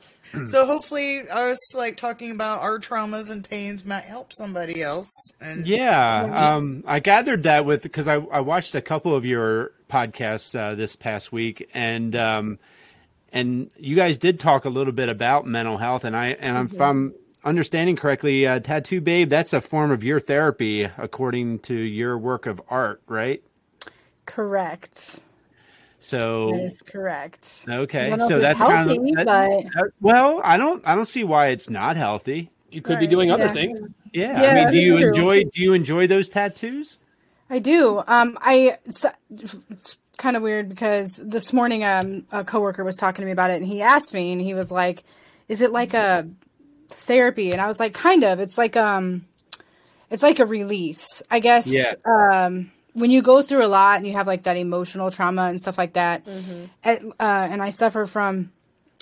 So 0.45 0.67
hopefully 0.67 1.27
us 1.31 1.75
like 1.75 1.97
talking 1.97 2.31
about 2.31 2.61
our 2.61 2.79
traumas 2.79 3.31
and 3.31 3.49
pains 3.49 3.87
might 3.87 4.05
help 4.05 4.31
somebody 4.35 4.83
else. 4.83 5.11
And 5.41 5.67
Yeah, 5.67 6.55
um, 6.57 6.85
I 6.87 7.01
gathered 7.01 7.45
that 7.45 7.65
with 7.65 7.83
because 7.83 8.09
I, 8.09 8.17
I 8.17 8.41
watched 8.41 8.75
a 8.75 8.83
couple 8.83 9.15
of 9.15 9.25
your 9.25 9.73
podcasts 9.91 10.55
uh, 10.59 10.75
this 10.75 10.97
past 10.97 11.33
week, 11.33 11.71
and 11.73 12.15
um, 12.15 12.59
and 13.33 13.71
you 13.79 13.97
guys 13.97 14.19
did 14.19 14.39
talk 14.39 14.67
a 14.67 14.69
little 14.69 14.93
bit 14.93 15.09
about 15.09 15.47
mental 15.47 15.79
health, 15.79 16.05
and 16.05 16.15
I 16.15 16.29
and 16.39 16.71
if 16.71 16.79
I'm 16.79 17.15
understanding 17.45 17.97
correctly, 17.97 18.47
uh, 18.47 18.61
Tattoo 18.61 19.01
Babe, 19.01 19.29
that's 19.29 19.53
a 19.53 19.61
form 19.61 19.91
of 19.91 20.03
your 20.05 20.21
therapy 20.21 20.89
according 20.97 21.61
to 21.61 21.75
your 21.75 22.19
work 22.19 22.47
of 22.47 22.61
art, 22.69 23.03
right? 23.07 23.43
Correct. 24.27 25.21
So 26.01 26.53
That 26.53 26.61
is 26.65 26.83
correct. 26.83 27.49
okay, 27.69 28.07
I 28.07 28.09
don't 28.11 28.19
know 28.19 28.29
so 28.29 28.39
that's 28.39 28.61
it's 28.61 28.71
kind 28.71 28.91
of 28.91 29.05
that- 29.17 29.65
but 29.73 29.87
well, 30.01 30.41
I 30.45 30.57
don't 30.57 30.87
I 30.87 30.95
don't 30.95 31.07
see 31.07 31.25
why 31.25 31.49
it's 31.49 31.69
not 31.71 31.97
healthy. 31.97 32.51
You 32.71 32.83
could 32.83 32.99
be 32.99 33.07
Right, 33.07 33.11
doing 33.11 33.31
other 33.31 33.45
yeah. 33.45 33.53
things. 33.53 33.81
Yeah, 34.13 34.41
Yeah, 34.43 34.51
I 34.51 34.55
mean, 34.55 34.69
do 34.71 34.79
you 34.79 34.97
true. 34.99 35.09
enjoy 35.09 35.45
do 35.45 35.61
you 35.63 35.73
enjoy 35.73 36.07
those 36.07 36.29
tattoos? 36.29 36.99
I 37.51 37.59
do. 37.59 38.03
Um, 38.07 38.39
I 38.41 38.79
it's, 38.85 39.05
it's 39.71 39.97
kind 40.19 40.37
of 40.37 40.43
weird 40.43 40.69
because 40.69 41.17
this 41.17 41.53
morning 41.53 41.83
um 41.85 42.27
a 42.31 42.45
coworker 42.45 42.85
was 42.85 42.97
talking 42.97 43.23
to 43.23 43.27
me 43.27 43.33
about 43.33 43.51
it, 43.51 43.55
and 43.61 43.67
he 43.67 43.83
asked 43.83 44.13
me, 44.15 44.33
and 44.33 44.41
he 44.41 44.55
was 44.55 44.71
like, 44.71 45.05
"Is 45.49 45.63
it 45.63 45.73
like 45.73 45.95
a 45.95 46.29
therapy?" 46.91 47.53
And 47.53 47.61
I 47.61 47.67
was 47.67 47.81
like, 47.81 47.95
"Kind 47.95 48.25
of. 48.25 48.41
It's 48.41 48.59
like 48.59 48.77
um, 48.77 49.27
it's 50.11 50.23
like 50.23 50.39
a 50.39 50.47
release, 50.47 51.23
I 51.31 51.41
guess. 51.41 51.67
Yeah. 51.67 51.95
Um, 52.05 52.71
when 52.95 53.11
you 53.11 53.23
go 53.23 53.43
through 53.43 53.65
a 53.65 53.69
lot 53.69 53.99
and 53.99 54.07
you 54.07 54.15
have 54.15 54.27
like 54.27 54.45
that 54.45 54.57
emotional 54.57 55.11
trauma 55.11 55.43
and 55.43 55.61
stuff 55.61 55.79
like 55.79 55.93
that, 55.93 56.27
at, 56.83 57.05
uh, 57.05 57.13
and 57.21 57.63
I 57.63 57.71
suffer 57.71 58.07
from 58.07 58.51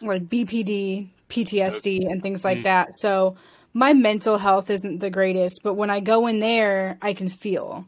like 0.03 0.29
BPD, 0.29 1.09
PTSD, 1.31 2.11
and 2.11 2.23
things 2.23 2.45
like 2.45 2.65
that. 2.65 2.99
So 2.99 3.37
my 3.73 3.93
mental 3.95 4.39
health 4.39 4.71
isn't 4.71 4.99
the 4.99 5.11
greatest, 5.11 5.61
but 5.63 5.75
when 5.75 5.91
I 5.91 6.01
go 6.01 6.27
in 6.27 6.41
there, 6.41 6.99
I 7.01 7.15
can 7.15 7.29
feel. 7.29 7.87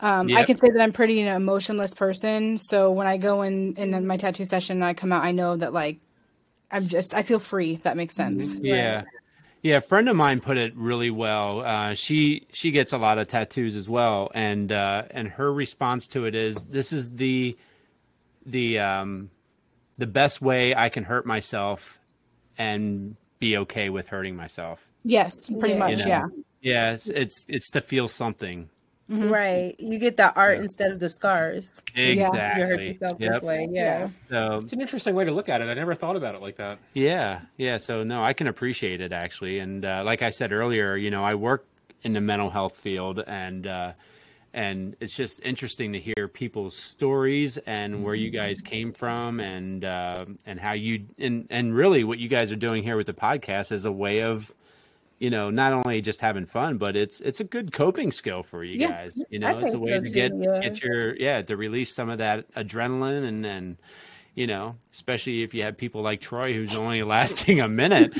Um, 0.00 0.28
I 0.34 0.44
can 0.44 0.56
say 0.56 0.68
that 0.68 0.80
I'm 0.80 0.92
pretty 0.92 1.20
an 1.20 1.34
emotionless 1.34 1.94
person. 1.94 2.58
So 2.58 2.90
when 2.90 3.06
I 3.06 3.16
go 3.16 3.42
in 3.42 3.76
in 3.76 4.06
my 4.06 4.16
tattoo 4.16 4.44
session 4.44 4.78
and 4.78 4.84
I 4.84 4.94
come 4.94 5.12
out, 5.12 5.24
I 5.24 5.32
know 5.32 5.56
that 5.56 5.72
like 5.72 5.98
I'm 6.70 6.86
just 6.86 7.14
I 7.14 7.22
feel 7.22 7.38
free. 7.38 7.74
If 7.74 7.82
that 7.82 7.96
makes 7.96 8.14
sense. 8.14 8.58
Yeah. 8.62 9.04
Yeah, 9.62 9.76
a 9.76 9.80
friend 9.82 10.08
of 10.08 10.16
mine 10.16 10.40
put 10.40 10.56
it 10.56 10.74
really 10.74 11.10
well. 11.10 11.60
Uh, 11.60 11.94
she 11.94 12.46
she 12.52 12.70
gets 12.70 12.92
a 12.92 12.98
lot 12.98 13.18
of 13.18 13.28
tattoos 13.28 13.76
as 13.76 13.88
well, 13.88 14.30
and 14.34 14.72
uh, 14.72 15.02
and 15.10 15.28
her 15.28 15.52
response 15.52 16.06
to 16.08 16.24
it 16.24 16.34
is, 16.34 16.64
"This 16.64 16.92
is 16.92 17.10
the 17.10 17.56
the 18.46 18.78
um, 18.78 19.30
the 19.98 20.06
best 20.06 20.40
way 20.40 20.74
I 20.74 20.88
can 20.88 21.04
hurt 21.04 21.26
myself 21.26 22.00
and 22.56 23.16
be 23.38 23.58
okay 23.58 23.90
with 23.90 24.08
hurting 24.08 24.34
myself." 24.34 24.86
Yes, 25.04 25.34
pretty 25.50 25.74
Yeah. 25.74 25.78
much. 25.78 25.90
You 25.90 25.96
know? 25.96 26.06
Yeah. 26.06 26.26
Yeah, 26.62 26.92
it's, 26.92 27.08
it's 27.08 27.44
it's 27.48 27.70
to 27.70 27.80
feel 27.80 28.08
something. 28.08 28.68
Right. 29.10 29.74
You 29.80 29.98
get 29.98 30.16
the 30.16 30.32
art 30.34 30.58
instead 30.58 30.92
of 30.92 31.00
the 31.00 31.10
scars. 31.10 31.68
Exactly. 31.96 32.60
You 32.62 32.66
hurt 32.68 32.80
yourself 32.80 33.20
Yep. 33.20 33.32
this 33.32 33.42
way. 33.42 33.68
Yeah. 33.70 34.08
So 34.28 34.60
It's 34.62 34.72
an 34.72 34.80
interesting 34.80 35.16
way 35.16 35.24
to 35.24 35.32
look 35.32 35.48
at 35.48 35.60
it. 35.60 35.68
I 35.68 35.74
never 35.74 35.96
thought 35.96 36.14
about 36.14 36.36
it 36.36 36.40
like 36.40 36.56
that. 36.58 36.78
Yeah, 36.94 37.40
yeah. 37.56 37.78
So 37.78 38.04
no, 38.04 38.22
I 38.22 38.32
can 38.34 38.46
appreciate 38.46 39.00
it 39.00 39.12
actually, 39.12 39.58
and 39.58 39.84
uh, 39.84 40.02
like 40.06 40.22
I 40.22 40.30
said 40.30 40.52
earlier, 40.52 40.94
you 40.96 41.10
know, 41.10 41.24
I 41.24 41.34
work 41.34 41.66
in 42.02 42.12
the 42.12 42.20
mental 42.20 42.50
health 42.50 42.76
field, 42.76 43.22
and 43.26 43.66
uh, 43.66 43.92
and 44.54 44.94
it's 45.00 45.14
just 45.16 45.40
interesting 45.44 45.92
to 45.92 45.98
hear 46.00 46.28
people's 46.28 46.76
stories 46.76 47.58
and 47.66 48.04
where 48.04 48.14
you 48.14 48.30
guys 48.30 48.60
came 48.60 48.92
from, 48.92 49.40
and 49.40 49.84
uh, 49.84 50.24
and 50.46 50.60
how 50.60 50.72
you 50.72 51.06
and 51.18 51.46
and 51.50 51.74
really 51.74 52.04
what 52.04 52.18
you 52.20 52.28
guys 52.28 52.52
are 52.52 52.56
doing 52.56 52.82
here 52.84 52.96
with 52.96 53.06
the 53.06 53.12
podcast 53.12 53.72
is 53.72 53.84
a 53.86 53.92
way 53.92 54.22
of. 54.22 54.52
You 55.20 55.30
know, 55.30 55.50
not 55.50 55.72
only 55.72 56.00
just 56.00 56.20
having 56.20 56.46
fun, 56.46 56.78
but 56.78 56.96
it's 56.96 57.20
it's 57.20 57.40
a 57.40 57.44
good 57.44 57.72
coping 57.72 58.10
skill 58.10 58.42
for 58.42 58.64
you 58.64 58.78
Yeah, 58.78 58.88
guys. 58.88 59.20
You 59.28 59.38
I 59.44 59.52
know, 59.52 59.58
it's 59.60 59.74
a 59.74 59.78
way 59.78 59.90
so 59.90 60.00
to 60.00 60.06
too, 60.06 60.12
get 60.12 60.32
yeah. 60.34 60.60
get 60.60 60.82
your 60.82 61.14
yeah 61.16 61.42
to 61.42 61.56
release 61.56 61.92
some 61.94 62.08
of 62.08 62.18
that 62.18 62.50
adrenaline 62.54 63.24
and 63.28 63.44
and 63.46 63.76
you 64.34 64.46
know, 64.46 64.76
especially 64.92 65.42
if 65.42 65.52
you 65.52 65.62
have 65.62 65.76
people 65.76 66.02
like 66.02 66.20
Troy 66.20 66.52
who's 66.54 66.74
only 66.74 67.02
lasting 67.04 67.60
a 67.60 67.68
minute, 67.68 68.12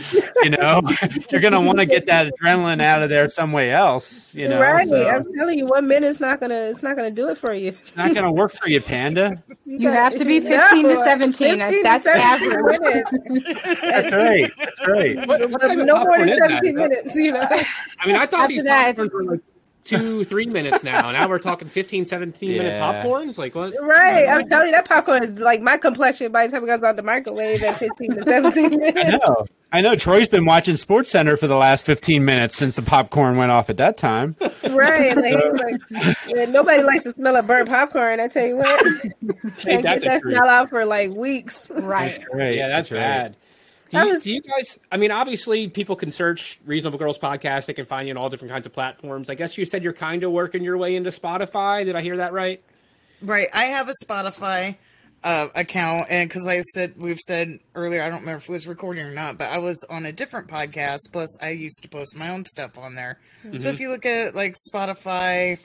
you 0.43 0.51
know, 0.51 0.83
you're 1.31 1.41
going 1.41 1.53
to 1.53 1.61
want 1.61 1.79
to 1.79 1.87
get 1.87 2.07
that 2.07 2.33
adrenaline 2.33 2.83
out 2.83 3.03
of 3.03 3.09
there 3.09 3.29
some 3.29 3.53
way 3.53 3.73
else, 3.73 4.35
you 4.35 4.49
know. 4.49 4.61
right. 4.61 4.89
so 4.89 5.09
I'm 5.09 5.25
telling 5.35 5.59
you, 5.59 5.67
one 5.67 5.87
minute's 5.87 6.21
not 6.21 6.41
gonna 6.41 6.55
it's 6.55 6.83
not 6.83 6.97
gonna 6.97 7.11
do 7.11 7.29
it 7.29 7.39
for 7.39 7.53
you. 7.53 7.69
it's 7.69 7.97
not 7.97 8.13
going 8.15 8.27
to 8.27 8.33
work 8.33 8.53
for 8.53 8.69
you, 8.69 8.81
Panda. 8.81 9.43
You 9.73 9.89
have 9.89 10.17
to 10.17 10.25
be 10.25 10.41
15 10.41 10.89
to 10.89 10.97
17. 11.01 11.59
15 11.61 11.77
to 11.77 11.83
That's 11.85 12.05
17 12.05 12.53
average. 12.53 12.81
minutes. 12.81 13.81
That's 13.81 14.13
right. 14.13 14.51
That's 14.59 14.89
right. 14.89 15.29
What, 15.29 15.49
what 15.49 15.61
type 15.61 15.79
no 15.79 16.05
more 16.05 16.19
than 16.19 16.29
is 16.29 16.39
that? 16.41 16.51
17 16.51 16.75
minutes, 16.75 17.15
you 17.15 17.33
know. 17.33 17.41
I 17.41 18.07
mean, 18.07 18.17
I 18.17 18.27
thought 18.27 18.41
After 18.41 18.49
these 18.49 18.65
that, 18.65 18.97
popcorns 18.97 19.13
were 19.13 19.23
like 19.23 19.41
two, 19.85 20.25
three 20.25 20.47
minutes 20.47 20.83
now. 20.83 21.11
Now 21.11 21.29
we're 21.29 21.39
talking 21.39 21.69
15, 21.69 22.05
17 22.05 22.51
minute 22.51 22.81
popcorns. 22.81 23.39
Like 23.39 23.55
what? 23.55 23.75
Right. 23.81 24.27
I'm 24.29 24.49
telling 24.49 24.67
you, 24.67 24.73
that 24.73 24.89
popcorn 24.89 25.23
is 25.23 25.39
like 25.39 25.61
my 25.61 25.77
complexion 25.77 26.33
by 26.33 26.47
the 26.47 26.53
time 26.53 26.65
it 26.65 26.67
goes 26.67 26.83
out 26.83 26.97
the 26.97 27.03
microwave 27.03 27.63
at 27.63 27.79
15 27.79 28.17
to 28.17 28.23
17 28.25 28.71
minutes. 28.71 28.99
I 29.05 29.11
know. 29.17 29.47
I 29.73 29.81
know 29.81 29.95
Troy's 29.95 30.29
been 30.29 30.45
watching 30.45 30.77
Sports 30.77 31.11
Center 31.11 31.37
for 31.37 31.47
the 31.47 31.57
last 31.57 31.87
15 31.87 32.25
minutes 32.25 32.57
since 32.57 32.75
the 32.75 32.83
popcorn 32.83 33.37
went 33.37 33.53
off 33.53 33.71
at 33.71 33.77
that 33.77 33.97
time. 33.97 34.37
Right. 34.69 35.17
Like, 35.17 35.45
he's 35.45 35.53
like, 35.53 36.17
yeah, 36.27 36.45
nobody 36.47 36.83
likes 36.83 37.05
the 37.05 37.13
smell 37.13 37.37
of 37.37 37.47
burnt 37.47 37.69
popcorn. 37.69 38.19
I 38.19 38.29
tell 38.29 38.47
you 38.47 38.57
what. 38.57 38.85
Can't 39.59 39.83
that 39.83 40.01
get 40.01 40.03
that 40.03 40.21
truth. 40.23 40.35
smell 40.35 40.49
out 40.49 40.71
for 40.71 40.85
like 40.85 41.13
weeks. 41.13 41.71
Right. 41.71 42.19
Right. 42.33 42.57
Yeah, 42.57 42.69
that's 42.69 42.91
right. 42.91 42.99
bad. 42.99 43.37
Do 43.91 43.99
you, 43.99 44.09
was- 44.15 44.23
do 44.23 44.33
you 44.33 44.41
guys? 44.41 44.79
I 44.93 44.97
mean, 44.97 45.11
obviously, 45.11 45.69
people 45.69 45.97
can 45.97 46.11
search 46.11 46.61
Reasonable 46.65 46.99
Girls 46.99 47.19
podcast. 47.19 47.67
They 47.67 47.73
can 47.75 47.87
find 47.87 48.07
you 48.09 48.15
on 48.15 48.17
all 48.19 48.29
different 48.29 48.53
kinds 48.53 48.67
of 48.67 48.73
platforms. 48.73 49.29
I 49.29 49.35
guess 49.35 49.59
you 49.59 49.65
said 49.65 49.83
you're 49.83 49.93
kind 49.93 50.23
of 50.25 50.33
working 50.33 50.63
your 50.63 50.77
way 50.79 50.97
into 50.97 51.11
Spotify. 51.11 51.85
Did 51.85 51.97
I 51.97 52.01
hear 52.03 52.17
that 52.19 52.33
right? 52.33 52.63
Right. 53.23 53.49
I 53.53 53.65
have 53.65 53.89
a 53.89 53.93
Spotify 54.05 54.77
uh, 55.25 55.49
account, 55.55 56.07
and 56.09 56.29
because 56.29 56.47
I 56.47 56.61
said 56.61 56.95
we've 56.97 57.19
said 57.19 57.59
earlier, 57.75 58.01
I 58.03 58.09
don't 58.09 58.21
remember 58.21 58.39
if 58.39 58.49
it 58.49 58.53
was 58.53 58.67
recording 58.67 59.05
or 59.05 59.13
not, 59.13 59.37
but 59.39 59.51
I 59.53 59.59
was 59.59 59.85
on 59.91 60.07
a 60.07 60.13
different 60.13 60.49
podcast. 60.49 61.01
Plus, 61.13 61.37
I 61.43 61.51
used 61.51 61.83
to 61.83 61.89
post 61.89 62.17
my 62.17 62.31
own 62.31 62.45
stuff 62.47 62.79
on 62.79 62.95
there. 62.95 63.19
So 63.59 63.69
if 63.69 63.81
you 63.81 63.91
look 63.91 64.07
at 64.07 64.35
like 64.35 64.55
Spotify, 64.73 65.59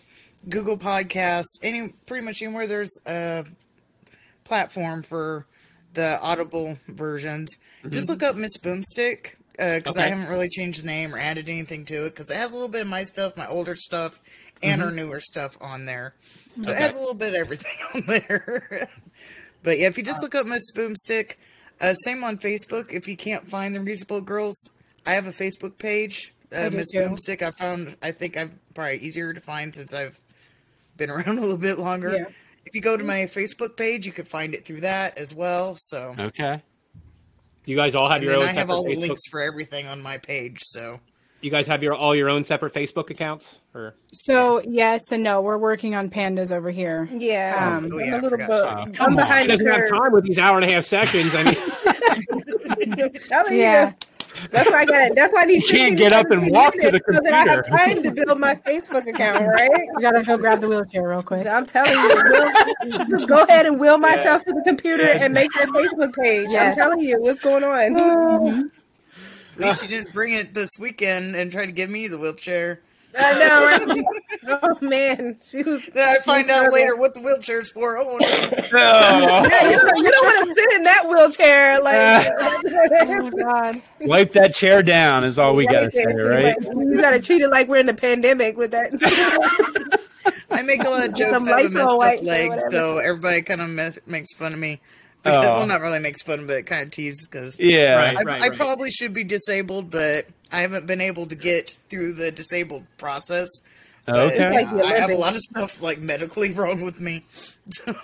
Google 0.50 0.78
Podcasts, 0.78 1.60
any 1.62 1.94
pretty 2.06 2.26
much 2.26 2.42
anywhere 2.42 2.68
there's 2.68 3.00
a 3.06 3.46
platform 4.44 5.04
for 5.04 5.46
the 5.96 6.20
Audible 6.22 6.78
versions, 6.88 7.58
just 7.90 8.08
look 8.10 8.22
up 8.24 8.36
Miss 8.36 8.58
Boomstick 8.58 9.34
because 9.52 9.98
I 9.98 10.02
Okay. 10.06 10.10
haven't 10.10 10.30
really 10.30 10.50
changed 10.50 10.84
the 10.84 10.88
name 10.88 11.14
or 11.16 11.18
added 11.18 11.50
anything 11.50 11.86
to 11.86 12.06
it 12.06 12.10
because 12.12 12.30
it 12.30 12.38
has 12.38 12.52
a 12.52 12.54
little 12.54 12.70
bit 12.70 12.82
of 12.84 12.88
my 12.88 13.04
stuff, 13.04 13.36
my 13.38 13.48
older 13.48 13.76
stuff, 13.76 14.20
and 14.62 14.82
our 14.84 14.92
newer 14.92 15.20
stuff 15.20 15.58
on 15.62 15.86
there. 15.86 16.14
So 16.62 16.72
it 16.72 16.78
has 16.78 16.94
a 16.96 17.00
little 17.00 17.14
bit 17.14 17.30
of 17.34 17.40
everything 17.40 17.78
on 17.96 18.02
there. 18.06 18.88
but 19.64 19.80
yeah, 19.80 19.88
if 19.88 19.98
you 19.98 20.04
just 20.04 20.22
look 20.22 20.36
up 20.36 20.46
Miss 20.46 20.72
Boomstick, 20.74 21.36
uh, 21.82 21.94
same 21.94 22.24
on 22.24 22.38
Facebook. 22.38 22.92
If 22.94 23.08
you 23.08 23.18
can't 23.18 23.48
find 23.48 23.76
the 23.76 23.80
Musical 23.80 24.22
Girls, 24.22 24.56
I 25.06 25.14
have 25.14 25.28
a 25.28 25.32
Facebook 25.32 25.78
page, 25.78 26.34
uh, 26.56 26.70
Miss. 26.72 26.94
Boomstick. 26.94 27.42
I 27.42 27.52
found 27.52 27.96
I 28.02 28.12
think 28.12 28.38
I've 28.38 28.52
probably 28.74 28.98
easier 29.00 29.34
to 29.34 29.40
find 29.42 29.74
since 29.76 29.94
I've 29.94 30.18
been 30.98 31.10
around 31.16 31.38
a 31.38 31.42
little 31.42 31.58
bit 31.58 31.78
longer. 31.80 32.12
Yeah. 32.14 32.26
If 32.66 32.74
you 32.76 32.82
go 32.82 32.98
to 32.98 33.04
my 33.04 33.22
Facebook 33.22 33.78
page, 33.78 34.06
you 34.06 34.12
can 34.12 34.26
find 34.26 34.54
it 34.54 34.66
through 34.66 34.82
that 34.82 35.18
as 35.18 35.34
well. 35.34 35.76
So 35.78 36.14
Okay. 36.18 36.62
You 37.66 37.76
guys 37.76 37.96
all 37.96 38.08
have 38.10 38.18
and 38.22 38.26
your 38.26 38.38
own 38.38 38.44
I 38.44 38.52
have 38.54 38.70
all 38.70 38.84
the 38.84 38.96
Facebook. 38.96 39.00
links 39.00 39.22
for 39.30 39.42
everything 39.42 39.88
on 39.88 40.02
my 40.02 40.18
page. 40.18 40.60
So 40.64 41.00
You 41.42 41.52
guys 41.52 41.68
have 41.68 41.82
your 41.84 41.94
all 41.94 42.16
your 42.16 42.30
own 42.30 42.44
separate 42.44 42.74
Facebook 42.74 43.10
accounts, 43.10 43.60
or 43.74 43.96
So 44.14 44.62
yes 44.68 45.12
and 45.12 45.24
no, 45.24 45.42
we're 45.42 45.58
working 45.58 45.96
on 45.96 46.10
pandas 46.10 46.52
over 46.52 46.70
here. 46.72 47.08
Yeah, 47.12 47.78
Um, 47.78 47.90
Oh, 47.94 48.00
I'm 48.00 48.06
yeah, 48.06 48.16
I 48.16 48.18
a 48.18 48.22
little 48.22 48.30
forgot 48.32 48.48
bit. 48.50 48.62
Sean. 48.62 48.78
I'm 48.88 48.94
Come 48.94 49.12
he 49.12 49.16
behind 49.18 49.48
doesn't 49.50 49.66
have 49.66 49.90
time 49.90 50.12
with 50.12 50.24
these 50.26 50.40
hour 50.40 50.58
and 50.60 50.70
a 50.70 50.74
half 50.74 50.86
sessions. 50.86 51.34
I 51.36 51.44
mean, 51.44 51.56
Yeah. 53.52 53.90
you. 53.90 53.96
That's 54.52 54.70
why 54.70 54.80
I 54.80 54.86
got 54.86 55.02
it. 55.12 55.16
That's 55.16 55.34
why 55.34 55.42
I 55.42 55.46
need. 55.46 55.64
You 55.64 55.70
can't 55.70 55.98
get 55.98 56.12
up 56.14 56.30
and 56.32 56.50
walk 56.52 56.74
to 56.74 56.92
the 56.92 57.00
computer. 57.00 57.14
so 57.14 57.20
that 57.32 57.34
I 57.34 57.52
have 57.54 57.68
time 57.68 58.04
to 58.04 58.12
build 58.12 58.40
my 58.40 58.56
Facebook 58.56 59.08
account, 59.08 59.48
right? 59.56 59.70
You 59.72 60.02
gotta 60.02 60.24
go 60.24 60.38
grab 60.38 60.62
the 60.62 60.68
wheelchair 60.70 61.08
real 61.08 61.24
quick. 61.24 61.42
So 61.42 61.50
I'm 61.50 61.66
telling 61.66 61.92
you, 61.94 62.90
will, 62.90 63.06
just 63.10 63.28
go 63.28 63.44
ahead 63.44 63.66
and 63.66 63.80
wheel 63.80 63.98
myself 63.98 64.44
to 64.46 64.54
the 64.54 64.62
computer 64.66 65.04
and 65.08 65.34
make 65.34 65.52
that 65.54 65.68
Facebook 65.70 66.14
page. 66.16 66.54
I'm 66.54 66.74
telling 66.74 67.02
you 67.02 67.20
what's 67.22 67.40
going 67.40 67.64
on. 67.64 67.96
Mhm. 67.96 68.72
at 69.56 69.62
least 69.62 69.82
you 69.84 69.88
didn't 69.88 70.12
bring 70.14 70.34
it 70.34 70.54
this 70.54 70.78
weekend 70.80 71.36
and 71.36 71.52
try 71.52 71.66
to 71.66 71.72
give 71.72 71.90
me 71.90 72.08
the 72.08 72.18
wheelchair. 72.18 72.82
I 73.18 73.40
know, 73.40 73.88
right? 73.88 74.06
Oh 74.48 74.78
man, 74.82 75.38
she 75.44 75.64
was. 75.64 75.86
Then 75.88 76.08
I 76.08 76.16
find 76.24 76.50
out 76.50 76.60
terrible. 76.60 76.74
later 76.76 76.96
what 76.98 77.14
the 77.14 77.22
wheelchair's 77.22 77.72
for. 77.72 77.98
Oh, 77.98 78.18
no. 78.18 78.28
Yeah, 78.76 79.70
you 79.70 79.80
don't, 79.80 79.98
you 79.98 80.12
don't 80.12 80.26
want 80.26 80.50
to 80.50 80.56
sit 80.56 80.72
in 80.74 80.84
that 80.84 81.08
wheelchair, 81.08 81.80
Oh 81.82 83.32
like. 83.32 83.44
God. 83.44 83.76
Wipe 84.02 84.32
that 84.34 84.54
chair 84.54 84.84
down 84.84 85.24
is 85.24 85.40
all 85.40 85.56
we 85.56 85.66
gotta 85.66 85.92
say, 85.92 86.16
right? 86.16 86.56
Like, 86.62 86.76
you 86.76 87.02
gotta 87.02 87.20
treat 87.20 87.42
it 87.42 87.50
like 87.50 87.68
we're 87.68 87.78
in 87.78 87.86
the 87.86 87.94
pandemic 87.94 88.58
with 88.58 88.72
that. 88.72 88.92
I 90.52 90.62
make 90.62 90.84
a 90.84 90.90
lot 90.90 91.08
of 91.08 91.16
Get 91.16 91.30
jokes 91.30 91.44
some 91.44 91.54
out 91.54 91.66
of 91.66 91.74
messed 91.74 91.86
up 91.86 91.98
or 91.98 92.24
legs, 92.24 92.64
so 92.70 92.98
everybody 92.98 93.42
kind 93.42 93.62
of 93.62 93.70
mess, 93.70 94.00
makes 94.06 94.34
fun 94.36 94.54
of 94.54 94.60
me. 94.60 94.80
Oh. 95.28 95.42
well, 95.42 95.68
not 95.68 95.82
really 95.82 96.00
makes 96.00 96.22
fun, 96.22 96.46
but 96.46 96.58
it 96.58 96.64
kind 96.68 96.84
of 96.84 96.92
teases 96.92 97.28
because 97.28 97.60
Yeah. 97.60 97.96
Right. 97.96 98.18
I, 98.18 98.22
I 98.22 98.24
right. 98.50 98.54
probably 98.54 98.92
should 98.92 99.14
be 99.14 99.24
disabled, 99.24 99.90
but 99.90 100.28
I 100.52 100.62
haven't 100.62 100.86
been 100.88 101.02
able 101.02 101.26
to 101.28 101.36
get 101.36 101.72
through 101.90 102.14
the 102.14 102.32
disabled 102.32 102.86
process. 102.98 103.50
Okay. 104.08 104.46
uh, 104.46 104.54
Like 104.54 104.86
I 104.86 105.00
have 105.00 105.10
a 105.10 105.16
lot 105.16 105.34
of 105.34 105.42
stuff 105.42 105.82
like 105.82 106.00
medically 106.00 106.52
wrong 106.54 106.84
with 106.84 107.00
me. 107.00 107.24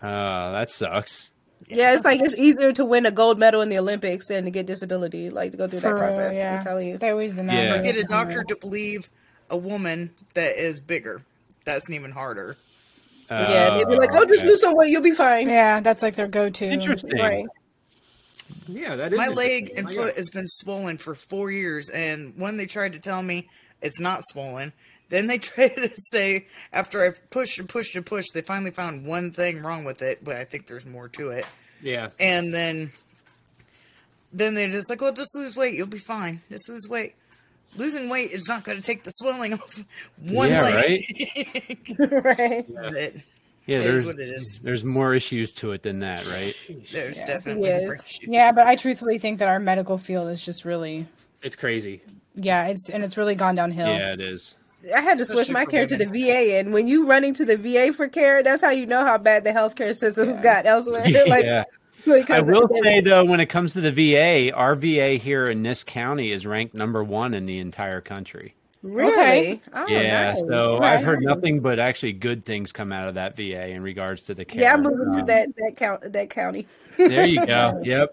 Oh, 0.00 0.52
that 0.52 0.70
sucks. 0.70 1.32
yeah, 1.66 1.92
it's 1.94 2.04
like 2.04 2.20
it's 2.22 2.36
easier 2.38 2.72
to 2.72 2.84
win 2.84 3.04
a 3.04 3.10
gold 3.10 3.38
medal 3.38 3.60
in 3.62 3.68
the 3.68 3.78
Olympics 3.78 4.28
than 4.28 4.44
to 4.44 4.50
get 4.50 4.66
disability, 4.66 5.28
like 5.30 5.50
to 5.52 5.56
go 5.58 5.66
through 5.66 5.80
that 5.80 5.88
For 5.88 5.94
real, 5.94 6.04
process. 6.04 6.34
yeah. 6.34 6.56
I'm 6.58 6.62
telling 6.62 6.88
you. 6.88 6.98
They 6.98 7.10
always 7.10 7.34
deny 7.34 7.54
Yeah. 7.64 7.74
it. 7.74 7.82
Get 7.82 7.96
a 7.96 8.04
doctor 8.04 8.44
to 8.44 8.56
believe 8.60 9.10
a 9.50 9.56
woman 9.56 10.10
that 10.34 10.56
is 10.56 10.78
bigger. 10.80 11.22
That's 11.64 11.90
even 11.90 12.12
harder. 12.12 12.56
Yeah, 13.30 13.76
they'd 13.76 13.88
be 13.88 13.96
like, 13.96 14.10
"Oh, 14.14 14.24
just 14.24 14.44
lose 14.44 14.60
some 14.60 14.74
weight, 14.74 14.90
you'll 14.90 15.02
be 15.02 15.10
fine." 15.10 15.48
Yeah, 15.48 15.80
that's 15.80 16.00
like 16.00 16.14
their 16.14 16.28
go-to. 16.28 16.64
Interesting. 16.64 17.18
Right. 17.18 17.44
Yeah, 18.68 18.94
that 18.96 19.12
is 19.12 19.16
My 19.18 19.28
leg 19.28 19.72
and 19.76 19.86
Oh, 19.86 19.90
yeah. 19.90 20.02
foot 20.04 20.16
has 20.16 20.28
been 20.30 20.46
swollen 20.46 20.98
for 20.98 21.14
four 21.14 21.50
years, 21.50 21.88
and 21.90 22.34
when 22.36 22.56
they 22.56 22.66
tried 22.66 22.92
to 22.92 22.98
tell 22.98 23.22
me 23.22 23.48
it's 23.82 24.00
not 24.00 24.20
swollen, 24.30 24.72
then 25.08 25.26
they 25.26 25.38
tried 25.38 25.74
to 25.74 25.90
say 25.94 26.46
after 26.72 27.02
I 27.02 27.10
pushed 27.30 27.58
and 27.58 27.68
pushed 27.68 27.96
and 27.96 28.04
pushed, 28.06 28.34
they 28.34 28.42
finally 28.42 28.70
found 28.70 29.06
one 29.06 29.30
thing 29.32 29.62
wrong 29.62 29.84
with 29.84 30.02
it, 30.02 30.22
but 30.24 30.36
I 30.36 30.44
think 30.44 30.66
there's 30.66 30.86
more 30.86 31.08
to 31.08 31.30
it. 31.30 31.46
Yeah, 31.82 32.08
And 32.20 32.52
then, 32.52 32.92
then 34.32 34.54
they're 34.54 34.68
just 34.68 34.90
like, 34.90 35.00
"Well, 35.00 35.12
just 35.12 35.34
lose 35.36 35.56
weight, 35.56 35.74
you'll 35.74 35.86
be 35.86 35.98
fine. 35.98 36.40
Just 36.50 36.68
lose 36.68 36.86
weight." 36.88 37.14
Losing 37.76 38.08
weight 38.08 38.30
is 38.32 38.48
not 38.48 38.64
going 38.64 38.78
to 38.78 38.82
take 38.82 39.04
the 39.04 39.10
swelling 39.10 39.52
off 39.52 39.84
one 40.18 40.48
Yeah, 40.50 40.62
leg. 40.62 41.04
right. 42.24 42.66
But 42.68 42.68
Yeah, 42.68 43.08
It 43.68 43.76
is 43.76 43.84
there's 43.84 44.04
what 44.06 44.18
it 44.18 44.28
is. 44.30 44.58
there's 44.64 44.82
more 44.84 45.14
issues 45.14 45.52
to 45.54 45.72
it 45.72 45.82
than 45.82 46.00
that, 46.00 46.26
right? 46.28 46.54
there's 46.92 47.18
Yeah. 47.18 47.26
definitely 47.26 47.68
more 47.84 47.94
issues. 47.94 48.20
Yeah, 48.22 48.50
but 48.56 48.66
I 48.66 48.76
truthfully 48.76 49.18
think 49.18 49.38
that 49.40 49.48
our 49.48 49.60
medical 49.60 49.98
field 49.98 50.30
is 50.30 50.44
just 50.44 50.64
really, 50.64 51.06
it's 51.42 51.54
crazy. 51.56 52.00
yeah, 52.34 52.66
it's 52.66 52.88
and 52.90 53.04
it's 53.04 53.16
really 53.16 53.34
gone 53.34 53.54
downhill. 53.54 53.88
Yeah, 53.88 54.12
it 54.14 54.20
is. 54.20 54.56
I 54.94 55.00
had 55.00 55.18
to 55.18 55.24
switch 55.26 55.48
Especially 55.50 55.54
my 55.54 55.64
for 55.66 55.70
care 55.72 55.86
to 55.86 55.96
the. 55.96 56.06
VA, 56.06 56.58
and 56.58 56.72
when 56.72 56.86
you 56.88 57.06
running 57.06 57.34
to 57.34 57.44
the 57.44 57.56
VA 57.56 57.92
for 57.92 58.08
care, 58.08 58.42
that's 58.42 58.62
how 58.62 58.70
you 58.70 58.86
know 58.86 59.04
how 59.04 59.18
bad 59.18 59.44
the 59.44 59.50
healthcare 59.50 59.94
system's 59.94 60.40
got 60.40 60.66
elsewhere. 60.66 61.02
like, 61.26 61.44
yeah. 61.44 61.64
because 62.06 62.48
I 62.48 62.52
will 62.52 62.68
say 62.82 63.00
though, 63.00 63.24
when 63.24 63.40
it 63.40 63.46
comes 63.46 63.72
to 63.74 63.80
the 63.82 63.92
VA, 63.92 64.54
our 64.54 64.74
VA 64.76 65.16
here 65.16 65.48
in 65.50 65.62
this 65.62 65.82
county 65.84 66.30
is 66.30 66.46
ranked 66.46 66.74
number 66.74 67.02
one 67.04 67.34
in 67.34 67.44
the 67.44 67.58
entire 67.58 68.00
country. 68.00 68.54
Really, 68.82 69.12
Okay. 69.12 69.60
oh, 69.74 69.86
yeah, 69.88 70.24
nice. 70.28 70.40
so 70.40 70.78
Right. 70.78 70.94
I've 70.94 71.02
heard 71.04 71.20
nothing 71.22 71.60
but 71.60 71.78
actually 71.78 72.12
good 72.12 72.44
things 72.44 72.72
come 72.72 72.92
out 72.92 73.08
of 73.08 73.14
that 73.16 73.36
VA 73.36 73.68
in 73.68 73.82
regards 73.82 74.22
to 74.24 74.34
the 74.34 74.44
care. 74.44 74.60
Yeah, 74.62 74.74
I'm 74.74 74.82
moving 74.82 75.12
to 75.12 75.20
Um, 75.20 75.26
that 75.26 75.48
that 75.56 75.72
count 75.76 76.12
that 76.12 76.30
county. 76.30 76.66
There 76.96 77.26
you 77.26 77.44
go. 77.46 77.80
Yep, 77.84 78.10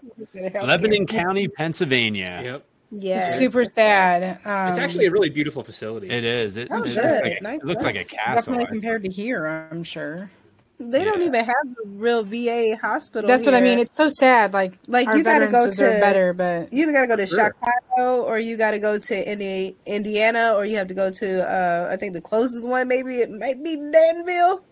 Lebanon 0.62 1.06
County, 1.06 1.48
Pennsylvania. 1.48 2.40
Yep, 2.44 2.64
Yeah, 2.92 3.32
super 3.32 3.64
sad. 3.64 4.38
Um, 4.44 4.68
it's 4.70 4.78
actually 4.78 5.06
a 5.06 5.10
really 5.10 5.30
beautiful 5.30 5.62
facility. 5.62 6.08
It 6.08 6.24
is. 6.30 6.56
It, 6.56 6.68
Oh, 6.70 6.76
it 6.76 6.78
looks, 6.80 6.94
good. 6.94 7.22
like, 7.24 7.42
Nice 7.42 7.60
it 7.60 7.64
looks 7.66 7.84
like 7.84 7.96
a 7.96 8.04
castle. 8.04 8.52
definitely 8.54 8.66
compared 8.66 9.02
to 9.04 9.08
here. 9.10 9.46
I'm 9.46 9.84
sure. 9.84 10.30
They 10.78 11.04
don't 11.04 11.22
even 11.22 11.44
have 11.44 11.54
a 11.84 11.88
real 11.88 12.22
VA 12.22 12.76
hospital. 12.80 13.26
That's 13.26 13.46
what 13.46 13.54
I 13.54 13.60
mean. 13.62 13.78
It's 13.78 13.96
so 13.96 14.08
sad. 14.10 14.52
Like, 14.52 14.74
Like, 14.86 15.08
our 15.08 15.16
you 15.16 15.24
gotta 15.24 15.46
go 15.46 15.52
veterans 15.52 15.76
deserve 15.76 15.94
to- 15.94 16.00
better, 16.00 16.32
but 16.34 16.72
You 16.72 16.82
either 16.82 16.92
got 16.92 17.00
to 17.02 17.06
go 17.06 17.16
to 17.16 17.26
Sure. 17.26 17.54
Chicago 17.96 18.22
or 18.22 18.38
you 18.38 18.56
got 18.58 18.72
to 18.72 18.78
go 18.78 18.98
to 18.98 19.30
Indi- 19.30 19.74
Indiana 19.86 20.52
or 20.54 20.66
you 20.66 20.76
have 20.76 20.88
to 20.88 20.94
go 20.94 21.10
to 21.10 21.50
uh, 21.50 21.88
I 21.90 21.96
think 21.96 22.12
the 22.12 22.20
closest 22.20 22.66
one 22.66 22.88
maybe 22.88 23.16
it 23.16 23.30
might 23.30 23.62
be 23.64 23.76
Danville. 23.76 24.62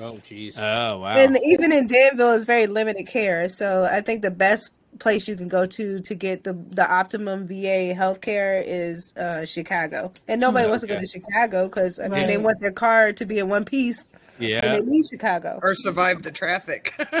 Oh, 0.00 0.18
jeez. 0.28 0.58
Oh 0.58 1.00
wow. 1.00 1.14
And 1.14 1.36
even 1.44 1.72
in 1.72 1.86
Danville 1.86 2.32
is 2.32 2.44
very 2.44 2.66
limited 2.66 3.06
care. 3.06 3.48
So 3.48 3.84
I 3.84 4.00
think 4.00 4.22
the 4.22 4.30
best 4.30 4.70
place 4.98 5.26
you 5.28 5.36
can 5.36 5.48
go 5.48 5.66
to 5.66 6.00
to 6.00 6.14
get 6.14 6.44
the 6.44 6.52
the 6.52 6.88
optimum 6.90 7.46
VA 7.46 7.94
healthcare 7.94 8.62
is 8.66 9.12
uh, 9.16 9.44
Chicago. 9.44 10.12
And 10.28 10.40
nobody 10.40 10.68
wants 10.68 10.82
to 10.82 10.88
go 10.88 10.98
to 10.98 11.06
Chicago 11.06 11.68
because 11.68 11.98
I 11.98 12.08
mean 12.08 12.26
they 12.26 12.38
want 12.38 12.60
their 12.60 12.72
car 12.72 13.12
to 13.12 13.24
be 13.26 13.38
in 13.38 13.48
one 13.48 13.64
piece 13.64 14.04
when 14.40 14.50
yeah. 14.50 14.72
they 14.76 14.80
leave 14.82 15.04
Chicago. 15.10 15.58
Or 15.62 15.74
survive 15.74 16.22
the 16.22 16.30
traffic. 16.30 16.94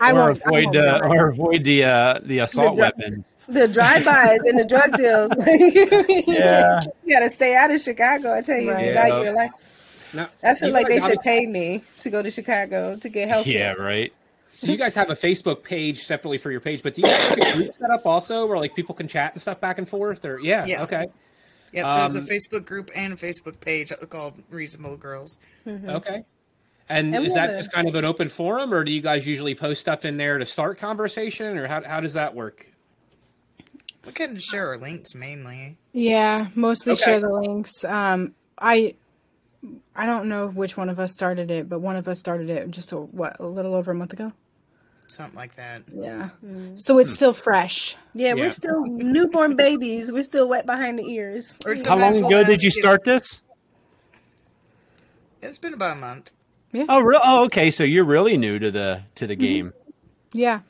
I 0.00 0.10
or 0.10 0.14
won't. 0.14 0.42
I 0.46 0.48
avoid 0.48 0.64
won't 0.64 0.76
uh, 0.76 1.00
or 1.04 1.28
avoid 1.28 1.64
the 1.64 1.84
uh, 1.84 2.20
the 2.22 2.38
assault 2.40 2.76
drug- 2.76 2.94
weapons. 2.98 3.24
The 3.46 3.68
drive-bys 3.68 4.38
and 4.46 4.58
the 4.58 4.64
drug 4.64 4.92
deals. 4.96 5.32
Yeah. 6.26 6.80
you 7.04 7.14
gotta 7.14 7.28
stay 7.28 7.54
out 7.54 7.70
of 7.70 7.80
Chicago. 7.80 8.32
I 8.34 8.40
tell 8.40 8.58
you, 8.58 8.72
Right. 8.72 8.86
Yeah. 8.86 9.22
your 9.22 9.32
life. 9.34 9.50
Now, 10.14 10.28
I 10.42 10.54
feel 10.54 10.70
like 10.70 10.88
they 10.88 10.98
should 11.00 11.18
a- 11.18 11.20
pay 11.20 11.46
me 11.46 11.82
to 12.00 12.10
go 12.10 12.22
to 12.22 12.30
Chicago 12.30 12.96
to 12.96 13.08
get 13.08 13.28
health 13.28 13.46
Yeah. 13.46 13.72
Right. 13.72 14.12
So 14.52 14.68
you 14.68 14.76
guys 14.78 14.94
have 14.94 15.10
a 15.10 15.16
Facebook 15.16 15.62
page 15.64 16.04
separately 16.04 16.38
for 16.38 16.50
your 16.52 16.60
page, 16.60 16.82
but 16.82 16.94
do 16.94 17.02
you 17.02 17.08
guys 17.08 17.20
have 17.28 17.38
a 17.38 17.52
group 17.56 17.74
set 17.74 17.90
up 17.90 18.06
also 18.06 18.46
where 18.46 18.56
like 18.56 18.74
people 18.76 18.94
can 18.94 19.08
chat 19.08 19.32
and 19.32 19.42
stuff 19.42 19.60
back 19.60 19.76
and 19.78 19.88
forth? 19.88 20.24
Or 20.24 20.38
yeah, 20.40 20.64
Yeah. 20.64 20.84
okay, 20.84 21.06
Yep, 21.72 21.84
there's 21.84 22.14
a 22.14 22.18
Um, 22.20 22.26
Facebook 22.26 22.64
group 22.64 22.88
and 22.96 23.12
a 23.12 23.16
Facebook 23.16 23.58
page 23.60 23.92
called 24.08 24.34
Reasonable 24.48 24.96
Girls. 24.96 25.38
Okay. 25.66 26.24
And, 26.88 27.14
And 27.14 27.24
is 27.24 27.30
we'll 27.32 27.34
that 27.36 27.46
do- 27.52 27.56
just 27.56 27.72
kind 27.72 27.88
of 27.88 27.94
an 27.94 28.04
open 28.04 28.28
forum, 28.28 28.72
or 28.74 28.84
do 28.84 28.92
you 28.92 29.00
guys 29.00 29.26
usually 29.26 29.54
post 29.54 29.80
stuff 29.80 30.04
in 30.04 30.16
there 30.18 30.36
to 30.38 30.44
start 30.44 30.78
conversation, 30.78 31.56
or 31.56 31.66
how 31.66 31.82
how 31.82 32.00
does 32.00 32.12
that 32.12 32.34
work? 32.34 32.66
We 34.06 34.12
can 34.12 34.38
share 34.38 34.68
our 34.68 34.76
links 34.76 35.14
mainly. 35.14 35.78
Yeah, 35.92 36.48
mostly 36.54 36.92
Okay. 36.92 37.02
share 37.02 37.20
the 37.20 37.30
links. 37.32 37.84
Um, 37.84 38.34
I 38.58 38.94
I 39.96 40.04
don't 40.04 40.28
know 40.28 40.48
which 40.48 40.76
one 40.76 40.90
of 40.90 41.00
us 41.00 41.12
started 41.14 41.50
it, 41.50 41.70
but 41.70 41.78
one 41.80 41.96
of 41.96 42.06
us 42.06 42.18
started 42.18 42.50
it 42.50 42.70
just 42.70 42.92
a, 42.92 42.96
what 42.96 43.40
a 43.40 43.46
little 43.46 43.74
over 43.74 43.92
a 43.92 43.94
month 43.94 44.12
ago. 44.12 44.32
Something 45.06 45.36
like 45.36 45.56
that. 45.56 45.84
Yeah, 45.94 46.30
so 46.76 46.98
it's 46.98 47.14
still 47.14 47.32
fresh. 47.32 47.96
Yeah, 48.14 48.28
Yeah. 48.34 48.44
we're 48.44 48.50
still 48.50 48.82
newborn 48.84 49.56
babies. 49.56 50.12
We're 50.12 50.22
still 50.24 50.48
wet 50.50 50.66
behind 50.66 50.98
the 50.98 51.04
ears. 51.04 51.58
Or 51.64 51.74
How 51.86 51.96
long 51.96 52.18
ago 52.18 52.44
did 52.44 52.62
you 52.62 52.70
start 52.70 53.04
this? 53.04 53.40
It's 55.44 55.58
been 55.58 55.74
about 55.74 55.96
a 55.96 56.00
month. 56.00 56.30
Oh, 56.88 57.00
re- 57.00 57.20
oh, 57.22 57.44
okay. 57.44 57.70
So 57.70 57.84
you're 57.84 58.04
really 58.04 58.36
new 58.36 58.58
to 58.58 58.70
the 58.70 59.02
to 59.16 59.26
the 59.26 59.34
mm-hmm. 59.34 59.44
game. 59.44 59.72
Yeah, 60.32 60.60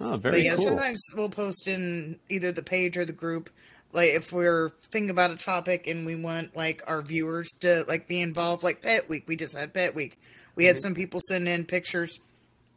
Oh, 0.00 0.12
But 0.12 0.20
very 0.20 0.44
yeah, 0.44 0.54
cool. 0.54 0.64
sometimes 0.64 1.04
we'll 1.16 1.30
post 1.30 1.66
in 1.66 2.18
either 2.28 2.52
the 2.52 2.62
page 2.62 2.96
or 2.96 3.04
the 3.04 3.12
group 3.12 3.50
like 3.92 4.10
if 4.10 4.32
we're 4.32 4.70
thinking 4.84 5.10
about 5.10 5.30
a 5.30 5.36
topic 5.36 5.86
and 5.86 6.06
we 6.06 6.16
want 6.16 6.56
like 6.56 6.82
our 6.86 7.02
viewers 7.02 7.50
to 7.60 7.84
like 7.86 8.08
be 8.08 8.20
involved, 8.20 8.62
like 8.62 8.82
Pet 8.82 9.08
Week. 9.08 9.24
We 9.26 9.36
just 9.36 9.56
had 9.56 9.72
Pet 9.74 9.94
Week. 9.94 10.18
We 10.56 10.64
had 10.64 10.76
mm-hmm. 10.76 10.80
some 10.80 10.94
people 10.94 11.20
send 11.20 11.48
in 11.48 11.64
pictures. 11.64 12.18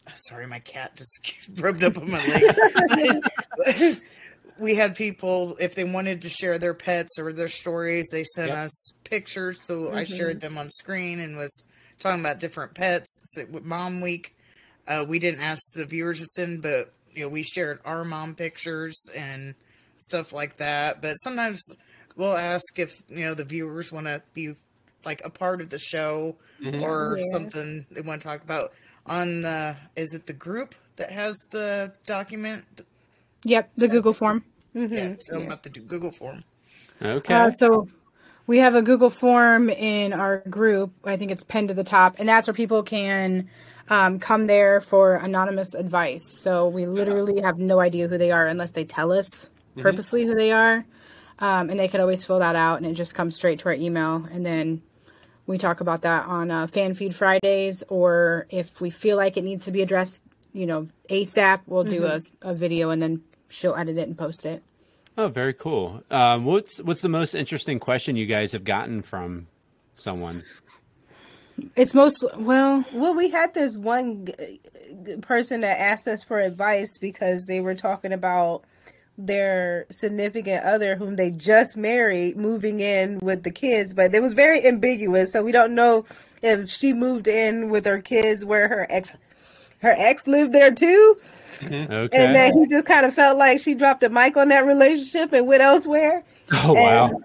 Oh, 0.07 0.11
sorry, 0.15 0.45
my 0.45 0.59
cat 0.59 0.95
just 0.95 1.49
rubbed 1.59 1.83
up 1.83 1.97
on 1.97 2.11
my 2.11 2.25
leg. 2.27 3.97
we 4.59 4.75
had 4.75 4.95
people 4.95 5.57
if 5.59 5.75
they 5.75 5.83
wanted 5.83 6.21
to 6.21 6.29
share 6.29 6.57
their 6.57 6.73
pets 6.73 7.17
or 7.19 7.33
their 7.33 7.49
stories, 7.49 8.07
they 8.11 8.23
sent 8.23 8.49
Yep. 8.49 8.57
us 8.57 8.91
pictures. 9.03 9.59
So 9.65 9.91
I 9.93 10.03
shared 10.05 10.41
them 10.41 10.57
on 10.57 10.69
screen 10.69 11.19
and 11.19 11.37
was 11.37 11.63
talking 11.99 12.19
about 12.21 12.39
different 12.39 12.73
pets. 12.73 13.19
So 13.23 13.45
Mom 13.63 14.01
Week, 14.01 14.35
uh, 14.87 15.05
we 15.07 15.19
didn't 15.19 15.41
ask 15.41 15.61
the 15.73 15.85
viewers 15.85 16.19
to 16.19 16.25
send, 16.27 16.61
but 16.61 16.93
you 17.13 17.23
know 17.23 17.29
we 17.29 17.43
shared 17.43 17.79
our 17.85 18.03
mom 18.03 18.35
pictures 18.35 18.95
and 19.15 19.55
stuff 19.97 20.33
like 20.33 20.57
that. 20.57 21.01
But 21.01 21.13
sometimes 21.15 21.61
we'll 22.15 22.35
ask 22.37 22.63
if 22.77 22.91
you 23.09 23.25
know 23.25 23.33
the 23.33 23.45
viewers 23.45 23.91
want 23.91 24.07
to 24.07 24.21
be 24.33 24.55
like 25.05 25.21
a 25.23 25.29
part 25.29 25.61
of 25.61 25.69
the 25.69 25.79
show 25.79 26.35
or 26.81 27.17
Yeah. 27.17 27.23
something 27.31 27.85
they 27.91 28.01
want 28.01 28.21
to 28.21 28.27
talk 28.27 28.43
about 28.43 28.69
on 29.05 29.43
the 29.43 29.75
is 29.95 30.13
it 30.13 30.25
the 30.25 30.33
group 30.33 30.73
that 30.95 31.11
has 31.11 31.35
the 31.51 31.93
document 32.05 32.65
Yep, 33.45 33.71
the 33.77 33.87
Google 33.87 34.13
form. 34.13 34.43
yeah 34.73 35.15
so 35.19 35.37
i'm 35.39 35.45
about 35.47 35.63
to 35.63 35.69
do 35.69 35.79
google 35.79 36.11
form 36.11 36.43
Okay. 37.01 37.33
Uh, 37.33 37.51
so 37.51 37.87
we 38.47 38.59
have 38.59 38.75
a 38.75 38.81
Google 38.81 39.09
form 39.09 39.69
in 39.69 40.13
our 40.13 40.39
group. 40.49 40.93
I 41.03 41.17
think 41.17 41.31
it's 41.31 41.43
pinned 41.43 41.69
to 41.69 41.73
the 41.73 41.83
top, 41.83 42.15
and 42.19 42.29
that's 42.29 42.47
where 42.47 42.53
people 42.53 42.83
can 42.83 43.49
um, 43.89 44.19
come 44.19 44.47
there 44.47 44.81
for 44.81 45.15
anonymous 45.15 45.73
advice. 45.73 46.23
So 46.41 46.67
we 46.67 46.85
literally 46.85 47.41
have 47.41 47.57
no 47.57 47.79
idea 47.79 48.07
who 48.07 48.17
they 48.17 48.31
are 48.31 48.47
unless 48.47 48.71
they 48.71 48.85
tell 48.85 49.11
us 49.11 49.49
purposely 49.77 50.25
who 50.25 50.35
they 50.35 50.51
are, 50.51 50.85
um, 51.39 51.69
and 51.69 51.79
they 51.79 51.87
could 51.87 51.99
always 51.99 52.23
fill 52.23 52.39
that 52.39 52.55
out, 52.55 52.77
and 52.77 52.85
it 52.85 52.93
just 52.93 53.13
comes 53.13 53.35
straight 53.35 53.59
to 53.59 53.65
our 53.65 53.73
email, 53.73 54.25
and 54.31 54.45
then 54.45 54.81
we 55.47 55.57
talk 55.57 55.81
about 55.81 56.03
that 56.03 56.25
on 56.25 56.49
uh, 56.49 56.67
Fan 56.67 56.93
Feed 56.95 57.13
Fridays, 57.13 57.83
or 57.89 58.47
if 58.49 58.79
we 58.79 58.89
feel 58.89 59.17
like 59.17 59.35
it 59.37 59.43
needs 59.43 59.65
to 59.65 59.71
be 59.71 59.81
addressed, 59.81 60.23
you 60.53 60.65
know, 60.65 60.87
ASAP, 61.09 61.59
we'll 61.67 61.83
do 61.83 62.09
a 62.41 62.53
video, 62.53 62.89
and 62.89 63.01
then 63.01 63.21
she'll 63.49 63.75
edit 63.75 63.97
it 63.97 64.07
and 64.07 64.17
post 64.17 64.45
it. 64.45 64.63
oh, 65.17 65.27
very 65.27 65.53
cool. 65.53 66.03
Um, 66.11 66.45
what's 66.45 66.79
what's 66.81 67.01
the 67.01 67.09
most 67.09 67.33
interesting 67.35 67.79
question 67.79 68.15
you 68.15 68.25
guys 68.25 68.51
have 68.51 68.63
gotten 68.63 69.01
from 69.01 69.45
someone? 69.95 70.43
It's 71.75 71.93
most 71.93 72.25
well. 72.37 72.83
Well, 72.91 73.13
we 73.13 73.29
had 73.29 73.53
this 73.53 73.77
one 73.77 74.25
g- 74.25 74.59
g- 75.05 75.17
person 75.17 75.61
that 75.61 75.79
asked 75.79 76.07
us 76.07 76.21
for 76.23 76.39
advice 76.41 76.97
because 76.97 77.45
they 77.45 77.61
were 77.61 77.75
talking 77.75 78.11
about 78.11 78.63
their 79.17 79.85
significant 79.89 80.65
other 80.65 80.97
whom 80.97 81.15
they 81.15 81.31
just 81.31 81.77
married 81.77 82.35
moving 82.35 82.81
in 82.81 83.17
with 83.19 83.43
the 83.43 83.51
kids, 83.51 83.93
but 83.93 84.13
it 84.13 84.21
was 84.21 84.33
very 84.33 84.65
ambiguous. 84.67 85.31
So 85.31 85.41
we 85.41 85.53
don't 85.53 85.73
know 85.73 86.03
if 86.43 86.69
she 86.69 86.91
moved 86.91 87.29
in 87.29 87.69
with 87.69 87.85
her 87.85 88.01
kids 88.01 88.43
where 88.43 88.67
her 88.67 88.85
ex 88.89 89.15
her 89.81 89.95
ex 89.97 90.27
lived 90.27 90.51
there 90.51 90.73
too. 90.73 91.15
Okay. 91.63 92.07
And 92.11 92.35
then 92.35 92.57
he 92.57 92.67
just 92.67 92.85
kind 92.85 93.05
of 93.05 93.13
felt 93.13 93.37
like 93.37 93.59
she 93.59 93.73
dropped 93.75 94.03
a 94.03 94.09
mic 94.09 94.37
on 94.37 94.49
that 94.49 94.65
relationship 94.65 95.33
and 95.33 95.47
went 95.47 95.61
elsewhere. 95.61 96.23
oh 96.51 96.73
wow. 96.73 97.07
And, 97.09 97.23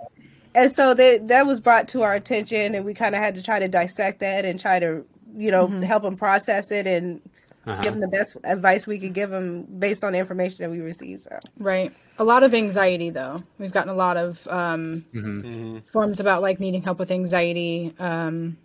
and 0.55 0.73
so 0.73 0.95
that 0.95 1.29
that 1.29 1.47
was 1.47 1.61
brought 1.61 1.89
to 1.89 2.03
our 2.03 2.15
attention, 2.15 2.75
and 2.75 2.85
we 2.85 2.95
kind 2.95 3.15
of 3.15 3.21
had 3.23 3.35
to 3.37 3.43
try 3.43 3.59
to 3.59 3.69
dissect 3.69 4.21
that 4.21 4.45
and 4.45 4.59
try 4.59 4.79
to, 4.81 5.05
you 5.37 5.51
know, 5.51 5.67
help 5.69 6.05
him 6.05 6.17
process 6.17 6.71
it 6.73 6.87
and 6.87 7.21
Uh-huh. 7.67 7.83
give 7.83 7.93
him 7.95 8.01
the 8.01 8.09
best 8.09 8.37
advice 8.43 8.87
we 8.87 8.99
could 8.99 9.13
give 9.13 9.31
him 9.31 9.63
based 9.79 10.03
on 10.03 10.15
the 10.15 10.19
information 10.19 10.57
that 10.61 10.71
we 10.71 10.81
received. 10.81 11.21
So 11.23 11.39
Right. 11.59 11.93
A 12.19 12.25
lot 12.25 12.43
of 12.43 12.55
anxiety, 12.55 13.11
though. 13.11 13.43
We've 13.59 13.71
gotten 13.71 13.91
a 13.91 13.95
lot 13.95 14.17
of 14.17 14.47
um, 14.49 15.05
Mm-hmm. 15.15 15.79
forms 15.93 16.21
about 16.21 16.41
like 16.43 16.59
needing 16.59 16.83
help 16.83 16.99
with 16.99 17.11
anxiety 17.11 17.95
um, 17.99 18.57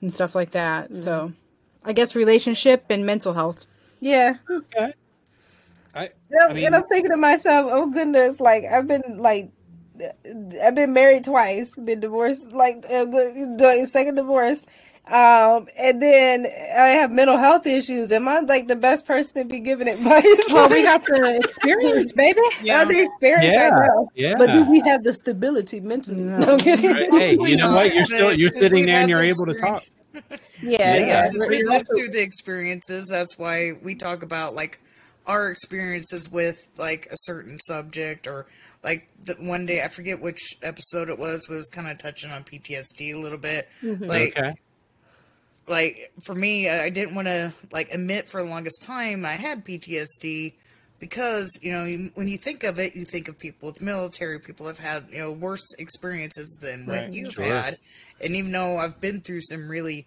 and 0.00 0.12
stuff 0.12 0.34
like 0.34 0.52
that. 0.52 0.96
So, 0.96 1.32
I 1.84 1.92
guess 1.92 2.14
relationship 2.16 2.86
and 2.90 3.04
mental 3.06 3.34
health. 3.34 3.66
Yeah, 4.00 4.34
I, 5.94 6.10
and 6.30 6.40
I 6.40 6.46
I'm, 6.48 6.54
mean, 6.54 6.66
and 6.66 6.74
I'm 6.76 6.84
thinking 6.84 7.10
to 7.10 7.16
myself, 7.16 7.70
oh 7.72 7.86
goodness, 7.90 8.40
like 8.40 8.64
I've 8.64 8.86
been 8.86 9.18
like. 9.18 9.50
I've 10.62 10.74
been 10.74 10.92
married 10.92 11.24
twice, 11.24 11.74
been 11.74 12.00
divorced, 12.00 12.52
like 12.52 12.84
uh, 12.84 13.06
the, 13.06 13.56
the 13.56 13.86
second 13.86 14.16
divorce, 14.16 14.66
um, 15.06 15.68
and 15.78 16.02
then 16.02 16.46
I 16.46 16.88
have 16.88 17.12
mental 17.12 17.36
health 17.36 17.64
issues. 17.64 18.10
Am 18.10 18.26
I 18.26 18.40
like 18.40 18.66
the 18.66 18.74
best 18.74 19.06
person 19.06 19.34
to 19.36 19.44
be 19.44 19.60
giving 19.60 19.88
advice? 19.96 20.24
Well, 20.48 20.68
we 20.68 20.82
got 20.82 21.04
the 21.04 21.36
experience, 21.42 22.12
baby. 22.12 22.40
yeah. 22.60 22.84
the 22.84 23.04
experience, 23.04 23.54
Yeah, 23.54 23.88
yeah. 24.16 24.34
But 24.36 24.52
do 24.52 24.64
we 24.64 24.80
have 24.80 25.04
the 25.04 25.14
stability 25.14 25.78
mentally? 25.78 26.24
No, 26.24 26.54
I'm 26.54 26.58
hey, 26.58 27.36
you 27.40 27.56
know 27.56 27.72
what? 27.72 27.94
You're 27.94 28.04
still 28.04 28.34
you're 28.34 28.50
sitting 28.50 28.86
there 28.86 29.00
and 29.00 29.08
you're 29.08 29.20
the 29.20 29.28
able 29.28 29.46
to 29.46 29.54
talk. 29.54 29.80
Experience- 30.16 30.42
Yeah, 30.62 30.94
yeah, 30.96 31.06
yeah. 31.06 31.26
since 31.28 31.46
we 31.48 31.62
lived 31.64 31.86
through 31.94 32.08
the 32.10 32.22
experiences, 32.22 33.06
that's 33.08 33.36
why 33.38 33.72
we 33.82 33.94
talk 33.94 34.22
about 34.22 34.54
like 34.54 34.80
our 35.26 35.50
experiences 35.50 36.30
with 36.30 36.68
like 36.78 37.06
a 37.10 37.16
certain 37.16 37.58
subject 37.60 38.26
or 38.26 38.46
like 38.84 39.08
the 39.24 39.34
one 39.40 39.66
day 39.66 39.82
I 39.82 39.88
forget 39.88 40.20
which 40.20 40.40
episode 40.62 41.08
it 41.08 41.18
was, 41.18 41.46
but 41.48 41.54
it 41.54 41.58
was 41.58 41.68
kind 41.70 41.88
of 41.88 41.98
touching 41.98 42.30
on 42.30 42.44
PTSD 42.44 43.14
a 43.14 43.18
little 43.18 43.38
bit. 43.38 43.68
Mm-hmm. 43.82 44.02
It's 44.02 44.08
like 44.08 44.36
Okay. 44.38 44.54
like 45.66 46.12
for 46.22 46.34
me, 46.34 46.68
I 46.68 46.84
I 46.84 46.90
didn't 46.90 47.14
want 47.14 47.26
to 47.28 47.52
like 47.72 47.92
admit 47.92 48.28
for 48.28 48.42
the 48.42 48.48
longest 48.48 48.82
time 48.82 49.24
I 49.24 49.32
had 49.32 49.64
PTSD 49.64 50.54
because 50.98 51.50
you 51.62 51.72
know 51.72 51.84
you- 51.84 52.10
when 52.14 52.28
you 52.28 52.38
think 52.38 52.62
of 52.64 52.78
it, 52.78 52.94
you 52.94 53.04
think 53.04 53.28
of 53.28 53.36
people 53.38 53.68
with 53.70 53.82
military. 53.82 54.38
People 54.38 54.66
have 54.66 54.78
had 54.78 55.04
you 55.10 55.18
know 55.18 55.32
worse 55.32 55.66
experiences 55.78 56.58
than 56.62 56.86
what 56.86 57.12
you've 57.12 57.34
sure. 57.34 57.44
had, 57.44 57.78
and 58.22 58.34
even 58.34 58.52
though 58.52 58.78
I've 58.78 59.00
been 59.00 59.20
through 59.20 59.42
some 59.42 59.68
really 59.68 60.06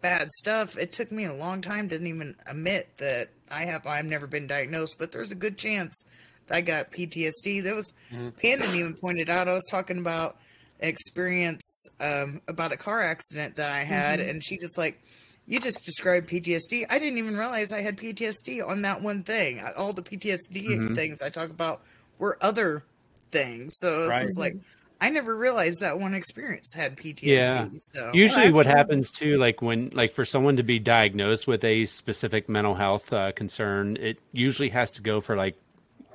bad 0.00 0.30
stuff, 0.30 0.76
it 0.76 0.92
took 0.92 1.10
me 1.10 1.24
a 1.24 1.34
long 1.34 1.60
time 1.60 1.88
to 1.88 1.96
even 2.00 2.36
admit 2.48 2.88
that 2.98 3.28
I 3.50 3.64
have. 3.64 3.86
I've 3.86 4.04
never 4.04 4.26
been 4.26 4.46
diagnosed, 4.46 4.96
but 4.98 5.12
there's 5.12 5.32
a 5.32 5.36
good 5.36 5.56
chance 5.56 6.04
that 6.46 6.56
I 6.56 6.60
got 6.60 6.90
PTSD. 6.90 7.64
That 7.64 7.74
was 7.74 7.92
mm-hmm. 8.12 8.30
Panda 8.30 8.66
even 8.74 8.94
pointed 8.94 9.28
out. 9.28 9.48
I 9.48 9.54
was 9.54 9.66
talking 9.70 9.98
about 9.98 10.36
experience 10.80 11.88
um, 12.00 12.40
about 12.48 12.72
a 12.72 12.76
car 12.76 13.02
accident 13.02 13.56
that 13.56 13.70
I 13.70 13.84
had, 13.84 14.20
mm-hmm. 14.20 14.30
and 14.30 14.44
she 14.44 14.58
just 14.58 14.78
like, 14.78 15.00
you 15.46 15.60
just 15.60 15.84
described 15.84 16.28
PTSD. 16.28 16.86
I 16.90 16.98
didn't 16.98 17.18
even 17.18 17.36
realize 17.36 17.72
I 17.72 17.80
had 17.80 17.96
PTSD 17.96 18.66
on 18.66 18.82
that 18.82 19.00
one 19.00 19.22
thing. 19.22 19.62
All 19.76 19.92
the 19.92 20.02
PTSD 20.02 20.66
mm-hmm. 20.66 20.94
things 20.94 21.22
I 21.22 21.30
talk 21.30 21.50
about 21.50 21.82
were 22.18 22.36
other 22.40 22.82
things. 23.30 23.76
So 23.78 24.08
it's 24.08 24.10
Right. 24.10 24.26
like, 24.36 24.56
I 25.00 25.10
never 25.10 25.36
realized 25.36 25.80
that 25.80 25.98
one 25.98 26.14
experience 26.14 26.72
had 26.72 26.96
PTSD. 26.96 27.22
Yeah. 27.22 27.68
So 27.74 28.10
Usually, 28.14 28.50
what 28.50 28.66
happens 28.66 29.10
too, 29.10 29.36
like 29.36 29.60
when, 29.60 29.90
like 29.92 30.12
for 30.12 30.24
someone 30.24 30.56
to 30.56 30.62
be 30.62 30.78
diagnosed 30.78 31.46
with 31.46 31.64
a 31.64 31.86
specific 31.86 32.48
mental 32.48 32.74
health 32.74 33.12
uh, 33.12 33.32
concern, 33.32 33.96
it 33.98 34.18
usually 34.32 34.70
has 34.70 34.92
to 34.92 35.02
go 35.02 35.20
for 35.20 35.36
like, 35.36 35.56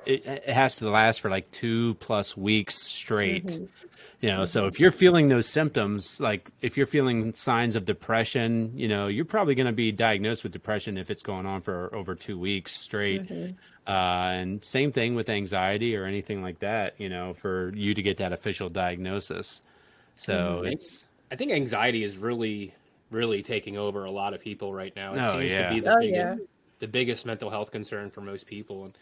it, 0.04 0.26
it 0.26 0.48
has 0.48 0.76
to 0.76 0.90
last 0.90 1.20
for 1.20 1.30
like 1.30 1.50
two 1.52 1.94
plus 1.94 2.36
weeks 2.36 2.74
straight. 2.82 3.60
You 4.22 4.28
know, 4.28 4.44
so 4.44 4.66
if 4.66 4.78
you're 4.78 4.92
feeling 4.92 5.28
those 5.28 5.48
symptoms, 5.48 6.20
like 6.20 6.46
if 6.60 6.76
you're 6.76 6.86
feeling 6.86 7.34
signs 7.34 7.74
of 7.74 7.84
depression, 7.84 8.70
you 8.72 8.86
know, 8.86 9.08
you're 9.08 9.24
probably 9.24 9.56
going 9.56 9.66
to 9.66 9.72
be 9.72 9.90
diagnosed 9.90 10.44
with 10.44 10.52
depression 10.52 10.96
if 10.96 11.10
it's 11.10 11.24
going 11.24 11.44
on 11.44 11.60
for 11.60 11.92
over 11.92 12.14
two 12.14 12.38
weeks 12.38 12.72
straight. 12.72 13.28
Uh, 13.84 13.90
and 13.90 14.64
same 14.64 14.92
thing 14.92 15.16
with 15.16 15.28
anxiety 15.28 15.96
or 15.96 16.04
anything 16.04 16.40
like 16.40 16.60
that, 16.60 16.94
you 16.98 17.08
know, 17.08 17.34
for 17.34 17.72
you 17.74 17.94
to 17.94 18.00
get 18.00 18.16
that 18.18 18.32
official 18.32 18.68
diagnosis. 18.68 19.60
So 20.16 20.62
it's, 20.64 21.02
I 21.32 21.34
think 21.34 21.50
anxiety 21.50 22.04
is 22.04 22.16
really, 22.16 22.72
really 23.10 23.42
taking 23.42 23.76
over 23.76 24.04
a 24.04 24.10
lot 24.12 24.34
of 24.34 24.40
people 24.40 24.72
right 24.72 24.94
now. 24.94 25.14
It 25.14 25.20
Oh, 25.20 25.32
seems 25.40 25.50
yeah. 25.50 25.68
to 25.68 25.74
be 25.74 25.80
the 25.80 25.90
Oh, 25.90 25.98
biggest, 25.98 26.14
yeah. 26.14 26.36
the 26.78 26.86
biggest 26.86 27.26
mental 27.26 27.50
health 27.50 27.72
concern 27.72 28.08
for 28.08 28.20
most 28.20 28.46
people. 28.46 28.84
And 28.84 28.96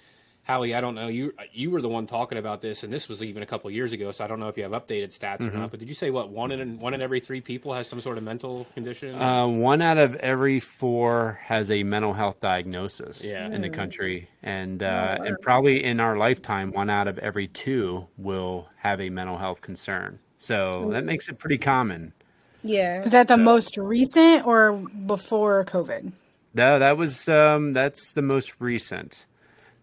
Howie, 0.50 0.74
I 0.74 0.80
don't 0.80 0.96
know 0.96 1.06
you. 1.06 1.32
You 1.52 1.70
were 1.70 1.80
the 1.80 1.88
one 1.88 2.08
talking 2.08 2.36
about 2.36 2.60
this, 2.60 2.82
and 2.82 2.92
this 2.92 3.08
was 3.08 3.22
even 3.22 3.42
a 3.42 3.46
couple 3.46 3.70
years 3.70 3.92
ago. 3.92 4.10
So 4.10 4.24
I 4.24 4.26
don't 4.26 4.40
know 4.40 4.48
if 4.48 4.56
you 4.56 4.64
have 4.64 4.72
updated 4.72 5.16
stats 5.16 5.38
Mm-hmm. 5.38 5.56
or 5.56 5.60
not. 5.60 5.70
But 5.70 5.78
did 5.78 5.88
you 5.88 5.94
say 5.94 6.10
what 6.10 6.30
one 6.30 6.50
in 6.50 6.80
one 6.80 6.92
in 6.92 7.00
every 7.00 7.20
three 7.20 7.40
people 7.40 7.72
has 7.72 7.86
some 7.86 8.00
sort 8.00 8.18
of 8.18 8.24
mental 8.24 8.66
condition? 8.74 9.14
Uh, 9.14 9.46
one 9.46 9.80
out 9.80 9.96
of 9.96 10.16
every 10.16 10.58
four 10.58 11.38
has 11.44 11.70
a 11.70 11.84
mental 11.84 12.12
health 12.14 12.40
diagnosis 12.40 13.24
Yeah. 13.24 13.46
in 13.46 13.60
the 13.60 13.70
country, 13.70 14.28
and 14.42 14.82
uh, 14.82 15.18
and 15.24 15.36
probably 15.40 15.84
in 15.84 16.00
our 16.00 16.16
lifetime, 16.16 16.72
one 16.72 16.90
out 16.90 17.06
of 17.06 17.18
every 17.20 17.46
two 17.46 18.08
will 18.18 18.68
have 18.76 19.00
a 19.00 19.08
mental 19.08 19.38
health 19.38 19.60
concern. 19.60 20.18
So 20.38 20.88
that 20.90 21.04
makes 21.04 21.28
it 21.28 21.38
pretty 21.38 21.58
common. 21.58 22.12
Yeah. 22.64 23.02
Is 23.04 23.12
that 23.12 23.28
the 23.28 23.36
most 23.36 23.76
recent 23.76 24.46
or 24.46 24.72
before 24.72 25.64
COVID? 25.66 26.10
No, 26.54 26.78
that 26.80 26.96
was 26.96 27.28
um, 27.28 27.72
that's 27.72 28.12
the 28.12 28.22
most 28.22 28.54
recent. 28.58 29.26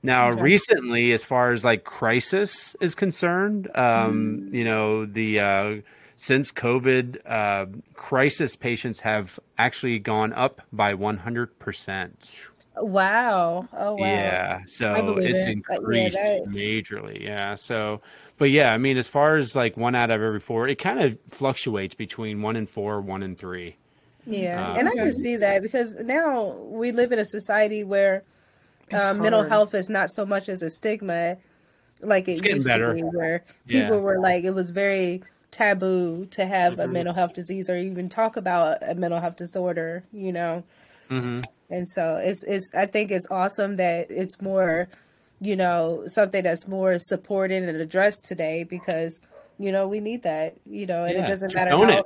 Now, 0.04 0.32
Okay. 0.32 0.42
recently, 0.42 1.12
as 1.12 1.26
far 1.26 1.52
as 1.52 1.64
like 1.64 1.84
crisis 1.84 2.76
is 2.80 2.96
concerned, 2.96 3.70
um, 3.76 4.48
you 4.52 4.64
know, 4.64 5.06
the 5.06 5.40
uh, 5.40 5.76
since 6.16 6.52
COVID, 6.52 7.18
uh, 7.26 7.66
crisis 7.96 8.56
patients 8.56 9.00
have 9.02 9.40
actually 9.58 10.00
gone 10.00 10.34
up 10.34 10.62
by 10.72 10.94
one 10.94 11.18
hundred 11.18 11.58
percent. 11.60 12.36
Wow. 12.80 13.68
Oh 13.74 13.96
wow. 13.96 14.06
Yeah, 14.06 14.60
so 14.68 15.18
it's 15.18 15.26
it. 15.28 15.36
Uh, 15.36 15.38
yeah, 15.38 15.50
increased 15.50 16.18
that- 16.18 16.44
majorly. 16.46 17.22
Yeah, 17.22 17.56
so 17.56 18.02
but 18.38 18.52
yeah, 18.52 18.72
I 18.72 18.78
mean, 18.78 18.98
as 18.98 19.08
far 19.08 19.36
as 19.38 19.56
like 19.56 19.78
one 19.78 19.96
out 19.96 20.12
of 20.12 20.22
every 20.22 20.40
four, 20.40 20.68
it 20.68 20.78
kind 20.78 21.02
of 21.02 21.18
fluctuates 21.30 21.96
between 21.96 22.44
one 22.44 22.56
and 22.56 22.70
four, 22.70 23.02
one 23.02 23.24
and 23.24 23.36
three. 23.38 23.76
Yeah, 24.28 24.74
Uh, 24.74 24.80
and 24.80 24.88
I 24.90 24.94
can 24.94 25.16
see 25.16 25.38
that 25.38 25.64
because 25.64 25.94
now 26.04 26.52
we 26.52 26.92
live 26.92 27.12
in 27.12 27.18
a 27.18 27.26
society 27.26 27.84
where 27.84 28.24
uh, 28.94 29.14
mental 29.14 29.44
health 29.44 29.74
is 29.76 29.90
not 29.90 30.10
so 30.12 30.26
much 30.26 30.50
as 30.50 30.62
a 30.64 30.70
stigma 30.70 31.38
like 32.02 32.28
it 32.28 32.34
It's 32.34 32.42
getting 32.42 32.64
used 32.64 32.64
better. 32.64 32.96
to 32.96 32.96
be, 32.96 33.02
where 33.04 33.44
Yeah. 33.68 33.90
people 33.90 34.00
were 34.02 34.20
like 34.20 34.44
it 34.44 34.52
was 34.54 34.70
very 34.72 35.24
taboo 35.52 36.26
to 36.28 36.46
have 36.46 36.74
Mm-hmm. 36.74 36.80
a 36.80 36.88
mental 36.88 37.14
health 37.14 37.34
disease 37.34 37.70
or 37.70 37.78
even 37.78 38.10
talk 38.10 38.38
about 38.38 38.78
a 38.82 38.96
mental 38.96 39.20
health 39.22 39.38
disorder. 39.38 40.04
You 40.14 40.32
know, 40.34 40.64
hmm 41.10 41.42
and 41.70 41.88
so 41.88 42.18
it's 42.18 42.44
it's 42.44 42.70
I 42.74 42.86
think 42.86 43.12
it's 43.12 43.28
awesome 43.32 43.76
that 43.78 44.08
it's 44.10 44.42
more, 44.42 44.88
you 45.42 45.56
know, 45.56 46.04
something 46.08 46.44
that's 46.44 46.68
more 46.68 47.00
supported 47.00 47.64
and 47.64 47.78
addressed 47.78 48.26
today 48.26 48.64
because 48.64 49.22
you 49.58 49.72
know 49.72 49.88
we 49.88 50.00
need 50.00 50.24
that. 50.24 50.56
You 50.66 50.86
know, 50.86 51.04
and 51.06 51.18
Yeah, 51.18 51.20
it 51.20 51.26
doesn't 51.26 51.54
matter 51.54 51.76
how. 51.76 52.00
it. 52.00 52.06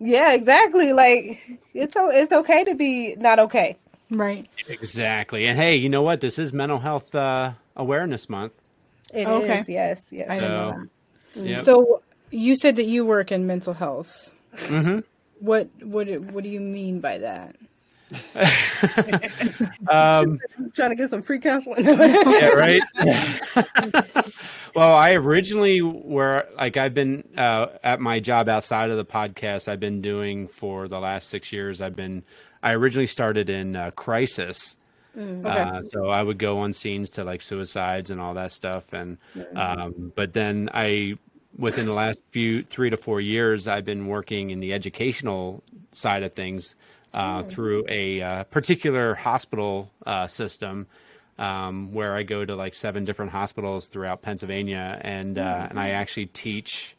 Yeah, 0.00 0.34
exactly. 0.34 0.92
Like 0.92 1.40
it's 1.74 1.96
o- 1.96 2.10
it's 2.10 2.32
okay 2.32 2.64
to 2.64 2.74
be 2.74 3.16
not 3.16 3.38
okay. 3.40 3.78
Right. 4.10 4.46
Exactly, 4.68 5.46
and 5.46 5.58
hey, 5.58 5.76
you 5.76 5.88
know 5.88 6.02
what? 6.02 6.20
This 6.20 6.38
is 6.38 6.52
Mental 6.52 6.78
Health 6.78 7.14
uh, 7.14 7.52
Awareness 7.76 8.28
Month. 8.28 8.54
It 9.12 9.28
is, 9.28 9.42
Okay. 9.42 9.64
yes, 9.68 10.08
yes. 10.10 10.28
I 10.30 10.38
So, 10.40 10.48
know. 11.34 11.44
yep. 11.44 11.64
So 11.64 12.02
you 12.30 12.56
said 12.56 12.76
that 12.76 12.84
you 12.86 13.04
work 13.04 13.32
in 13.32 13.46
mental 13.46 13.74
health. 13.74 14.34
hmm 14.68 15.00
What 15.40 15.68
what 15.82 16.08
what 16.32 16.44
do 16.44 16.50
you 16.50 16.60
mean 16.60 17.00
by 17.00 17.18
that? 17.18 17.56
um, 19.88 20.38
trying 20.74 20.90
to 20.90 20.96
get 20.96 21.10
some 21.10 21.22
free 21.22 21.38
counseling. 21.40 21.84
yeah, 21.84 22.48
right. 22.50 22.80
well, 24.74 24.94
I 24.94 25.12
originally 25.14 25.80
were 25.82 26.46
like 26.56 26.76
I've 26.76 26.94
been 26.94 27.24
uh, 27.36 27.66
at 27.82 28.00
my 28.00 28.20
job 28.20 28.48
outside 28.48 28.90
of 28.90 28.96
the 28.96 29.04
podcast. 29.04 29.68
I've 29.68 29.80
been 29.80 30.00
doing 30.00 30.48
for 30.48 30.88
the 30.88 31.00
last 31.00 31.28
six 31.28 31.52
years. 31.52 31.80
I've 31.80 31.96
been. 31.96 32.22
I 32.64 32.72
originally 32.72 33.06
started 33.06 33.50
in 33.50 33.76
uh, 33.76 33.90
crisis. 33.92 34.76
Uh, 35.16 35.82
so 35.82 36.08
I 36.08 36.20
would 36.20 36.38
go 36.38 36.58
on 36.58 36.72
scenes 36.72 37.10
to 37.10 37.22
like 37.22 37.40
suicides 37.40 38.10
and 38.10 38.20
all 38.20 38.34
that 38.34 38.50
stuff, 38.50 38.92
and 38.92 39.18
um, 39.54 40.12
but 40.16 40.32
then 40.32 40.70
I, 40.74 41.18
within 41.56 41.86
the 41.86 41.92
last 41.94 42.20
few 42.30 42.64
three 42.64 42.90
to 42.90 42.96
four 42.96 43.20
years, 43.20 43.68
I've 43.68 43.84
been 43.84 44.08
working 44.08 44.50
in 44.50 44.58
the 44.58 44.72
educational 44.72 45.62
side 45.92 46.24
of 46.24 46.32
things 46.32 46.74
uh, 47.12 47.44
through 47.44 47.84
a 47.88 48.22
uh, 48.22 48.44
particular 48.44 49.14
hospital 49.14 49.88
uh, 50.04 50.26
system 50.26 50.88
um, 51.38 51.92
where 51.92 52.16
I 52.16 52.24
go 52.24 52.44
to 52.44 52.56
like 52.56 52.74
seven 52.74 53.04
different 53.04 53.30
hospitals 53.30 53.86
throughout 53.86 54.22
Pennsylvania, 54.22 54.98
and 55.00 55.38
uh, 55.38 55.68
and 55.70 55.78
I 55.78 55.90
actually 55.90 56.26
teach 56.26 56.96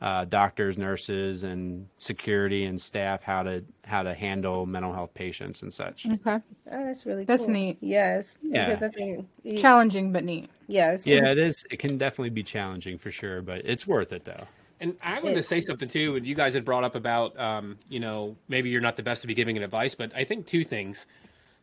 uh, 0.00 0.24
doctors, 0.26 0.76
nurses, 0.76 1.42
and 1.42 1.88
security 1.98 2.64
and 2.64 2.80
staff 2.80 3.22
how 3.22 3.42
to 3.42 3.64
how 3.84 4.02
to 4.02 4.12
handle 4.14 4.66
mental 4.66 4.92
health 4.92 5.14
patients 5.14 5.62
and 5.62 5.72
such. 5.72 6.06
Okay. 6.06 6.40
Oh, 6.70 6.84
that's 6.84 7.06
really 7.06 7.24
That's 7.24 7.44
cool. 7.44 7.52
neat. 7.54 7.78
Yes. 7.80 8.36
Yeah. 8.42 8.66
Because 8.74 8.82
I 8.82 8.88
think 8.90 9.26
y- 9.44 9.56
Challenging 9.56 10.12
but 10.12 10.24
neat. 10.24 10.50
yes. 10.66 11.06
Yeah, 11.06 11.30
it 11.30 11.38
is. 11.38 11.64
It 11.70 11.78
can 11.78 11.96
definitely 11.98 12.30
be 12.30 12.42
challenging 12.42 12.98
for 12.98 13.10
sure, 13.10 13.40
but 13.42 13.62
it's 13.64 13.86
worth 13.86 14.12
it 14.12 14.24
though. 14.24 14.44
And 14.80 14.94
I 15.02 15.20
wanted 15.20 15.36
to 15.36 15.42
say 15.42 15.60
something 15.60 15.88
too. 15.88 16.16
And 16.16 16.26
you 16.26 16.34
guys 16.34 16.52
had 16.52 16.64
brought 16.66 16.84
up 16.84 16.94
about, 16.96 17.38
um, 17.40 17.78
you 17.88 17.98
know, 18.00 18.36
maybe 18.48 18.68
you're 18.68 18.82
not 18.82 18.96
the 18.96 19.02
best 19.02 19.22
to 19.22 19.26
be 19.26 19.32
giving 19.34 19.56
advice, 19.56 19.94
but 19.94 20.12
I 20.14 20.24
think 20.24 20.46
two 20.46 20.64
things. 20.64 21.06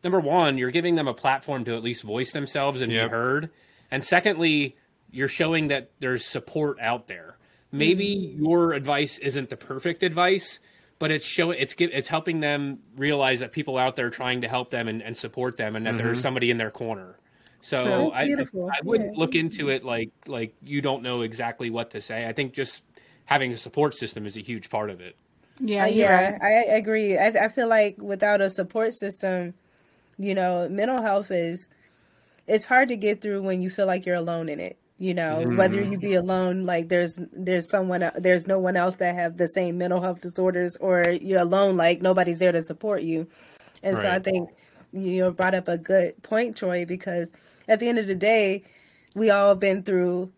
Number 0.04 0.20
one, 0.20 0.58
you're 0.58 0.72
giving 0.72 0.96
them 0.96 1.08
a 1.08 1.14
platform 1.14 1.64
to 1.66 1.76
at 1.76 1.84
least 1.84 2.02
voice 2.04 2.32
themselves 2.32 2.82
and 2.82 2.92
Yep. 2.92 3.06
be 3.06 3.10
heard. 3.12 3.50
And 3.92 4.04
secondly, 4.04 4.76
you're 5.12 5.28
showing 5.28 5.68
that 5.68 5.92
there's 6.00 6.26
support 6.26 6.80
out 6.82 7.08
there. 7.08 7.33
Maybe 7.74 8.16
mm-hmm. 8.16 8.44
your 8.44 8.74
advice 8.74 9.18
isn't 9.18 9.50
the 9.50 9.58
perfect 9.58 10.04
advice, 10.04 10.60
but 11.00 11.10
it's 11.12 11.26
showing 11.26 11.60
it's 11.60 11.74
gi- 11.74 11.92
it's 11.92 12.08
helping 12.08 12.40
them 12.40 12.80
realize 12.96 13.40
that 13.40 13.52
people 13.52 13.78
out 13.78 13.96
there 13.96 14.12
trying 14.12 14.42
to 14.42 14.48
help 14.48 14.70
them 14.70 14.88
and, 14.88 15.02
and 15.02 15.18
support 15.18 15.58
them, 15.58 15.76
and 15.76 15.86
that 15.88 15.98
there's 15.98 16.18
mm-hmm. 16.18 16.22
somebody 16.22 16.52
in 16.52 16.58
their 16.58 16.72
corner. 16.72 17.18
So 17.62 17.84
True. 17.84 18.12
I, 18.12 18.24
I 18.24 18.80
wouldn't 18.84 19.16
Yeah. 19.16 19.20
look 19.20 19.32
mm-hmm. 19.32 19.40
into 19.40 19.70
it 19.70 19.84
like 19.84 20.12
like 20.28 20.54
you 20.62 20.82
don't 20.82 21.02
know 21.02 21.22
exactly 21.22 21.72
what 21.72 21.90
to 21.92 22.02
say. 22.02 22.28
I 22.28 22.34
think 22.34 22.54
just 22.54 22.84
having 23.26 23.52
a 23.54 23.58
support 23.58 23.96
system 23.96 24.26
is 24.26 24.38
a 24.38 24.42
huge 24.42 24.70
part 24.70 24.90
of 24.90 25.02
it. 25.02 25.16
Yeah, 25.60 25.86
Uh, 25.86 25.88
yeah, 25.88 26.32
right. 26.32 26.42
I, 26.42 26.48
I 26.48 26.76
agree. 26.76 27.18
I, 27.18 27.28
I 27.28 27.48
feel 27.48 27.68
like 27.68 27.98
without 27.98 28.42
a 28.42 28.50
support 28.50 28.94
system, 28.94 29.54
you 30.20 30.36
know, 30.36 30.68
mental 30.70 31.02
health 31.02 31.32
is 31.32 31.68
it's 32.48 32.66
hard 32.66 32.90
to 32.90 32.98
get 32.98 33.22
through 33.22 33.42
when 33.42 33.62
you 33.62 33.70
feel 33.70 33.88
like 33.88 34.06
you're 34.06 34.16
alone 34.16 34.50
in 34.50 34.60
it. 34.60 34.78
You 35.04 35.14
know, 35.14 35.42
whether 35.58 35.82
you 35.82 35.98
be 35.98 36.14
alone, 36.14 36.66
like 36.66 36.88
there's 36.88 37.20
there's 37.34 37.70
someone 37.70 38.10
there's 38.16 38.48
no 38.48 38.58
one 38.58 38.78
else 38.78 38.96
that 38.98 39.16
have 39.16 39.36
the 39.36 39.50
same 39.50 39.78
mental 39.78 40.00
health 40.00 40.22
disorders, 40.22 40.78
or 40.78 41.04
you're 41.10 41.42
alone, 41.42 41.76
like 41.76 42.02
nobody's 42.02 42.40
there 42.40 42.54
to 42.54 42.64
support 42.64 43.02
you. 43.02 43.28
And 43.84 43.98
so 43.98 44.10
I 44.10 44.20
think 44.20 44.50
you 44.94 45.30
brought 45.32 45.56
up 45.56 45.68
a 45.68 45.78
good 45.78 46.24
point, 46.24 46.56
Troy, 46.56 46.86
because 46.86 47.34
at 47.68 47.82
the 47.82 47.90
end 47.90 48.00
of 48.00 48.08
the 48.08 48.16
day, 48.16 48.64
we 49.14 49.30
all 49.30 49.56
been 49.56 49.84
through 49.84 50.32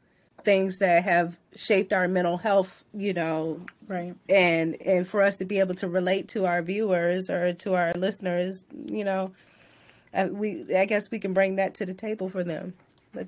things 0.44 0.80
that 0.80 1.04
have 1.04 1.38
shaped 1.56 1.94
our 1.94 2.08
mental 2.08 2.38
health. 2.38 2.84
You 2.92 3.14
know, 3.14 3.62
Right. 3.88 4.16
and 4.28 4.82
and 4.82 5.08
for 5.08 5.22
us 5.22 5.38
to 5.38 5.46
be 5.46 5.60
able 5.60 5.76
to 5.76 5.88
relate 5.88 6.30
to 6.30 6.48
our 6.48 6.64
viewers 6.64 7.30
or 7.30 7.54
to 7.54 7.76
our 7.76 7.94
listeners, 7.94 8.66
you 8.88 9.04
know, 9.04 9.32
uh, 10.12 10.28
we 10.32 10.66
I 10.76 10.86
guess 10.86 11.12
we 11.12 11.20
can 11.20 11.34
bring 11.34 11.58
that 11.58 11.76
to 11.76 11.86
the 11.86 11.94
table 11.94 12.30
for 12.30 12.44
them. 12.44 12.74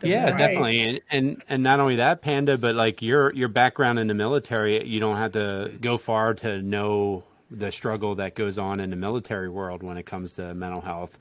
Yeah, 0.04 0.38
definitely, 0.38 0.82
and, 0.82 1.02
and 1.10 1.44
and 1.50 1.64
not 1.64 1.80
only 1.80 1.98
that, 1.98 2.22
Panda, 2.22 2.58
but 2.58 2.76
like 2.76 3.02
your 3.02 3.34
your 3.34 3.48
background 3.48 4.00
in 4.00 4.08
the 4.08 4.14
military, 4.14 4.86
you 4.86 5.00
don't 5.00 5.18
have 5.18 5.34
to 5.34 5.72
go 5.80 5.98
far 5.98 6.34
to 6.36 6.62
know 6.62 7.24
the 7.50 7.72
struggle 7.72 8.16
that 8.16 8.36
goes 8.36 8.58
on 8.58 8.80
in 8.80 8.90
the 8.90 8.96
military 8.96 9.50
world 9.50 9.84
when 9.84 9.98
it 9.98 10.06
comes 10.06 10.34
to 10.34 10.54
mental 10.54 10.82
health. 10.82 11.18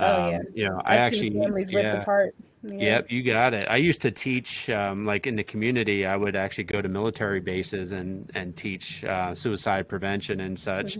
Oh, 0.00 0.30
yeah. 0.30 0.38
You 0.54 0.68
know, 0.68 0.80
I 0.84 0.94
I've 0.94 1.00
actually, 1.00 1.30
families 1.30 1.72
ripped 1.72 2.02
apart. 2.02 2.34
Yeah. 2.62 2.96
Yep, 2.96 3.10
you 3.10 3.22
got 3.22 3.52
it. 3.52 3.68
I 3.68 3.76
used 3.76 4.00
to 4.02 4.10
teach, 4.10 4.70
um, 4.70 5.04
like 5.04 5.26
in 5.26 5.36
the 5.36 5.44
community, 5.44 6.06
I 6.06 6.16
would 6.16 6.34
actually 6.34 6.64
go 6.64 6.80
to 6.80 6.88
military 6.88 7.40
bases 7.40 7.92
and 7.92 8.30
and 8.34 8.56
teach 8.56 9.04
uh, 9.04 9.34
suicide 9.34 9.86
prevention 9.86 10.40
and 10.40 10.58
such, 10.58 10.98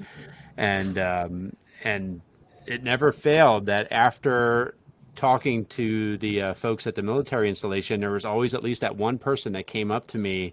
and 0.58 0.98
um, 0.98 1.56
and 1.82 2.20
it 2.66 2.82
never 2.82 3.12
failed 3.12 3.66
that 3.66 3.90
after 3.92 4.74
talking 5.14 5.64
to 5.66 6.16
the 6.18 6.42
uh, 6.42 6.54
folks 6.54 6.86
at 6.86 6.94
the 6.94 7.02
military 7.02 7.48
installation, 7.48 8.00
there 8.00 8.10
was 8.10 8.24
always 8.24 8.54
at 8.54 8.62
least 8.62 8.80
that 8.80 8.96
one 8.96 9.18
person 9.18 9.52
that 9.52 9.66
came 9.66 9.90
up 9.90 10.06
to 10.08 10.18
me 10.18 10.52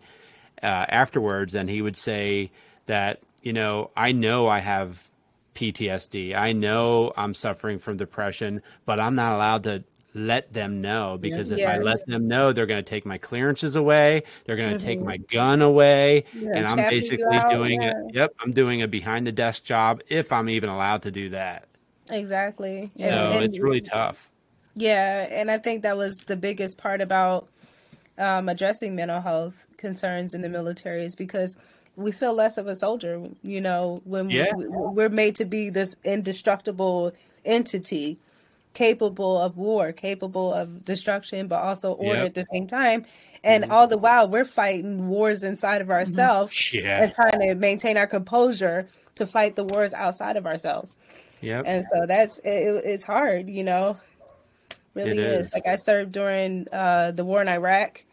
uh, 0.64 0.86
afterwards, 0.90 1.56
and 1.56 1.70
he 1.70 1.82
would 1.82 1.98
say 1.98 2.52
that 2.86 3.20
you 3.42 3.54
know 3.54 3.92
I 3.96 4.12
know 4.12 4.48
I 4.48 4.60
have 4.60 5.10
PTSD. 5.56 6.36
I 6.36 6.54
know 6.54 7.12
I'm 7.18 7.34
suffering 7.34 7.80
from 7.80 7.98
depression, 7.98 8.62
but 8.86 9.00
I'm 9.00 9.16
not 9.16 9.34
allowed 9.34 9.64
to 9.64 9.84
let 10.14 10.52
them 10.52 10.82
know 10.82 11.18
because 11.20 11.52
if 11.52 11.66
I 11.68 11.78
let 11.78 12.06
them 12.06 12.28
know, 12.28 12.52
they're 12.52 12.66
going 12.66 12.84
to 12.84 12.90
take 12.90 13.06
my 13.06 13.18
clearances 13.18 13.78
away. 13.78 14.24
They're 14.46 14.58
going 14.58 14.78
to 14.78 14.84
take 14.84 15.02
my 15.02 15.18
gun 15.18 15.62
away, 15.62 16.26
Mm-hmm. 16.36 16.48
Yeah, 16.48 16.54
and 16.56 16.68
I'm 16.68 16.78
basically 16.90 17.40
doing 17.50 17.82
yeah. 17.82 17.92
it. 17.92 18.16
Yep, 18.16 18.34
I'm 18.44 18.52
doing 18.52 18.82
a 18.82 18.88
behind 18.88 19.26
the 19.28 19.32
desk 19.32 19.64
job 19.64 20.02
if 20.10 20.32
I'm 20.32 20.50
even 20.50 20.70
allowed 20.70 21.04
to 21.04 21.12
do 21.12 21.30
that. 21.30 21.68
Exactly. 22.10 22.92
So 22.98 23.04
And- 23.06 23.36
and- 23.36 23.46
it's 23.46 23.60
really 23.60 23.82
tough. 23.82 24.30
Yeah, 24.76 25.28
and 25.30 25.52
I 25.52 25.58
think 25.58 25.84
that 25.84 25.98
was 25.98 26.16
the 26.28 26.36
biggest 26.38 26.78
part 26.78 27.02
about 27.02 27.48
um, 28.18 28.50
addressing 28.50 28.96
mental 28.96 29.22
health 29.22 29.66
concerns 29.78 30.34
in 30.34 30.42
the 30.42 30.50
military 30.50 31.06
is 31.06 31.16
because 31.16 31.58
we 31.96 32.12
feel 32.12 32.34
less 32.34 32.58
of 32.58 32.68
a 32.68 32.76
soldier. 32.76 33.22
You 33.44 33.62
know, 33.62 34.02
when 34.06 34.30
Yeah. 34.30 34.54
we, 34.56 34.66
we're 34.68 35.10
made 35.10 35.36
to 35.38 35.46
be 35.46 35.70
this 35.70 35.96
indestructible 36.04 37.12
entity, 37.44 38.18
capable 38.74 39.38
of 39.38 39.58
war, 39.58 39.92
capable 39.92 40.54
of 40.54 40.86
destruction, 40.86 41.48
but 41.48 41.62
also 41.62 41.92
order 41.94 42.20
Yep. 42.22 42.26
at 42.28 42.34
the 42.36 42.46
same 42.54 42.68
time. 42.68 43.06
And 43.44 43.66
all 43.66 43.88
the 43.88 43.98
while, 43.98 44.30
we're 44.30 44.46
fighting 44.46 45.10
wars 45.10 45.44
inside 45.44 45.82
of 45.82 45.90
ourselves 45.92 46.54
Yeah. 46.74 47.04
and 47.04 47.14
trying 47.14 47.40
to 47.48 47.56
maintain 47.56 47.98
our 47.98 48.08
composure 48.08 48.88
to 49.16 49.28
fight 49.28 49.58
the 49.58 49.66
wars 49.66 49.94
outside 49.94 50.38
of 50.38 50.46
ourselves 50.46 50.98
Yep. 51.42 51.66
and 51.68 51.84
so 51.92 52.06
that's 52.08 52.40
it, 52.46 52.82
it's 52.86 53.04
hard 53.04 53.50
you 53.50 53.64
know 53.64 53.98
really 54.94 55.18
is. 55.18 55.48
is. 55.48 55.54
like 55.54 55.66
i 55.68 55.76
served 55.76 56.12
during 56.12 56.68
uh 56.72 57.12
the 57.12 57.24
war 57.26 57.42
in 57.42 57.48
iraq 57.48 58.04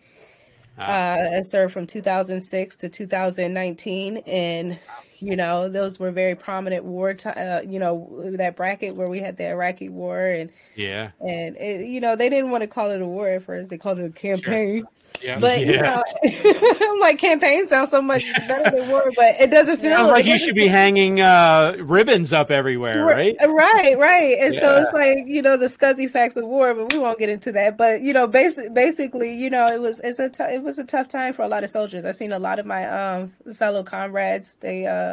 Ah. 0.79 1.15
uh 1.15 1.39
i 1.39 1.43
served 1.43 1.73
from 1.73 1.87
2006 1.87 2.77
to 2.77 2.89
2019 2.89 4.19
and 4.27 4.79
You 5.21 5.37
know, 5.37 5.69
those 5.69 5.99
were 5.99 6.11
very 6.11 6.35
prominent 6.35 6.85
war 6.85 7.15
time. 7.15 7.35
Uh, 7.37 7.61
you 7.69 7.79
know, 7.79 8.31
that 8.37 8.57
bracket 8.57 8.95
where 8.97 9.09
we 9.09 9.19
had 9.19 9.37
the 9.37 9.49
Iraqi 9.49 9.89
war, 9.89 10.19
and 10.21 10.51
Yeah. 10.77 11.11
and 11.21 11.57
it, 11.57 11.87
you 11.89 12.01
know 12.01 12.17
they 12.17 12.29
didn't 12.29 12.51
want 12.51 12.63
to 12.63 12.69
call 12.69 12.91
it 12.91 13.01
a 13.03 13.07
war 13.07 13.29
at 13.29 13.43
first; 13.43 13.71
they 13.71 13.79
called 13.79 13.99
it 13.99 14.05
a 14.05 14.11
campaign. 14.11 14.85
Yeah. 15.23 15.39
But 15.41 15.61
you 15.61 15.73
know, 15.81 16.05
I'm 16.25 17.01
like 17.01 17.19
campaign 17.19 17.67
sounds 17.67 17.91
so 17.91 18.01
much 18.01 18.25
better 18.49 18.77
than 18.77 18.89
war, 18.89 19.11
but 19.17 19.35
it 19.41 19.51
doesn't 19.51 19.79
feel 19.79 19.97
Sounds 19.97 20.11
like 20.11 20.27
you 20.27 20.39
should 20.39 20.55
be 20.55 20.69
hanging 20.69 21.21
uh, 21.21 21.77
ribbons 21.81 22.33
up 22.33 22.51
everywhere, 22.51 23.05
right? 23.05 23.35
Right, 23.41 23.97
right. 23.99 24.37
And 24.41 24.55
so 24.55 24.77
it's 24.83 24.93
like, 24.93 25.27
you 25.27 25.43
know, 25.43 25.57
the 25.57 25.67
scuzzy 25.67 26.09
facts 26.11 26.37
of 26.37 26.45
war, 26.45 26.75
but 26.75 26.93
we 26.93 26.99
won't 27.01 27.19
get 27.19 27.29
into 27.31 27.51
that. 27.53 27.77
But, 27.77 28.03
you 28.03 28.13
know, 28.13 28.27
basic, 28.29 28.73
basically, 28.75 29.35
you 29.35 29.51
know, 29.51 29.67
it 29.67 29.81
was 29.81 29.99
it's 30.01 30.19
a 30.21 30.29
t- 30.29 30.45
it 30.45 30.63
was 30.63 30.79
a 30.79 30.85
tough 30.85 31.09
time 31.09 31.33
for 31.33 31.43
a 31.43 31.49
lot 31.49 31.65
of 31.65 31.71
soldiers. 31.71 32.05
I've 32.05 32.15
seen 32.17 32.31
a 32.33 32.39
lot 32.39 32.59
of 32.59 32.67
my 32.67 32.87
um 32.87 33.33
fellow 33.57 33.83
comrades, 33.83 34.57
they 34.61 34.87
uh 34.87 35.08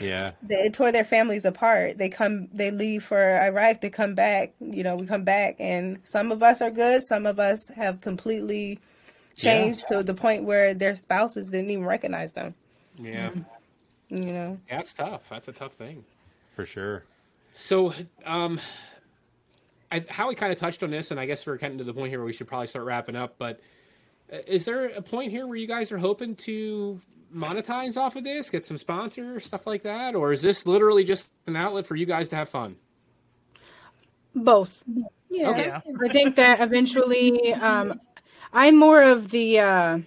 Yeah. 0.00 0.32
they 0.42 0.68
tore 0.70 0.92
their 0.92 1.04
families 1.04 1.44
apart. 1.46 1.96
They 1.96 2.10
come 2.10 2.48
they 2.52 2.70
leave 2.70 3.02
for 3.02 3.18
Iraq, 3.18 3.80
they 3.80 3.88
come 3.90 4.14
back, 4.14 4.52
you 4.60 4.82
know, 4.82 4.96
we 4.96 5.06
come 5.06 5.24
back 5.24 5.56
and 5.58 5.98
some 6.04 6.32
of 6.32 6.42
us 6.42 6.60
are 6.60 6.70
good, 6.70 7.02
some 7.02 7.24
of 7.26 7.38
us 7.40 7.68
have 7.74 8.00
completely 8.02 8.78
changed 9.36 9.84
to 9.88 10.02
the 10.02 10.14
point 10.14 10.44
where 10.44 10.74
their 10.74 10.96
spouses 10.96 11.48
didn't 11.50 11.70
even 11.70 11.84
recognize 11.86 12.32
them, 12.34 12.54
Yeah. 12.98 13.30
you 14.08 14.32
know. 14.32 14.58
Yeah, 14.68 14.80
it's 14.80 14.92
tough. 14.94 15.28
That's 15.30 15.48
a 15.48 15.52
tough 15.52 15.72
thing. 15.74 16.04
For 16.54 16.64
sure. 16.66 17.04
So, 17.54 17.92
um, 18.24 18.60
I, 19.90 20.04
Howie 20.08 20.34
kind 20.34 20.52
of 20.52 20.58
touched 20.58 20.82
on 20.82 20.90
this, 20.90 21.10
and 21.10 21.20
I 21.20 21.26
guess 21.26 21.46
we're 21.46 21.56
getting 21.56 21.78
to 21.78 21.84
the 21.84 21.94
point 21.94 22.10
here 22.10 22.18
where 22.18 22.26
we 22.26 22.32
should 22.32 22.48
probably 22.48 22.66
start 22.66 22.84
wrapping 22.84 23.14
up. 23.16 23.36
But 23.38 23.60
uh, 24.32 24.38
is 24.46 24.64
there 24.64 24.86
a 24.86 25.02
point 25.02 25.30
here 25.30 25.46
where 25.46 25.56
you 25.56 25.66
guys 25.66 25.92
are 25.92 25.98
hoping 25.98 26.34
to 26.36 27.00
monetize 27.36 27.96
off 27.96 28.16
of 28.16 28.24
this, 28.24 28.50
get 28.50 28.64
some 28.64 28.78
sponsors, 28.78 29.44
stuff 29.44 29.66
like 29.66 29.82
that, 29.82 30.14
or 30.14 30.32
is 30.32 30.42
this 30.42 30.66
literally 30.66 31.04
just 31.04 31.30
an 31.46 31.56
outlet 31.56 31.86
for 31.86 31.94
you 31.96 32.06
guys 32.06 32.28
to 32.30 32.36
have 32.36 32.48
fun? 32.48 32.76
Both. 34.34 34.82
Yeah. 35.30 35.50
Okay. 35.50 35.66
Yeah. 35.66 35.80
I 36.04 36.08
think 36.08 36.36
that 36.36 36.60
eventually, 36.60 37.52
um, 37.54 38.00
I'm 38.52 38.76
more 38.76 39.02
of 39.02 39.30
the, 39.30 39.60
uh, 39.60 39.98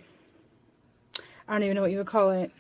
I 1.48 1.54
don't 1.54 1.64
even 1.64 1.76
know 1.76 1.82
what 1.82 1.92
you 1.92 1.98
would 1.98 2.08
call 2.08 2.32
it. 2.32 2.52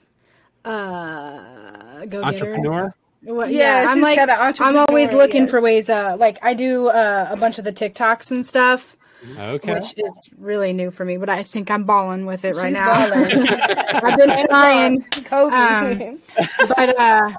Uh, 0.65 2.05
go 2.05 2.21
Entrepreneur? 2.23 2.93
Well, 3.23 3.49
Yeah, 3.49 3.83
yeah, 3.83 3.89
I'm 3.89 4.01
like 4.01 4.19
I'm 4.61 4.77
always 4.77 5.13
looking 5.13 5.43
yes. 5.43 5.49
for 5.51 5.61
ways. 5.61 5.89
Uh, 5.89 6.15
like 6.17 6.37
I 6.41 6.53
do 6.53 6.87
uh, 6.87 7.27
a 7.29 7.37
bunch 7.37 7.57
of 7.57 7.65
the 7.65 7.73
TikToks 7.73 8.31
and 8.31 8.45
stuff, 8.45 8.95
Okay. 9.37 9.73
which 9.73 9.93
is 9.97 10.29
really 10.37 10.73
new 10.73 10.91
for 10.91 11.05
me. 11.05 11.17
But 11.17 11.29
I 11.29 11.43
think 11.43 11.69
I'm 11.69 11.83
balling 11.83 12.25
with 12.25 12.45
it 12.45 12.55
right 12.55 12.73
now. 12.73 12.91
I've 14.03 14.17
been 14.17 14.45
trying, 14.47 15.01
Kobe. 15.03 15.55
Um, 15.55 16.21
but 16.67 16.97
uh, 16.97 17.31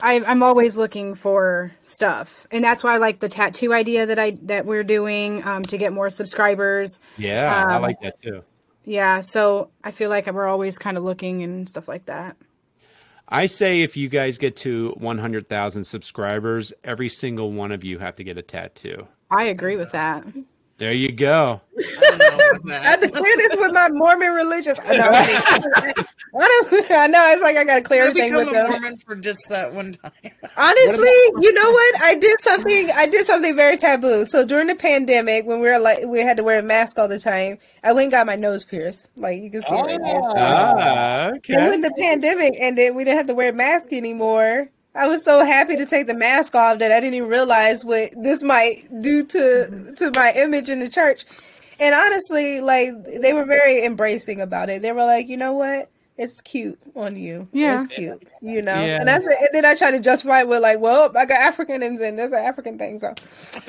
I, 0.00 0.22
I'm 0.24 0.42
always 0.42 0.76
looking 0.76 1.14
for 1.14 1.72
stuff, 1.82 2.46
and 2.50 2.64
that's 2.64 2.82
why 2.82 2.94
I 2.94 2.96
like 2.98 3.20
the 3.20 3.28
tattoo 3.28 3.72
idea 3.72 4.06
that 4.06 4.18
I 4.18 4.32
that 4.42 4.66
we're 4.66 4.84
doing 4.84 5.44
um, 5.44 5.64
to 5.66 5.78
get 5.78 5.92
more 5.92 6.10
subscribers. 6.10 7.00
Yeah, 7.16 7.66
I 7.68 7.76
um, 7.76 7.82
like 7.82 8.00
that 8.00 8.20
too. 8.22 8.42
Yeah, 8.84 9.20
so 9.20 9.70
I 9.84 9.90
feel 9.90 10.08
like 10.08 10.26
we're 10.26 10.46
always 10.46 10.78
kind 10.78 10.96
of 10.96 11.04
looking 11.04 11.42
and 11.42 11.68
stuff 11.68 11.88
like 11.88 12.06
that. 12.06 12.36
I 13.28 13.44
say 13.44 13.82
if 13.82 13.96
you 13.96 14.08
guys 14.08 14.38
get 14.38 14.56
to 14.58 14.94
100,000 14.96 15.84
subscribers, 15.84 16.72
every 16.84 17.10
single 17.10 17.52
one 17.52 17.72
of 17.72 17.84
you 17.84 17.98
have 17.98 18.14
to 18.16 18.24
get 18.24 18.38
a 18.38 18.42
tattoo. 18.42 19.06
I 19.30 19.44
agree 19.44 19.76
with 19.76 19.92
that. 19.92 20.24
There 20.78 20.94
you 20.94 21.10
go. 21.12 21.60
I 21.78 22.18
don't 22.18 22.70
I 22.70 22.74
have 22.90 23.00
to 23.00 23.10
clear 23.10 23.36
this 23.36 23.56
with 23.58 23.72
my 23.72 23.88
Mormon 23.90 24.32
religious. 24.32 24.78
I 24.84 24.96
know. 24.96 25.10
Honestly, 26.34 26.80
I 26.96 27.06
know. 27.08 27.24
It's 27.32 27.42
like 27.42 27.56
I 27.56 27.64
got 27.64 27.76
to 27.76 27.82
clear 27.82 28.04
I 28.04 28.08
everything 28.08 28.34
with 28.34 28.48
a 28.48 28.52
them. 28.52 28.70
Mormon 28.70 28.98
for 28.98 29.16
just 29.16 29.48
that 29.48 29.74
one 29.74 29.94
time. 29.94 30.12
Honestly, 30.56 31.08
you 31.40 31.52
know 31.52 31.70
what? 31.70 32.02
I 32.02 32.14
did 32.14 32.40
something. 32.40 32.90
I 32.92 33.06
did 33.06 33.26
something 33.26 33.56
very 33.56 33.76
taboo. 33.76 34.24
So 34.24 34.44
during 34.46 34.68
the 34.68 34.76
pandemic, 34.76 35.46
when 35.46 35.60
we 35.60 35.68
were 35.68 35.78
like, 35.80 36.04
we 36.06 36.20
had 36.20 36.36
to 36.38 36.44
wear 36.44 36.58
a 36.60 36.62
mask 36.62 36.98
all 36.98 37.08
the 37.08 37.18
time. 37.20 37.58
I 37.82 37.92
went 37.92 38.04
and 38.06 38.12
got 38.12 38.26
my 38.26 38.36
nose 38.36 38.64
pierced. 38.64 39.10
Like 39.16 39.42
you 39.42 39.50
can 39.50 39.62
see 39.62 39.82
right 39.82 40.00
there. 40.04 40.22
Ah, 40.36 41.32
And 41.48 41.62
okay. 41.62 41.70
when 41.70 41.80
the 41.80 41.92
pandemic 41.98 42.54
ended, 42.58 42.94
we 42.94 43.04
didn't 43.04 43.18
have 43.18 43.26
to 43.28 43.34
wear 43.34 43.50
a 43.50 43.52
mask 43.52 43.92
anymore. 43.92 44.68
I 44.98 45.06
was 45.06 45.24
so 45.24 45.44
happy 45.44 45.76
to 45.76 45.86
take 45.86 46.08
the 46.08 46.14
mask 46.14 46.56
off 46.56 46.80
that 46.80 46.90
I 46.90 46.98
didn't 46.98 47.14
even 47.14 47.28
realize 47.28 47.84
what 47.84 48.10
this 48.20 48.42
might 48.42 48.88
do 49.00 49.24
to 49.24 49.38
mm-hmm. 49.38 49.94
to 49.94 50.12
my 50.18 50.32
image 50.36 50.68
in 50.68 50.80
the 50.80 50.88
church. 50.88 51.24
And 51.78 51.94
honestly, 51.94 52.60
like 52.60 52.90
they 53.22 53.32
were 53.32 53.44
very 53.44 53.84
embracing 53.84 54.40
about 54.40 54.70
it. 54.70 54.82
They 54.82 54.90
were 54.90 55.04
like, 55.04 55.28
you 55.28 55.36
know 55.36 55.52
what? 55.52 55.88
It's 56.18 56.40
cute 56.40 56.78
on 56.96 57.14
you. 57.16 57.46
Yeah. 57.52 57.84
It's 57.84 57.94
cute. 57.94 58.26
You 58.42 58.60
know? 58.60 58.74
Yeah. 58.74 58.98
And 58.98 59.06
that's 59.08 59.24
and 59.26 59.48
then 59.52 59.64
I 59.64 59.74
try 59.76 59.92
to 59.92 60.00
justify 60.00 60.40
it 60.40 60.48
with 60.48 60.60
like, 60.60 60.80
well, 60.80 61.16
I 61.16 61.24
got 61.26 61.38
African 61.40 61.82
and 61.82 61.98
then 61.98 62.16
that's 62.16 62.32
an 62.32 62.40
African 62.44 62.76
thing. 62.76 62.98
So 62.98 63.14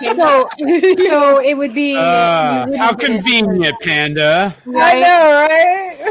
So, 0.00 0.48
so 0.58 1.40
it 1.40 1.56
would 1.56 1.74
be. 1.74 1.96
Uh, 1.96 2.66
you 2.68 2.76
how 2.76 2.92
wouldn't 2.92 3.00
get 3.00 3.10
it- 3.10 3.14
convenient, 3.16 3.74
Panda. 3.80 4.54
I 4.66 4.70
Right? 4.70 5.00
know, 5.00 5.32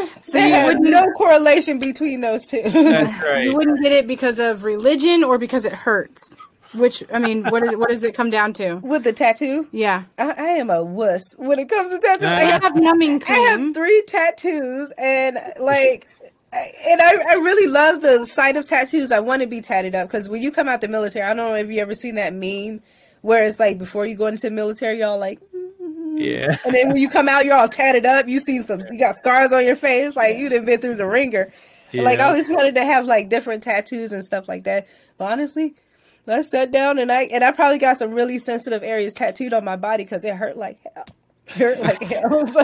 right? 0.03 0.09
So 0.21 0.31
So 0.33 0.37
you 0.39 0.55
you 0.55 0.65
wouldn't- 0.65 0.89
no 0.89 1.05
correlation 1.17 1.79
between 1.79 2.21
those 2.21 2.45
two. 2.47 2.63
That's 2.63 3.23
right. 3.29 3.45
You 3.45 3.55
wouldn't 3.55 3.81
get 3.81 3.91
it 3.93 4.05
because 4.07 4.39
of 4.39 4.63
religion 4.65 5.23
or 5.23 5.37
because 5.37 5.63
it 5.65 5.71
hurts. 5.73 6.35
Which 6.73 7.03
I 7.13 7.19
mean, 7.19 7.43
what 7.45 7.63
is 7.63 7.75
what 7.75 7.89
does 7.89 8.03
it 8.03 8.13
come 8.13 8.29
down 8.29 8.53
to? 8.53 8.75
with 8.83 9.03
the 9.03 9.13
tattoo. 9.13 9.67
Yeah, 9.71 10.03
I, 10.17 10.31
I 10.31 10.47
am 10.57 10.69
a 10.69 10.83
wuss 10.83 11.23
when 11.37 11.59
it 11.59 11.69
comes 11.69 11.91
to 11.91 11.99
tattoos. 11.99 12.27
Uh, 12.27 12.31
I 12.31 12.41
I 12.41 12.43
have, 12.45 12.63
have 12.63 12.75
numbing 12.75 13.23
I 13.27 13.33
have 13.33 13.73
three 13.73 14.03
tattoos, 14.07 14.91
and 14.97 15.37
like, 15.59 16.07
and 16.53 17.01
I, 17.01 17.11
I 17.29 17.33
really 17.35 17.67
love 17.67 18.01
the 18.01 18.25
sight 18.25 18.57
of 18.57 18.65
tattoos. 18.65 19.11
I 19.11 19.19
want 19.19 19.41
to 19.41 19.47
be 19.47 19.61
tatted 19.61 19.95
up 19.95 20.07
because 20.07 20.29
when 20.29 20.41
you 20.41 20.51
come 20.51 20.67
out 20.67 20.81
the 20.81 20.87
military, 20.87 21.25
I 21.25 21.33
don't 21.33 21.49
know 21.49 21.55
if 21.55 21.69
you 21.69 21.79
ever 21.79 21.95
seen 21.95 22.15
that 22.15 22.33
meme 22.33 22.81
where 23.21 23.45
it's 23.45 23.59
like 23.59 23.77
before 23.77 24.05
you 24.05 24.15
go 24.15 24.27
into 24.27 24.47
the 24.47 24.51
military, 24.51 24.99
y'all 24.99 25.17
like, 25.17 25.39
Yeah. 26.15 26.57
and 26.65 26.73
then 26.73 26.89
when 26.89 26.97
you 26.97 27.09
come 27.09 27.27
out, 27.27 27.45
you're 27.45 27.55
all 27.55 27.69
tatted 27.69 28.05
up. 28.05 28.27
You 28.27 28.39
seen 28.39 28.63
some, 28.63 28.81
you 28.91 28.99
got 28.99 29.15
scars 29.15 29.51
on 29.51 29.65
your 29.65 29.75
face, 29.75 30.15
like 30.15 30.37
you 30.37 30.49
done 30.49 30.65
been 30.65 30.79
through 30.79 30.95
the 30.95 31.05
ringer. 31.05 31.51
Like 31.93 32.19
I 32.19 32.23
always 32.25 32.49
wanted 32.49 32.75
to 32.75 32.85
have 32.85 33.05
like 33.05 33.29
different 33.29 33.63
tattoos 33.63 34.11
and 34.11 34.23
stuff 34.23 34.47
like 34.47 34.65
that. 34.65 34.87
But 35.17 35.31
honestly, 35.31 35.73
I 36.27 36.41
sat 36.41 36.71
down 36.71 36.97
and 36.99 37.11
I 37.11 37.23
and 37.23 37.43
I 37.43 37.51
probably 37.51 37.79
got 37.79 37.97
some 37.97 38.11
really 38.11 38.39
sensitive 38.39 38.83
areas 38.83 39.13
tattooed 39.13 39.53
on 39.53 39.63
my 39.63 39.75
body 39.75 40.03
because 40.03 40.23
it 40.23 40.35
hurt 40.35 40.57
like 40.57 40.77
hell. 40.95 41.05
It 41.47 41.53
hurt 41.53 41.79
like 41.79 42.01
hell. 42.03 42.47
So 42.47 42.63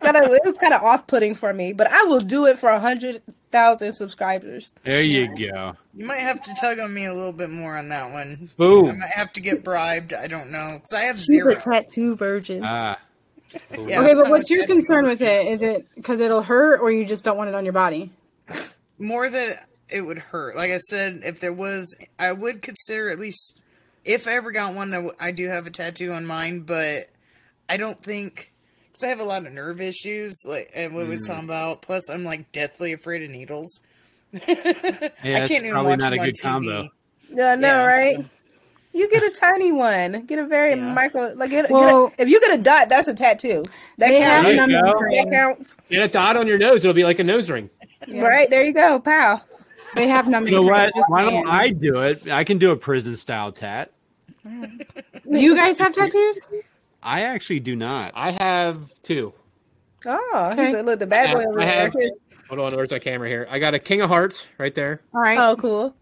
kind 0.00 0.16
of 0.16 0.30
it 0.32 0.42
was 0.44 0.58
kind 0.58 0.74
of 0.74 0.82
off 0.82 1.06
putting 1.06 1.34
for 1.34 1.52
me. 1.52 1.72
But 1.72 1.88
I 1.90 2.04
will 2.04 2.20
do 2.20 2.46
it 2.46 2.58
for 2.58 2.68
a 2.70 2.80
hundred 2.80 3.22
thousand 3.52 3.92
subscribers. 3.94 4.72
There 4.84 5.02
you 5.02 5.28
go. 5.36 5.74
You 5.94 6.04
might 6.04 6.16
have 6.20 6.42
to 6.42 6.54
tug 6.60 6.78
on 6.80 6.92
me 6.92 7.06
a 7.06 7.14
little 7.14 7.32
bit 7.32 7.50
more 7.50 7.76
on 7.76 7.88
that 7.88 8.12
one. 8.12 8.50
I 8.58 8.92
might 8.92 9.10
have 9.14 9.32
to 9.34 9.40
get 9.40 9.62
bribed. 9.64 10.12
I 10.12 10.26
don't 10.26 10.50
know 10.50 10.74
because 10.76 10.92
I 10.94 11.02
have 11.06 11.16
She's 11.16 11.26
zero. 11.26 11.52
a 11.52 11.54
tattoo 11.56 12.16
virgin. 12.16 12.62
Ah. 12.64 12.98
Yeah, 13.72 14.00
Okay, 14.02 14.12
but 14.12 14.28
what's 14.28 14.50
your 14.50 14.66
concern 14.66 15.06
with 15.06 15.22
it? 15.22 15.46
Is 15.46 15.62
it 15.62 15.86
because 15.94 16.20
it'll 16.20 16.42
hurt, 16.42 16.80
or 16.82 16.90
you 16.90 17.06
just 17.06 17.24
don't 17.24 17.38
want 17.38 17.48
it 17.48 17.54
on 17.54 17.64
your 17.64 17.72
body? 17.72 18.10
more 18.98 19.30
that 19.30 19.66
it 19.88 20.02
would 20.02 20.18
hurt. 20.18 20.56
Like 20.56 20.70
I 20.70 20.78
said, 20.78 21.22
if 21.24 21.40
there 21.40 21.52
was, 21.52 21.96
I 22.18 22.32
would 22.32 22.62
consider 22.62 23.08
at 23.10 23.18
least 23.18 23.60
if 24.04 24.26
I 24.26 24.32
ever 24.32 24.50
got 24.50 24.74
one. 24.74 25.10
I 25.20 25.32
do 25.32 25.48
have 25.48 25.66
a 25.66 25.70
tattoo 25.70 26.12
on 26.12 26.26
mine, 26.26 26.60
but 26.60 27.06
I 27.68 27.76
don't 27.76 28.02
think 28.02 28.52
because 28.86 29.04
I 29.04 29.08
have 29.08 29.20
a 29.20 29.24
lot 29.24 29.46
of 29.46 29.52
nerve 29.52 29.80
issues, 29.80 30.42
like 30.46 30.70
and 30.74 30.94
what 30.94 31.04
we 31.04 31.10
was 31.10 31.24
mm. 31.24 31.28
talking 31.28 31.44
about. 31.44 31.82
Plus, 31.82 32.08
I'm 32.10 32.24
like 32.24 32.50
deathly 32.52 32.92
afraid 32.92 33.22
of 33.22 33.30
needles. 33.30 33.80
Yeah, 35.24 35.36
I 35.36 35.42
it's 35.42 35.48
can't 35.52 35.64
even 35.64 35.72
probably 35.72 35.90
watch 35.90 36.00
not 36.00 36.12
a 36.12 36.18
on 36.18 36.24
good 36.26 36.34
TV. 36.36 36.42
combo. 36.42 36.88
Yeah, 37.30 37.52
I 37.52 37.56
know, 37.56 37.68
Yeah, 37.68 37.86
right? 37.86 38.16
so- 38.16 38.26
You 38.92 39.10
get 39.10 39.22
a 39.22 39.30
tiny 39.30 39.72
one. 39.72 40.26
Get 40.26 40.38
a 40.38 40.46
very 40.46 40.70
Yeah. 40.70 40.92
micro. 40.94 41.32
Like, 41.34 41.50
get, 41.50 41.70
Well- 41.70 42.08
get 42.08 42.18
a, 42.18 42.22
if 42.22 42.28
you 42.28 42.40
get 42.40 42.58
a 42.58 42.62
dot, 42.62 42.88
that's 42.88 43.08
a 43.08 43.14
tattoo. 43.14 43.64
That 43.98 44.08
They 44.08 44.20
have 44.20 44.44
There 44.44 44.56
counts. 44.56 44.72
you 44.72 44.80
go. 44.80 45.16
That 45.24 45.30
counts. 45.32 45.76
Get 45.90 46.02
a 46.02 46.08
dot 46.08 46.36
on 46.36 46.46
your 46.46 46.58
nose; 46.58 46.84
it'll 46.84 46.94
be 46.94 47.04
like 47.04 47.18
a 47.18 47.24
nose 47.24 47.50
ring. 47.50 47.68
Yeah. 48.06 48.22
Right 48.22 48.48
there, 48.50 48.62
you 48.62 48.72
go. 48.72 49.00
Pow. 49.00 49.40
They 49.98 50.08
have 50.08 50.28
numbing. 50.28 50.52
You 50.52 50.60
know 50.60 50.66
what? 50.66 50.92
Why 51.08 51.22
don't 51.22 51.30
saying. 51.32 51.46
I 51.48 51.70
do 51.70 52.02
it? 52.02 52.28
I 52.30 52.44
can 52.44 52.58
do 52.58 52.70
a 52.70 52.76
prison 52.76 53.14
style 53.16 53.52
tat. 53.52 53.92
Do 54.44 54.68
you 55.26 55.56
guys 55.56 55.78
have 55.78 55.92
tattoos? 55.92 56.38
I 57.02 57.22
actually 57.22 57.60
do 57.60 57.76
not. 57.76 58.12
I 58.14 58.30
have 58.32 58.92
two. 59.02 59.32
Oh, 60.06 60.50
Okay. 60.52 60.66
he 60.68 60.72
said, 60.72 60.86
look, 60.86 60.98
the 61.00 61.06
bad 61.06 61.32
boy 61.32 61.40
I 61.40 61.44
over 61.46 61.60
have- 61.60 61.92
there. 61.92 62.10
Hold 62.48 62.60
on, 62.72 62.76
where's 62.76 62.90
my 62.90 62.98
camera 62.98 63.28
here? 63.28 63.46
I 63.50 63.58
got 63.58 63.74
a 63.74 63.78
King 63.78 64.00
of 64.00 64.08
Hearts 64.08 64.46
right 64.56 64.74
there, 64.74 65.02
All 65.12 65.20
right. 65.20 65.36
Oh, 65.36 65.54
cool. 65.56 65.94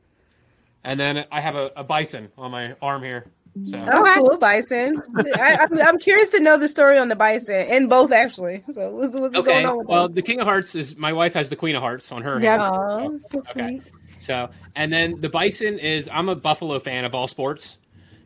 and 0.84 1.01
then 1.01 1.24
I 1.32 1.40
have 1.40 1.57
a, 1.57 1.72
a 1.74 1.82
bison 1.82 2.30
on 2.38 2.53
my 2.53 2.76
arm 2.80 3.03
here. 3.03 3.26
So 3.64 3.78
Oh, 3.90 4.02
Okay. 4.02 4.14
cool, 4.20 4.38
bison. 4.38 5.02
I, 5.16 5.66
I'm, 5.70 5.80
I'm 5.80 5.98
curious 5.98 6.28
to 6.30 6.40
know 6.40 6.59
the 6.59 6.68
story 6.68 6.98
on 6.98 7.09
the 7.09 7.16
bison, 7.16 7.54
and 7.68 7.88
both 7.88 8.12
actually. 8.12 8.62
So, 8.72 8.90
what's, 8.90 9.14
what's 9.14 9.34
okay, 9.34 9.52
going 9.52 9.66
on 9.66 9.78
with 9.78 9.88
well, 9.88 10.07
those? 10.07 10.14
the 10.14 10.22
King 10.22 10.40
of 10.40 10.46
Hearts 10.46 10.74
is 10.74 10.96
my 10.96 11.12
wife 11.12 11.34
has 11.34 11.48
the 11.48 11.57
Queen 11.57 11.74
of 11.74 11.82
Hearts 11.82 12.12
on 12.12 12.22
her 12.22 12.38
Yeah. 12.38 12.59
hand. 12.59 12.72
Oh, 12.76 13.16
so 13.16 13.38
Okay. 13.38 13.52
sweet. 13.52 13.82
So, 14.18 14.50
and 14.74 14.92
then 14.92 15.20
the 15.20 15.28
bison 15.28 15.78
is 15.78 16.09
I'm 16.12 16.28
a 16.28 16.36
Buffalo 16.36 16.78
fan 16.78 17.04
of 17.04 17.14
all 17.14 17.26
sports. 17.26 17.78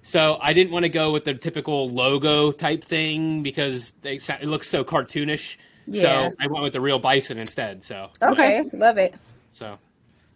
So 0.03 0.39
I 0.41 0.53
didn't 0.53 0.73
want 0.73 0.85
to 0.85 0.89
go 0.89 1.13
with 1.13 1.25
the 1.25 1.35
typical 1.35 1.89
logo 1.91 2.53
type 2.53 2.83
thing 2.83 3.43
because 3.43 3.93
they 4.03 4.15
it 4.15 4.47
looks 4.47 4.67
so 4.67 4.83
cartoonish. 4.83 5.57
Yeah. 5.87 6.31
So 6.31 6.35
I 6.41 6.47
went 6.47 6.63
with 6.65 6.73
the 6.73 6.81
real 6.81 6.99
bison 6.99 7.39
instead. 7.39 7.83
So 7.83 8.09
Okay, 8.23 8.65
love 8.73 8.97
it. 8.99 9.15
So 9.53 9.79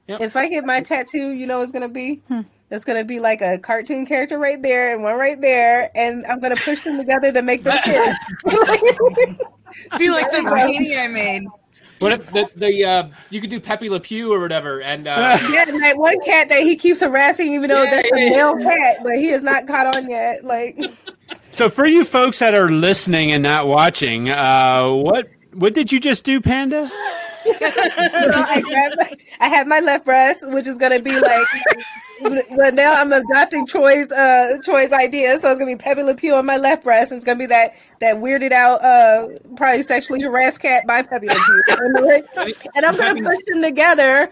Yep. 0.06 0.20
If 0.20 0.36
I 0.36 0.48
get 0.48 0.64
my 0.64 0.82
tattoo, 0.82 1.30
you 1.30 1.46
know, 1.46 1.62
it's 1.62 1.72
gonna 1.72 1.88
be. 1.88 2.16
Hmm. 2.28 2.42
It's 2.74 2.84
gonna 2.84 3.04
be 3.04 3.20
like 3.20 3.40
a 3.40 3.58
cartoon 3.58 4.04
character 4.06 4.38
right 4.38 4.60
there 4.60 4.92
and 4.92 5.02
one 5.02 5.16
right 5.16 5.40
there, 5.40 5.90
and 5.94 6.26
I'm 6.26 6.40
gonna 6.40 6.56
push 6.56 6.82
them 6.82 6.98
together 6.98 7.32
to 7.32 7.42
make 7.42 7.64
them 7.64 7.78
fit. 7.84 8.16
Be 9.98 10.10
like 10.10 10.30
the 10.30 10.38
bikini 10.38 10.98
I 10.98 11.08
made. 11.08 11.44
What 12.00 12.12
if 12.12 12.30
the 12.32 12.48
the 12.56 12.84
uh, 12.84 13.08
you 13.30 13.40
could 13.40 13.50
do 13.50 13.60
Pepe 13.60 13.88
Le 13.88 14.00
Pew 14.00 14.32
or 14.32 14.40
whatever, 14.40 14.82
and 14.82 15.06
uh, 15.06 15.38
yeah, 15.50 15.64
and 15.68 15.82
that 15.82 15.96
one 15.96 16.20
cat 16.24 16.48
that 16.48 16.60
he 16.62 16.76
keeps 16.76 17.00
harassing, 17.00 17.54
even 17.54 17.70
though 17.70 17.82
Yeah, 17.82 17.90
that's 17.90 18.12
a 18.12 18.20
yeah, 18.20 18.30
male 18.30 18.56
cat, 18.56 18.98
but 19.02 19.14
he 19.14 19.28
is 19.28 19.42
not 19.42 19.66
caught 19.66 19.94
on 19.94 20.10
yet. 20.10 20.44
Like, 20.44 20.78
So 21.44 21.70
for 21.70 21.86
you 21.86 22.04
folks 22.04 22.40
that 22.40 22.54
are 22.54 22.70
listening 22.70 23.32
and 23.32 23.42
not 23.42 23.66
watching, 23.66 24.30
uh, 24.30 24.90
what 24.90 25.30
what 25.52 25.74
did 25.74 25.92
you 25.92 26.00
just 26.00 26.24
do, 26.24 26.40
Panda? 26.40 26.90
You 27.44 27.52
know, 27.52 28.44
I, 28.48 28.60
grab 28.60 28.92
my, 28.98 29.16
I 29.40 29.48
have 29.48 29.66
my 29.66 29.80
left 29.80 30.04
breast, 30.04 30.50
which 30.52 30.66
is 30.66 30.78
gonna 30.78 31.00
be 31.00 31.18
like. 31.18 31.46
But 32.56 32.74
now 32.74 32.94
I'm 32.94 33.12
adopting 33.12 33.66
Troy's 33.66 34.10
uh 34.12 34.56
Troy's 34.64 34.92
idea, 34.92 35.38
so 35.38 35.50
it's 35.50 35.58
gonna 35.58 35.72
be 35.72 35.76
Pepe 35.76 36.02
Le 36.02 36.14
Pew 36.14 36.34
on 36.34 36.46
my 36.46 36.56
left 36.56 36.84
breast. 36.84 37.12
It's 37.12 37.24
gonna 37.24 37.38
be 37.38 37.46
that 37.46 37.74
that 38.00 38.16
weirded 38.16 38.52
out, 38.52 38.82
uh, 38.82 39.28
probably 39.56 39.82
sexually 39.82 40.22
harassed 40.22 40.60
cat 40.60 40.86
by 40.86 41.02
Pepe 41.02 41.26
Le 41.28 41.34
Pew, 41.34 41.62
and 42.74 42.86
I'm 42.86 42.96
gonna 42.96 43.22
push 43.22 43.38
them 43.46 43.62
together 43.62 44.30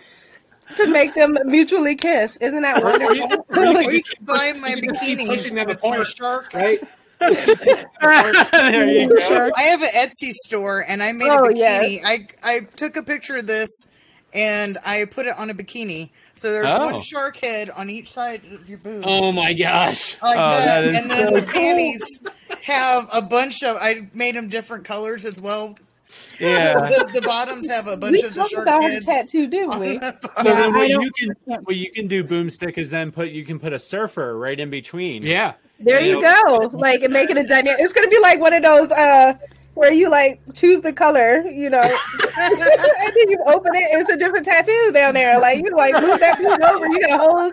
to 0.76 0.86
make 0.86 1.12
them 1.14 1.36
mutually 1.44 1.94
kiss. 1.96 2.36
Isn't 2.38 2.62
that 2.62 2.82
Or 2.82 2.92
you- 3.14 3.20
wonderful? 3.26 3.46
or 3.50 3.64
you 3.64 3.70
Or 3.70 3.74
could 3.74 3.92
you 3.92 3.98
just 4.02 4.16
can 4.16 4.24
buy 4.24 4.52
my 4.58 4.68
you 4.68 4.76
can 4.82 4.94
keep 4.94 5.18
bikini 5.18 5.26
pushing 5.28 5.54
them 5.56 5.66
with 5.66 5.82
my 5.82 5.90
apart. 5.96 6.06
shark. 6.06 6.54
right? 6.54 6.80
There 7.28 8.88
you 8.88 9.08
go. 9.08 9.50
I 9.56 9.62
have 9.62 9.82
an 9.82 9.88
Etsy 9.94 10.30
store 10.46 10.84
and 10.86 11.02
I 11.02 11.12
made 11.12 11.28
Oh, 11.30 11.44
a 11.44 11.48
bikini. 11.48 11.56
yes. 11.58 12.02
I 12.04 12.26
I 12.42 12.60
took 12.76 12.96
a 12.96 13.02
picture 13.02 13.36
of 13.36 13.46
this 13.46 13.68
and 14.34 14.78
I 14.84 15.04
put 15.04 15.26
it 15.26 15.34
on 15.38 15.50
a 15.50 15.54
bikini. 15.54 16.10
So 16.36 16.50
there's 16.50 16.66
Oh. 16.70 16.92
one 16.92 17.00
shark 17.00 17.36
head 17.36 17.70
on 17.70 17.90
each 17.90 18.10
side 18.12 18.42
of 18.52 18.68
your 18.68 18.78
boob. 18.78 19.04
Oh 19.06 19.30
my 19.32 19.52
gosh! 19.52 20.16
Like 20.22 20.36
Oh, 20.36 20.50
that. 20.58 20.64
that 20.64 20.84
is 20.86 20.98
and 20.98 21.10
then 21.10 21.28
so 21.34 21.40
the 21.40 21.46
panties 21.52 22.22
have 22.62 23.08
a 23.12 23.22
bunch 23.22 23.62
of 23.62 23.76
I 23.80 24.08
made 24.14 24.34
them 24.34 24.48
different 24.48 24.84
colors 24.84 25.24
as 25.24 25.40
well. 25.40 25.76
Yeah. 26.38 26.88
The, 26.90 27.20
the 27.20 27.22
bottoms 27.22 27.68
have 27.70 27.86
a 27.86 27.96
bunch 27.96 28.12
we 28.14 28.22
of 28.22 28.30
the 28.34 28.40
talked 28.40 28.50
shark 28.50 28.66
about 28.66 28.82
heads. 28.82 29.06
tattoo, 29.06 29.48
didn't 29.48 29.78
we? 29.80 29.98
So 29.98 30.12
Yeah, 30.44 30.54
then 30.54 30.74
what 30.74 30.88
you 30.90 31.10
can 31.18 31.34
what 31.64 31.76
you 31.76 31.90
can 31.90 32.06
do, 32.06 32.22
boomstick, 32.24 32.76
is 32.76 32.90
then 32.90 33.12
put 33.12 33.28
you 33.30 33.44
can 33.44 33.58
put 33.58 33.72
a 33.72 33.78
surfer 33.78 34.36
right 34.38 34.58
in 34.58 34.68
between. 34.68 35.22
Yeah, 35.22 35.54
There 35.84 36.00
you 36.02 36.20
go. 36.20 36.70
Like 36.72 37.02
and 37.02 37.12
make 37.12 37.30
it 37.30 37.36
a 37.38 37.44
dynamic. 37.44 37.80
It's 37.80 37.92
gonna 37.92 38.08
be 38.08 38.18
like 38.20 38.40
one 38.40 38.52
of 38.54 38.62
those 38.62 38.90
uh 38.92 39.34
where 39.74 39.92
you 39.92 40.10
like 40.10 40.38
choose 40.54 40.82
the 40.82 40.92
color, 40.92 41.46
you 41.48 41.70
know, 41.70 41.80
and 42.38 42.60
then 42.60 43.28
you 43.30 43.38
open 43.46 43.74
it. 43.74 43.88
It's 43.92 44.10
a 44.10 44.16
different 44.18 44.44
tattoo 44.44 44.90
down 44.92 45.14
there. 45.14 45.38
Like 45.40 45.64
you 45.64 45.70
like 45.74 45.94
move 46.02 46.20
that 46.20 46.38
boob 46.38 46.60
over. 46.62 46.86
You 46.86 47.00
got 47.00 47.12
a 47.12 47.18
whole 47.18 47.52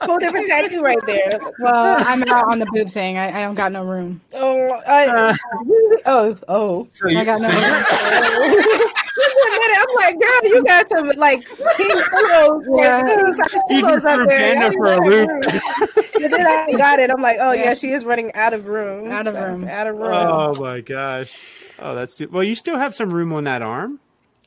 whole 0.00 0.18
different 0.18 0.46
tattoo 0.48 0.82
right 0.82 0.98
there. 1.06 1.30
Well, 1.60 1.96
I'm 2.06 2.22
out 2.24 2.50
on 2.50 2.58
the 2.58 2.66
boob 2.66 2.90
thing. 2.90 3.18
I, 3.18 3.28
I 3.28 3.42
don't 3.44 3.54
got 3.54 3.70
no 3.72 3.84
room. 3.84 4.20
Oh, 4.34 4.80
I, 4.86 5.36
oh, 6.06 6.36
oh. 6.48 6.88
So 6.90 7.08
you, 7.08 7.18
I 7.18 7.24
got 7.24 7.40
no 7.40 7.50
so 7.50 7.60
you- 7.60 8.56
room. 8.56 8.90
I'm 9.18 9.96
like, 9.96 10.18
girl, 10.20 10.40
you 10.44 10.64
got 10.64 10.88
some 10.88 11.08
like 11.16 11.46
king 11.76 12.00
pillows, 12.10 12.64
Yeah. 12.76 13.02
king 13.02 13.32
size 13.32 13.62
pillows 13.68 14.04
up 14.04 14.28
there. 14.28 14.54
Panda 14.54 14.72
for 14.76 14.92
a 14.92 15.04
loop. 15.06 15.28
and 15.28 16.32
then 16.32 16.46
I 16.46 16.72
got 16.76 16.98
it. 16.98 17.10
I'm 17.10 17.20
like, 17.22 17.38
oh 17.40 17.52
yeah, 17.52 17.64
Yeah. 17.64 17.74
she 17.74 17.90
is 17.90 18.04
running 18.04 18.32
out 18.34 18.54
of 18.54 18.66
room. 18.66 19.10
Out 19.10 19.26
of 19.26 19.34
So, 19.34 19.44
room. 19.44 19.68
Out 19.68 19.86
of 19.86 19.96
room. 19.96 20.12
oh 20.12 20.54
my 20.54 20.80
gosh. 20.80 21.36
Oh, 21.78 21.94
that's 21.94 22.16
too, 22.16 22.28
well. 22.30 22.44
You 22.44 22.54
still 22.54 22.76
have 22.78 22.94
some 22.94 23.10
room 23.12 23.32
on 23.32 23.44
that 23.44 23.62
arm. 23.62 24.00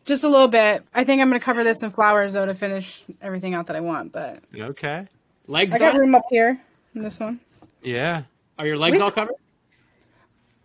Just 0.05 0.23
a 0.23 0.27
little 0.27 0.47
bit. 0.49 0.83
I 0.93 1.03
think 1.03 1.21
I'm 1.21 1.29
going 1.29 1.39
to 1.39 1.43
cover 1.43 1.63
this 1.63 1.81
in 1.81 1.91
flowers 1.91 2.33
though 2.33 2.45
to 2.45 2.53
finish 2.53 3.03
everything 3.21 3.53
out 3.53 3.67
that 3.67 3.75
I 3.75 3.79
want. 3.81 4.11
But 4.11 4.39
Okay. 4.57 5.07
legs 5.47 5.73
I 5.73 5.79
got 5.79 5.91
done. 5.93 6.01
room 6.01 6.15
up 6.15 6.25
here 6.29 6.59
in 6.95 7.01
this 7.03 7.19
one. 7.19 7.39
Yeah. 7.81 8.23
Are 8.59 8.67
your 8.67 8.77
legs 8.77 8.99
all 8.99 9.11
covered? 9.11 9.35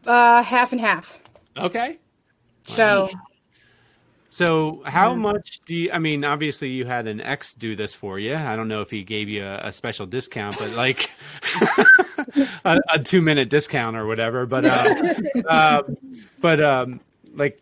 Uh, 0.06 0.42
half 0.42 0.72
and 0.72 0.80
half. 0.80 1.20
Okay. 1.56 1.98
So 2.64 3.08
So 4.38 4.82
how 4.84 5.16
much 5.16 5.60
do 5.66 5.74
you? 5.74 5.90
I 5.90 5.98
mean, 5.98 6.24
obviously 6.24 6.68
you 6.68 6.84
had 6.86 7.08
an 7.08 7.20
ex 7.20 7.54
do 7.54 7.74
this 7.74 7.92
for 7.92 8.20
you. 8.20 8.36
I 8.36 8.54
don't 8.54 8.68
know 8.68 8.82
if 8.82 8.88
he 8.88 9.02
gave 9.02 9.28
you 9.28 9.44
a, 9.44 9.56
a 9.64 9.72
special 9.72 10.06
discount, 10.06 10.56
but 10.60 10.70
like 10.74 11.10
a, 12.64 12.78
a 12.92 12.98
two 13.02 13.20
minute 13.20 13.48
discount 13.48 13.96
or 13.96 14.06
whatever. 14.06 14.46
But 14.46 14.64
uh, 14.64 14.94
uh, 15.48 15.82
but 16.40 16.62
um, 16.62 17.00
like, 17.34 17.60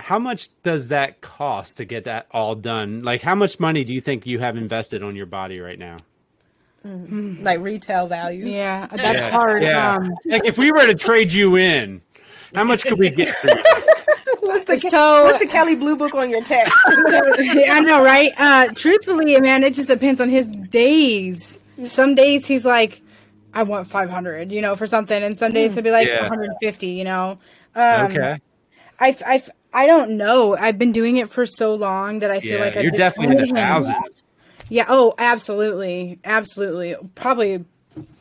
how 0.00 0.18
much 0.18 0.48
does 0.64 0.88
that 0.88 1.20
cost 1.20 1.76
to 1.76 1.84
get 1.84 2.02
that 2.04 2.26
all 2.32 2.56
done? 2.56 3.02
Like, 3.04 3.22
how 3.22 3.36
much 3.36 3.60
money 3.60 3.84
do 3.84 3.92
you 3.92 4.00
think 4.00 4.26
you 4.26 4.40
have 4.40 4.56
invested 4.56 5.04
on 5.04 5.14
your 5.14 5.26
body 5.26 5.60
right 5.60 5.78
now? 5.78 5.98
like 6.82 7.60
retail 7.60 8.08
value. 8.08 8.44
yeah, 8.46 8.88
that's 8.88 9.20
Yeah, 9.20 9.30
hard. 9.30 9.62
yeah. 9.62 9.94
Um, 9.96 10.10
Like, 10.24 10.46
if 10.46 10.58
we 10.58 10.72
were 10.72 10.86
to 10.86 10.94
trade 10.96 11.32
you 11.32 11.54
in, 11.56 12.00
how 12.56 12.64
much 12.64 12.84
could 12.84 12.98
we 12.98 13.08
get 13.10 13.36
for 13.38 13.48
you? 13.50 13.62
What's 14.46 14.64
the 14.66 14.78
So- 14.78 15.24
what's 15.24 15.38
the 15.38 15.46
Kelley 15.46 15.74
Blue 15.74 15.96
Book 15.96 16.14
on 16.14 16.30
your 16.30 16.42
text? 16.42 16.72
yeah, 17.38 17.74
I 17.74 17.80
know, 17.80 18.02
right? 18.02 18.32
Uh, 18.36 18.66
truthfully, 18.74 19.38
man, 19.40 19.64
it 19.64 19.74
just 19.74 19.88
depends 19.88 20.20
on 20.20 20.28
his 20.30 20.48
days. 20.48 21.58
Some 21.84 22.14
days 22.14 22.46
he's 22.46 22.64
like, 22.64 23.00
I 23.54 23.62
want 23.62 23.88
500, 23.88 24.52
you 24.52 24.60
know, 24.60 24.76
for 24.76 24.86
something, 24.86 25.22
and 25.22 25.36
some 25.36 25.52
days 25.52 25.74
he'll 25.74 25.82
be 25.84 25.90
like 25.90 26.06
Yeah. 26.08 26.22
150, 26.22 26.86
you 26.88 27.04
know. 27.04 27.38
Um, 27.74 28.10
Okay. 28.10 28.40
I, 29.00 29.16
I, 29.26 29.42
I 29.72 29.86
don't 29.86 30.12
know. 30.16 30.56
I've 30.56 30.78
been 30.78 30.92
doing 30.92 31.16
it 31.18 31.30
for 31.30 31.46
so 31.46 31.74
long 31.74 32.18
that 32.20 32.30
I 32.30 32.40
feel 32.40 32.58
Yeah, 32.58 32.64
like 32.64 32.76
I 32.76 32.80
you're 32.80 32.90
definitely 32.90 33.48
in 33.48 33.54
the 33.54 33.60
thousands. 33.60 34.24
Yeah. 34.68 34.86
Oh, 34.88 35.14
absolutely, 35.18 36.18
absolutely. 36.24 36.96
Probably, 37.14 37.64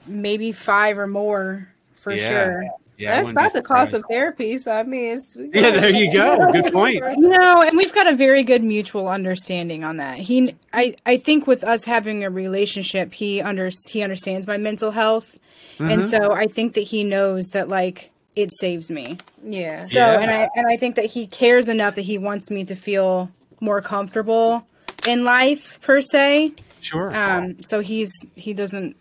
maybe 0.05 0.51
five 0.51 0.97
or 0.97 1.07
more 1.07 1.68
for 1.93 2.11
Yeah. 2.13 2.30
sure. 2.30 2.63
Yeah, 2.98 3.12
That's 3.12 3.28
wouldn't 3.28 3.38
be 3.38 3.43
not 3.43 3.54
the 3.54 3.62
cost 3.62 3.93
of 3.93 4.04
therapy. 4.10 4.58
So 4.58 4.72
I 4.72 4.84
mean, 4.84 5.18
it's 5.18 5.36
Yeah, 5.36 5.80
there 5.80 5.89
you 5.91 6.12
go. 6.12 6.52
Good 6.52 6.74
point. 6.74 6.95
You 6.95 7.30
know, 7.30 7.62
and 7.62 7.78
we've 7.78 7.93
got 7.93 8.08
a 8.08 8.16
very 8.16 8.43
good 8.43 8.64
mutual 8.64 9.08
understanding 9.08 9.84
on 9.84 9.98
that. 9.98 10.18
He, 10.18 10.56
I, 10.74 10.95
I 11.06 11.18
think 11.18 11.45
with 11.45 11.64
us 11.64 11.86
having 11.86 12.24
a 12.24 12.30
relationship, 12.30 13.14
he 13.14 13.41
under 13.41 13.70
he 13.88 14.02
understands 14.02 14.48
my 14.48 14.58
mental 14.58 14.91
health, 14.91 15.38
and 15.80 16.02
Mm-hmm. 16.02 16.10
so 16.10 16.32
I 16.34 16.48
think 16.48 16.74
that 16.74 16.82
he 16.82 17.04
knows 17.04 17.50
that 17.50 17.70
like 17.70 18.10
it 18.36 18.50
saves 18.60 18.89
me. 18.89 19.18
Yeah. 19.43 19.80
So, 19.80 19.98
Yeah. 20.00 20.20
and 20.20 20.32
I 20.32 20.50
and 20.56 20.68
I 20.68 20.76
think 20.78 20.95
that 20.95 21.06
he 21.06 21.28
cares 21.28 21.68
enough 21.68 21.95
that 21.95 22.02
he 22.02 22.18
wants 22.18 22.50
me 22.50 22.66
to 22.66 22.76
feel 22.76 23.30
more 23.60 23.82
comfortable 23.82 24.66
in 25.08 25.24
life 25.24 25.80
per 25.82 26.02
se. 26.02 26.54
Sure. 26.80 27.16
Um, 27.16 27.62
so 27.64 27.80
he's 27.82 28.12
he 28.36 28.54
doesn't 28.54 28.95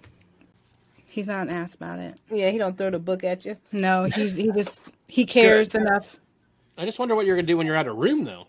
he's 1.17 1.27
not 1.29 1.49
an 1.49 1.51
ass 1.51 1.75
about 1.75 1.99
it. 1.99 2.15
Yeah, 2.31 2.51
he 2.51 2.59
don't 2.59 2.77
throw 2.77 2.91
the 2.91 2.99
book 2.99 3.25
at 3.25 3.45
you. 3.47 3.57
No, 3.73 4.05
he's 4.05 4.37
he 4.37 4.53
just 4.57 4.93
he 5.09 5.25
cares 5.27 5.75
enough. 5.75 6.21
I 6.79 6.85
just 6.85 6.99
wonder 6.99 7.17
what 7.17 7.25
you're 7.27 7.37
gonna 7.37 7.47
do 7.47 7.57
when 7.57 7.67
you're 7.67 7.75
out 7.75 7.89
of 7.89 7.97
room, 7.97 8.25
though. 8.25 8.47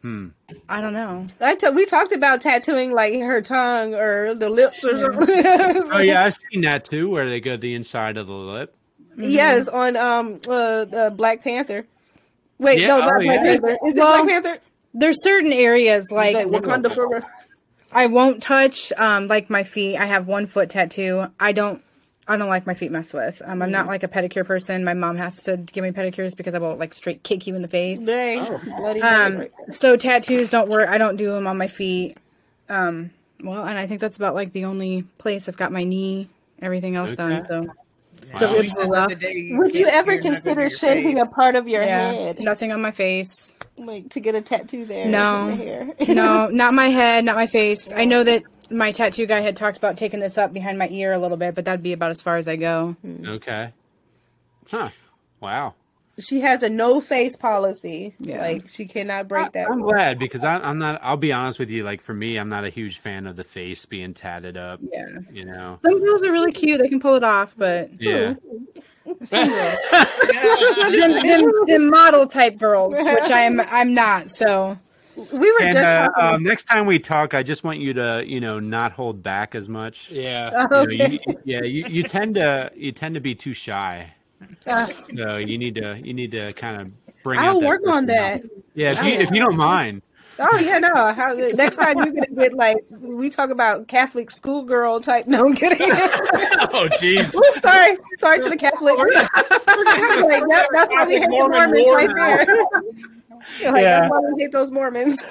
Hmm. 0.00 0.28
I 0.68 0.80
don't 0.80 0.94
know. 0.94 1.26
I 1.40 1.54
t- 1.54 1.68
we 1.68 1.86
talked 1.86 2.12
about 2.12 2.40
tattooing 2.40 2.92
like 2.92 3.12
her 3.14 3.40
tongue 3.40 3.94
or 3.94 4.34
the 4.34 4.48
lips 4.48 4.84
or 4.84 5.12
something. 5.12 5.44
oh 5.92 5.98
yeah, 5.98 6.24
I've 6.24 6.34
seen 6.34 6.62
that 6.62 6.86
too, 6.86 7.08
where 7.10 7.28
they 7.28 7.38
go 7.38 7.56
the 7.56 7.74
inside 7.74 8.16
of 8.16 8.26
the 8.26 8.32
lip. 8.32 8.74
Yes, 9.16 9.68
on 9.68 9.96
um 9.96 10.40
uh, 10.48 10.86
uh 10.92 11.10
Black 11.10 11.44
Panther. 11.44 11.86
Wait, 12.58 12.80
Yeah, 12.80 12.86
no, 12.86 13.02
oh, 13.02 13.02
Black 13.02 13.22
yeah. 13.22 13.42
Panther. 13.42 13.50
Is 13.52 13.94
it 13.94 13.96
Well, 13.96 14.24
Black 14.24 14.28
Panther? 14.28 14.62
There's 14.94 15.22
certain 15.22 15.52
areas 15.52 16.10
like 16.10 16.34
Like 16.34 16.46
Wakanda 16.46 16.92
forever. 16.92 17.24
I 17.92 18.06
won't 18.06 18.42
touch 18.42 18.92
um 18.96 19.28
like 19.28 19.50
my 19.50 19.64
feet. 19.64 19.96
I 19.96 20.06
have 20.06 20.26
one 20.26 20.46
foot 20.46 20.70
tattoo. 20.70 21.26
I 21.38 21.52
don't 21.52 21.82
I 22.26 22.36
don't 22.36 22.48
like 22.48 22.66
my 22.66 22.74
feet 22.74 22.92
messed 22.92 23.12
with. 23.14 23.42
Um, 23.44 23.62
I'm 23.62 23.72
not 23.72 23.88
like 23.88 24.04
a 24.04 24.08
pedicure 24.08 24.46
person. 24.46 24.84
My 24.84 24.94
mom 24.94 25.16
has 25.16 25.42
to 25.42 25.56
give 25.56 25.82
me 25.82 25.90
pedicures 25.90 26.36
because 26.36 26.54
I 26.54 26.58
will 26.58 26.76
like 26.76 26.94
straight 26.94 27.22
kick 27.24 27.46
you 27.48 27.54
in 27.56 27.62
the 27.62 27.68
face. 27.68 28.06
Dang, 28.06 28.60
bloody 28.76 29.02
Um, 29.02 29.34
Mary. 29.38 29.50
so 29.68 29.96
tattoos 29.96 30.48
don't 30.50 30.68
work. 30.70 30.88
I 30.88 30.98
don't 30.98 31.16
do 31.16 31.32
them 31.32 31.46
on 31.48 31.58
my 31.58 31.66
feet. 31.66 32.16
Um, 32.68 33.10
well, 33.42 33.64
and 33.64 33.76
I 33.76 33.88
think 33.88 34.00
that's 34.00 34.16
about 34.16 34.34
like 34.36 34.52
the 34.52 34.66
only 34.66 35.02
place 35.18 35.48
I've 35.48 35.56
got 35.56 35.72
my 35.72 35.82
knee. 35.84 36.28
Everything 36.60 36.94
else 36.94 37.12
done. 37.14 37.44
So 37.48 37.74
The 38.38 38.46
Wow. 38.46 38.52
ribs 38.54 38.76
You 38.78 38.92
are 38.94 39.08
the 39.08 39.14
day 39.14 39.32
you 39.32 39.58
Would 39.58 39.74
you 39.74 39.86
ever 39.86 40.12
you're 40.14 40.22
not 40.22 40.24
gonna 40.24 40.36
consider 40.36 40.54
do 40.54 40.60
your 40.62 40.70
shaving 40.70 41.18
a 41.20 41.26
part 41.26 41.54
of 41.54 41.68
your 41.68 41.82
yeah, 41.82 42.12
head, 42.12 42.40
nothing 42.40 42.72
on 42.72 42.80
my 42.80 42.90
face. 42.90 43.56
like 43.76 44.08
to 44.10 44.20
get 44.20 44.34
a 44.34 44.40
tattoo 44.40 44.84
there? 44.86 45.06
No. 45.06 45.46
the 45.48 45.56
hair? 45.56 45.88
No, 46.08 46.48
not 46.48 46.72
my 46.74 46.88
head, 46.88 47.24
not 47.24 47.36
my 47.36 47.46
face. 47.46 47.92
I 47.92 48.04
know 48.04 48.24
that 48.24 48.42
my 48.70 48.90
tattoo 48.92 49.26
guy 49.26 49.40
had 49.40 49.56
talked 49.56 49.76
about 49.76 49.98
taking 49.98 50.20
this 50.20 50.38
up 50.38 50.52
behind 50.52 50.78
my 50.78 50.88
ear 50.88 51.12
a 51.12 51.18
little 51.18 51.36
bit, 51.36 51.54
but 51.54 51.64
that'd 51.66 51.82
be 51.82 51.92
about 51.92 52.10
as 52.10 52.22
far 52.22 52.36
as 52.38 52.48
I 52.48 52.56
go. 52.56 52.96
Hmm. 53.02 53.26
Okay. 53.28 53.70
Huh. 54.70 54.88
Wow. 55.40 55.74
She 56.18 56.40
has 56.40 56.62
a 56.62 56.68
no 56.68 57.00
face 57.00 57.36
policy. 57.36 58.14
Yeah. 58.20 58.40
Like 58.42 58.68
she 58.68 58.84
cannot 58.86 59.28
break 59.28 59.52
that. 59.52 59.68
I'm 59.70 59.78
rule. 59.82 59.90
glad 59.92 60.18
because 60.18 60.44
I, 60.44 60.56
I'm 60.58 60.78
not. 60.78 61.00
I'll 61.02 61.16
be 61.16 61.32
honest 61.32 61.58
with 61.58 61.70
you. 61.70 61.84
Like 61.84 62.00
for 62.00 62.14
me, 62.14 62.36
I'm 62.36 62.48
not 62.48 62.64
a 62.64 62.68
huge 62.70 62.98
fan 62.98 63.26
of 63.26 63.36
the 63.36 63.44
face 63.44 63.86
being 63.86 64.12
tatted 64.14 64.56
up. 64.56 64.80
Yeah. 64.92 65.06
You 65.30 65.46
know. 65.46 65.78
Some 65.82 65.98
girls 66.04 66.22
are 66.22 66.30
really 66.32 66.52
cute; 66.52 66.80
they 66.80 66.88
can 66.88 67.00
pull 67.00 67.14
it 67.14 67.24
off, 67.24 67.54
but 67.56 67.90
Yeah. 68.00 68.34
some 69.24 69.48
girls, 69.48 70.92
them, 70.92 71.26
them, 71.26 71.46
them 71.66 71.90
model 71.90 72.26
type 72.26 72.56
girls, 72.58 72.94
which 72.96 73.30
I'm, 73.30 73.60
I'm 73.60 73.94
not. 73.94 74.30
So 74.30 74.78
We 75.16 75.52
were 75.52 75.62
And 75.62 75.72
just 75.72 75.84
uh, 75.84 76.08
talking. 76.08 76.34
um, 76.36 76.42
next 76.44 76.64
time 76.64 76.86
we 76.86 76.98
talk, 76.98 77.34
I 77.34 77.42
just 77.42 77.64
want 77.64 77.80
you 77.80 77.92
to, 77.94 78.22
you 78.24 78.40
know, 78.40 78.60
not 78.60 78.92
hold 78.92 79.22
back 79.22 79.54
as 79.54 79.68
much. 79.68 80.10
Yeah. 80.10 80.66
You 80.82 80.86
know, 80.98 81.06
you, 81.06 81.18
yeah, 81.44 81.62
you, 81.62 81.84
you 81.88 82.02
tend 82.04 82.36
to 82.36 82.70
you 82.76 82.92
tend 82.92 83.14
to 83.16 83.20
be 83.20 83.34
too 83.34 83.52
shy. 83.52 84.12
Uh, 84.66 84.88
So 85.16 85.36
you 85.36 85.58
need 85.58 85.74
to 85.76 85.98
you 86.02 86.14
need 86.14 86.30
to 86.32 86.52
kind 86.54 86.80
of 86.80 87.22
bring. 87.22 87.38
I'll 87.40 87.60
work 87.60 87.82
on 87.86 88.06
that. 88.06 88.42
personality. 88.42 88.64
Yeah, 88.74 88.92
if 88.92 89.02
you 89.04 89.12
if 89.12 89.30
you 89.30 89.38
don't 89.40 89.56
mind. 89.56 90.02
Oh 90.38 90.56
yeah, 90.58 90.78
no. 90.78 91.12
How, 91.12 91.34
next 91.34 91.76
time 91.76 91.98
you're 91.98 92.12
gonna 92.12 92.26
get 92.34 92.54
like 92.54 92.78
we 92.90 93.28
talk 93.30 93.50
about 93.50 93.86
Catholic 93.86 94.30
schoolgirl 94.30 95.00
type. 95.00 95.26
No, 95.26 95.46
I'm 95.46 95.54
kidding. 95.54 95.78
Oh, 96.74 96.88
jeez. 97.00 97.26
Sorry, 97.62 97.96
sorry 98.18 98.40
to 98.40 98.48
the 98.48 98.56
Catholics. 98.56 98.96
like, 99.14 100.42
that, 100.48 100.68
that's 100.72 100.90
why 100.90 101.04
we 101.06 101.14
hate 101.18 101.24
the 101.24 101.28
Mormons 101.28 101.72
right 101.72 102.08
there. 102.14 102.46
like, 103.72 103.82
Yeah. 103.82 104.00
That's 104.00 104.10
why 104.10 104.18
we 104.20 104.42
hate 104.42 104.52
those 104.52 104.70
Mormons. 104.70 105.22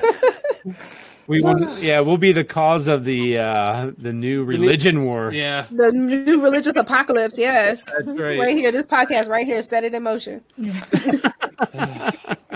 We 1.27 1.41
will, 1.41 1.77
yeah, 1.79 1.99
we'll 1.99 2.17
be 2.17 2.31
the 2.31 2.43
cause 2.43 2.87
of 2.87 3.03
the 3.03 3.37
uh 3.37 3.91
the 3.97 4.13
new 4.13 4.43
religion 4.43 5.05
war. 5.05 5.31
Yeah. 5.31 5.65
the 5.71 5.91
new 5.91 6.41
religious 6.41 6.75
apocalypse. 6.75 7.37
Yes, 7.37 7.85
That's 7.85 8.07
right. 8.07 8.39
right 8.39 8.57
here. 8.57 8.71
This 8.71 8.85
podcast 8.85 9.27
right 9.27 9.45
here 9.45 9.61
set 9.63 9.83
it 9.83 9.93
in 9.93 10.03
motion. 10.03 10.41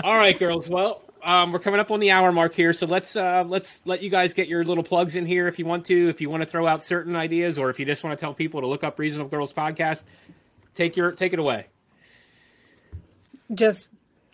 All 0.04 0.16
right, 0.16 0.38
girls. 0.38 0.68
Well, 0.68 1.02
um, 1.22 1.52
we're 1.52 1.58
coming 1.58 1.80
up 1.80 1.90
on 1.90 2.00
the 2.00 2.10
hour 2.12 2.30
mark 2.30 2.54
here, 2.54 2.72
so 2.72 2.86
let's 2.86 3.16
uh, 3.16 3.44
let's 3.46 3.82
let 3.84 4.02
you 4.02 4.10
guys 4.10 4.32
get 4.34 4.46
your 4.48 4.64
little 4.64 4.84
plugs 4.84 5.16
in 5.16 5.26
here 5.26 5.48
if 5.48 5.58
you 5.58 5.66
want 5.66 5.84
to. 5.86 6.08
If 6.08 6.20
you 6.20 6.30
want 6.30 6.42
to 6.42 6.48
throw 6.48 6.66
out 6.66 6.82
certain 6.82 7.16
ideas, 7.16 7.58
or 7.58 7.70
if 7.70 7.80
you 7.80 7.84
just 7.84 8.04
want 8.04 8.16
to 8.16 8.24
tell 8.24 8.32
people 8.32 8.60
to 8.60 8.66
look 8.66 8.84
up 8.84 8.98
Reasonable 8.98 9.30
Girls 9.30 9.52
podcast, 9.52 10.04
take 10.74 10.96
your 10.96 11.12
take 11.12 11.32
it 11.32 11.38
away. 11.38 11.66
Just, 13.54 13.88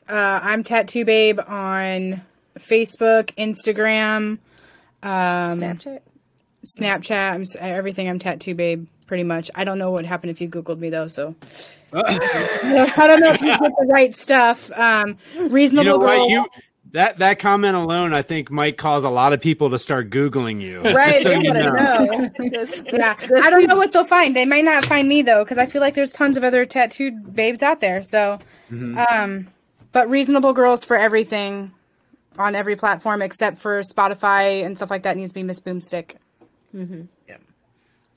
uh, 0.09 0.41
I'm 0.43 0.65
Tattoo 0.65 1.05
Babe 1.05 1.39
on 1.47 2.23
Facebook, 2.59 3.35
Instagram, 3.37 4.39
um, 5.03 5.59
Snapchat. 5.59 6.01
Snapchat. 6.65 7.33
I'm 7.33 7.45
everything. 7.59 8.09
I'm 8.09 8.19
Tattoo 8.19 8.55
Babe, 8.55 8.87
pretty 9.07 9.25
much. 9.25 9.51
I 9.55 9.65
don't 9.65 9.79
know 9.79 9.91
what 9.91 10.05
happened 10.05 10.31
if 10.31 10.41
you 10.41 10.49
Googled 10.49 10.79
me 10.79 10.91
though, 10.91 11.09
so 11.09 11.35
I 11.93 13.05
don't 13.07 13.21
know 13.21 13.33
if 13.33 13.41
you 13.41 13.49
get 13.49 13.61
the 13.61 13.87
right 13.91 14.15
stuff. 14.15 14.71
Um, 14.75 15.17
You 15.35 15.49
reasonable 15.49 15.99
know 15.99 15.99
girl. 15.99 16.21
what? 16.21 16.31
You 16.31 16.47
that 16.93 17.19
that 17.19 17.39
comment 17.39 17.75
alone, 17.75 18.13
I 18.13 18.21
think, 18.23 18.51
might 18.51 18.77
cause 18.77 19.03
a 19.03 19.09
lot 19.09 19.33
of 19.33 19.41
people 19.41 19.71
to 19.71 19.79
start 19.79 20.11
googling 20.11 20.61
you. 20.61 20.83
Right, 20.83 21.23
so 21.23 21.31
you 21.31 21.53
know. 21.53 21.71
know. 21.71 22.31
Yeah, 22.93 23.17
I 23.43 23.51
don't 23.51 23.67
know 23.67 23.77
what 23.77 23.93
they'll 23.93 24.05
find. 24.05 24.37
They 24.37 24.45
might 24.45 24.65
not 24.65 24.85
find 24.85 25.09
me 25.09 25.23
though, 25.23 25.43
because 25.43 25.59
I 25.59 25.67
feel 25.67 25.81
like 25.81 25.95
there's 25.95 26.13
tons 26.13 26.37
of 26.37 26.45
other 26.45 26.67
tattooed 26.67 27.35
babes 27.35 27.63
out 27.63 27.81
there. 27.81 28.03
So, 28.03 28.39
um, 28.71 29.49
but 29.93 30.09
reasonable 30.11 30.53
girls 30.53 30.85
for 30.85 30.99
everything 30.99 31.73
on 32.39 32.55
every 32.55 32.77
platform 32.77 33.23
except 33.23 33.61
for 33.61 33.83
Spotify 33.83 34.65
and 34.65 34.77
stuff 34.77 34.91
like 34.91 35.03
that 35.05 35.17
needs 35.17 35.31
to 35.31 35.35
be 35.35 35.43
Miss 35.43 35.61
Boomstick. 35.61 36.17
Yeah. 36.75 37.37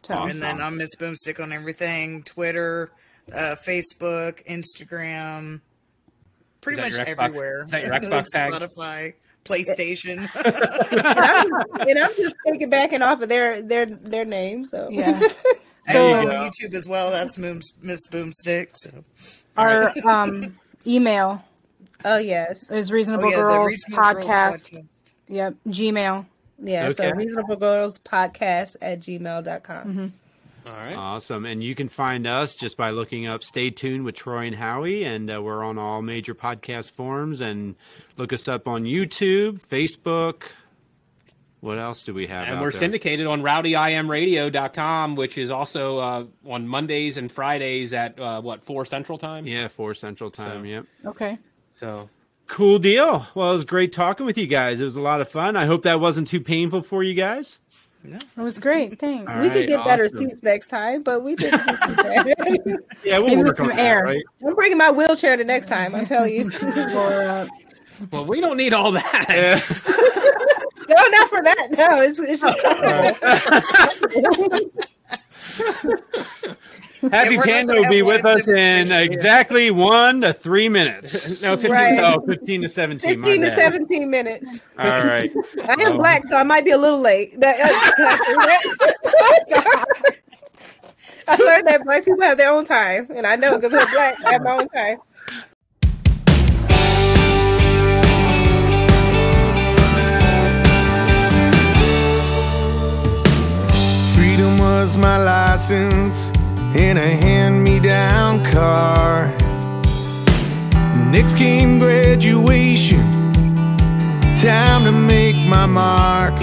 So, 0.04 0.14
And 0.14 0.42
then 0.42 0.62
I'm 0.62 0.78
Miss 0.78 0.96
Boomstick 0.96 1.42
on 1.42 1.52
everything 1.52 2.24
Twitter, 2.24 2.92
uh, 3.34 3.56
Facebook, 3.66 4.46
Instagram, 4.48 5.62
pretty 6.62 6.80
much 6.82 6.94
that 6.94 7.08
your 7.08 7.16
Xbox- 7.16 7.24
everywhere. 7.26 7.64
is 7.66 7.72
that 7.72 7.82
your 7.82 7.92
Xbox 7.92 8.26
tag? 8.32 8.52
Spotify, 8.52 9.14
PlayStation. 9.46 10.20
and 11.90 12.00
I'm 12.00 12.16
just 12.16 12.36
taking 12.46 12.70
backing 12.70 13.02
off 13.02 13.22
of 13.22 13.30
their 13.30 13.62
their 13.64 13.88
their 13.88 14.26
name. 14.26 14.64
So 14.66 14.90
yeah. 14.92 15.20
so 15.20 15.28
So 15.86 16.14
on 16.14 16.26
YouTube 16.52 16.76
as 16.76 16.88
well. 16.88 17.10
That's 17.10 17.38
Miss 17.40 18.08
Boomstick. 18.12 18.70
So 18.74 19.04
our 19.58 19.92
um, 20.08 20.56
email 20.86 21.44
oh 22.06 22.18
yes, 22.18 22.72
is 22.72 22.90
oh 22.90 22.94
reasonable 22.94 23.30
yeah, 23.30 23.36
girls 23.38 23.68
Reasonable 23.68 24.14
Girls 24.14 24.26
podcast. 24.26 24.72
podcast. 24.72 25.14
Yep, 25.28 25.56
Gmail. 25.68 26.26
yeah. 26.62 26.92
So 26.94 27.12
reasonable 27.12 27.56
girls 27.58 28.00
podcast 28.00 28.78
at 28.82 29.02
gmail.com. 29.02 30.14
All 30.68 30.72
right. 30.74 30.96
Awesome. 30.96 31.46
And 31.46 31.64
you 31.64 31.76
can 31.76 31.90
find 31.90 32.26
us 32.26 32.56
just 32.56 32.76
by 32.76 32.90
looking 32.90 33.28
up 33.28 33.44
Stay 33.44 33.70
Tuned 33.70 34.04
with 34.04 34.16
Troy 34.16 34.48
and 34.48 34.56
Howie. 34.56 35.04
And 35.04 35.32
uh, 35.32 35.40
we're 35.40 35.64
on 35.64 35.78
all 35.78 36.02
major 36.02 36.34
podcast 36.34 36.92
forums. 36.94 37.40
And 37.40 37.76
look 38.18 38.34
us 38.34 38.48
up 38.48 38.68
on 38.68 38.84
YouTube, 38.86 39.60
Facebook. 39.68 40.42
What 41.60 41.78
else 41.78 42.04
do 42.04 42.16
we 42.16 42.26
have? 42.28 42.48
and 42.48 42.56
out 42.56 42.62
we're 42.62 42.72
there? 42.72 42.80
syndicated 42.80 43.28
on 43.28 43.42
rowdyimradio.com, 43.44 45.16
which 45.16 45.38
is 45.38 45.52
also 45.52 46.00
uh, 46.00 46.26
on 46.48 46.68
Mondays 46.68 47.18
and 47.18 47.32
Fridays 47.32 47.94
at 47.94 48.20
uh, 48.20 48.42
what 48.42 48.64
four 48.64 48.86
Central 48.86 49.18
Time. 49.20 49.46
Yeah, 49.46 49.68
4 49.68 49.94
Central 49.94 50.32
Time. 50.32 50.62
So- 50.62 50.68
Yep. 50.68 50.86
Okay. 51.06 51.38
So 51.76 52.10
Cool 52.48 52.78
deal. 52.80 53.26
Well, 53.34 53.50
it 53.50 53.54
was 53.54 53.66
great 53.66 53.92
talking 53.92 54.26
with 54.26 54.38
you 54.38 54.46
guys. 54.48 54.80
It 54.80 54.84
was 54.84 54.96
a 54.96 55.02
lot 55.02 55.20
of 55.20 55.28
fun. 55.28 55.56
I 55.56 55.66
hope 55.66 55.84
that 55.84 56.00
wasn't 56.00 56.28
too 56.28 56.40
painful 56.40 56.84
for 56.84 57.02
you 57.02 57.16
guys. 57.16 57.60
It 58.04 58.22
was 58.38 58.60
great. 58.60 59.00
Thanks. 59.00 59.28
All 59.28 59.36
we 59.40 59.48
right, 59.48 59.52
could 59.52 59.68
get 59.68 59.84
better 59.84 60.08
seats 60.08 60.44
next 60.44 60.68
time, 60.68 61.02
but 61.02 61.24
we 61.24 61.36
did. 61.36 61.54
that. 61.54 62.80
Yeah, 63.04 63.18
we'll 63.18 63.30
Maybe 63.30 63.44
work 63.44 63.60
on 63.60 63.68
some 63.70 63.76
that, 63.76 63.84
air. 63.84 64.04
right? 64.04 64.24
I'm 64.46 64.54
bringing 64.54 64.78
my 64.78 64.92
wheelchair 64.92 65.38
the 65.38 65.44
next 65.44 65.68
time. 65.68 65.96
I'm 65.96 66.06
telling 66.06 66.36
you. 66.36 66.52
Or, 66.96 67.14
uh, 67.24 67.48
well, 68.12 68.26
we 68.26 68.42
don't 68.42 68.58
need 68.58 68.74
all 68.74 68.92
that. 68.92 69.28
no, 70.88 70.96
not 70.96 71.30
for 71.30 71.42
that. 71.42 71.68
No, 71.72 72.02
it's 72.02 72.20
it's 72.20 72.42
just 72.42 72.60
Happy 77.12 77.38
we're 77.38 77.44
Panda 77.44 77.74
will 77.76 77.90
be 77.90 78.02
with 78.02 78.26
us 78.26 78.48
in 78.48 78.88
here. 78.88 79.02
exactly 79.02 79.72
one 79.72 80.22
to 80.22 80.34
three 80.34 80.70
minutes. 80.70 81.42
no, 81.44 81.56
15 81.58 81.72
Right. 81.72 82.00
Oh, 82.00 82.22
15 82.26 82.62
to 82.64 82.70
17. 82.70 83.16
15 83.24 83.42
to 83.42 83.48
bad. 83.48 83.58
17 83.58 84.10
minutes. 84.10 84.66
All 84.80 84.86
right. 84.88 85.32
I 85.68 85.74
am 85.74 85.94
Oh. 85.94 85.98
black, 85.98 86.26
so 86.28 86.38
I 86.38 86.44
might 86.44 86.66
be 86.66 86.72
a 86.72 86.78
little 86.78 87.00
late. 87.00 87.40
That- 87.40 87.60
uh, 87.60 87.72
I 91.28 91.36
learned 91.38 91.68
that 91.68 91.84
black 91.84 92.06
people 92.06 92.22
have 92.22 92.38
their 92.38 92.52
own 92.52 92.66
time, 92.66 93.08
and 93.16 93.26
I 93.26 93.36
know 93.36 93.56
because 93.58 93.74
I'm 93.74 93.92
black, 93.92 94.16
I 94.26 94.34
have 94.34 94.44
my 94.44 94.58
own 94.58 94.70
time. 94.70 94.98
Freedom 104.16 104.58
was 104.58 104.96
my 104.98 105.18
license 105.18 106.32
in 106.76 106.98
a 106.98 107.08
hand 107.08 107.64
me 107.64 107.80
down 107.80 108.44
car. 108.44 109.28
Next 111.10 111.38
came 111.38 111.80
graduation, 111.80 113.00
time 114.36 114.84
to 114.84 114.92
make 114.92 115.38
my 115.48 115.66
mark. 115.66 116.36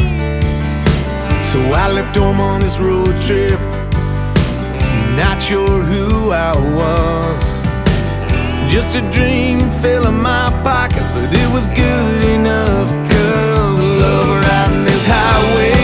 So 1.45 1.61
I 1.61 1.91
left 1.93 2.17
home 2.17 2.41
on 2.41 2.63
this 2.63 2.79
road 2.79 3.21
trip, 3.21 3.61
not 5.15 5.43
sure 5.43 5.83
who 5.83 6.31
I 6.31 6.53
was. 6.81 7.43
Just 8.73 8.97
a 8.97 9.03
dream 9.11 9.69
filling 9.83 10.23
my 10.23 10.49
pockets, 10.65 11.11
but 11.11 11.31
it 11.31 11.53
was 11.53 11.67
good 11.69 12.25
enough. 12.25 12.89
Cause 13.11 13.81
love 14.01 14.43
riding 14.43 14.85
this 14.85 15.07
highway 15.07 15.82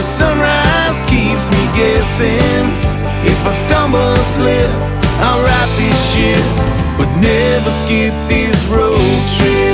Every 0.00 0.12
sunrise 0.12 0.98
keeps 1.10 1.50
me 1.50 1.62
guessing. 1.76 2.64
If 3.22 3.36
I 3.44 3.52
stumble 3.52 3.98
or 3.98 4.16
slip, 4.16 4.70
I'll 5.20 5.42
right 5.42 5.70
this 5.76 6.00
ship, 6.10 6.42
but 6.96 7.14
never 7.20 7.70
skip 7.70 8.14
this 8.26 8.64
road 8.64 8.96
trip. 9.36 9.69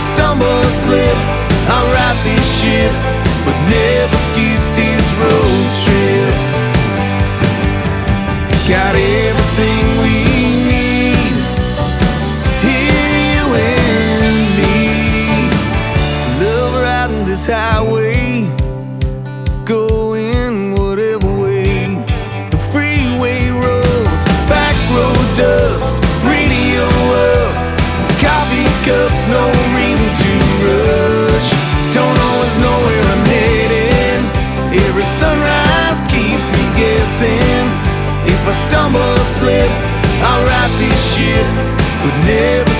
Stumble 0.00 0.46
or 0.46 0.72
slip, 0.84 1.16
I'll 1.68 1.88
right 1.88 2.18
this 2.24 2.46
ship, 2.60 2.92
but 3.44 3.56
never 3.70 3.95
stumble 38.76 39.00
or 39.00 39.24
slip, 39.24 39.70
I'll 40.20 40.44
right 40.44 40.72
this 40.76 41.00
ship, 41.14 41.48
but 42.02 42.14
never 42.28 42.75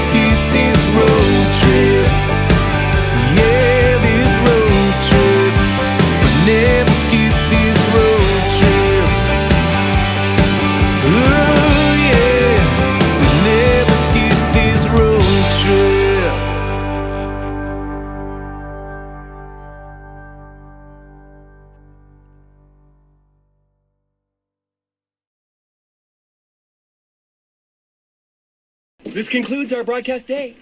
This 29.16 29.30
concludes 29.30 29.72
our 29.72 29.82
broadcast 29.82 30.26
day. 30.26 30.55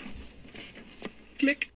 Click. 1.40 1.72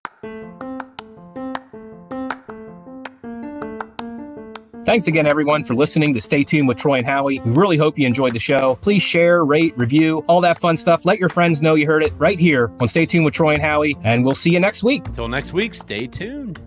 Thanks 4.86 5.08
again, 5.08 5.26
everyone, 5.26 5.64
for 5.64 5.74
listening 5.74 6.14
to 6.14 6.20
Stay 6.20 6.44
Tuned 6.44 6.68
with 6.68 6.76
Troy 6.78 6.98
and 6.98 7.06
Howie. 7.06 7.40
We 7.40 7.50
really 7.50 7.76
hope 7.76 7.98
you 7.98 8.06
enjoyed 8.06 8.32
the 8.32 8.38
show. 8.38 8.76
Please 8.76 9.02
share, 9.02 9.44
rate, 9.44 9.76
review, 9.76 10.24
all 10.28 10.40
that 10.42 10.60
fun 10.60 10.76
stuff. 10.76 11.04
Let 11.04 11.18
your 11.18 11.28
friends 11.28 11.60
know 11.60 11.74
you 11.74 11.84
heard 11.84 12.04
it 12.04 12.12
right 12.16 12.38
here 12.38 12.70
on 12.78 12.86
Stay 12.86 13.06
Tuned 13.06 13.24
with 13.24 13.34
Troy 13.34 13.54
and 13.54 13.62
Howie, 13.62 13.96
and 14.04 14.24
we'll 14.24 14.36
see 14.36 14.50
you 14.50 14.60
next 14.60 14.84
week. 14.84 15.02
Till 15.14 15.26
next 15.26 15.52
week, 15.52 15.74
stay 15.74 16.06
tuned. 16.06 16.60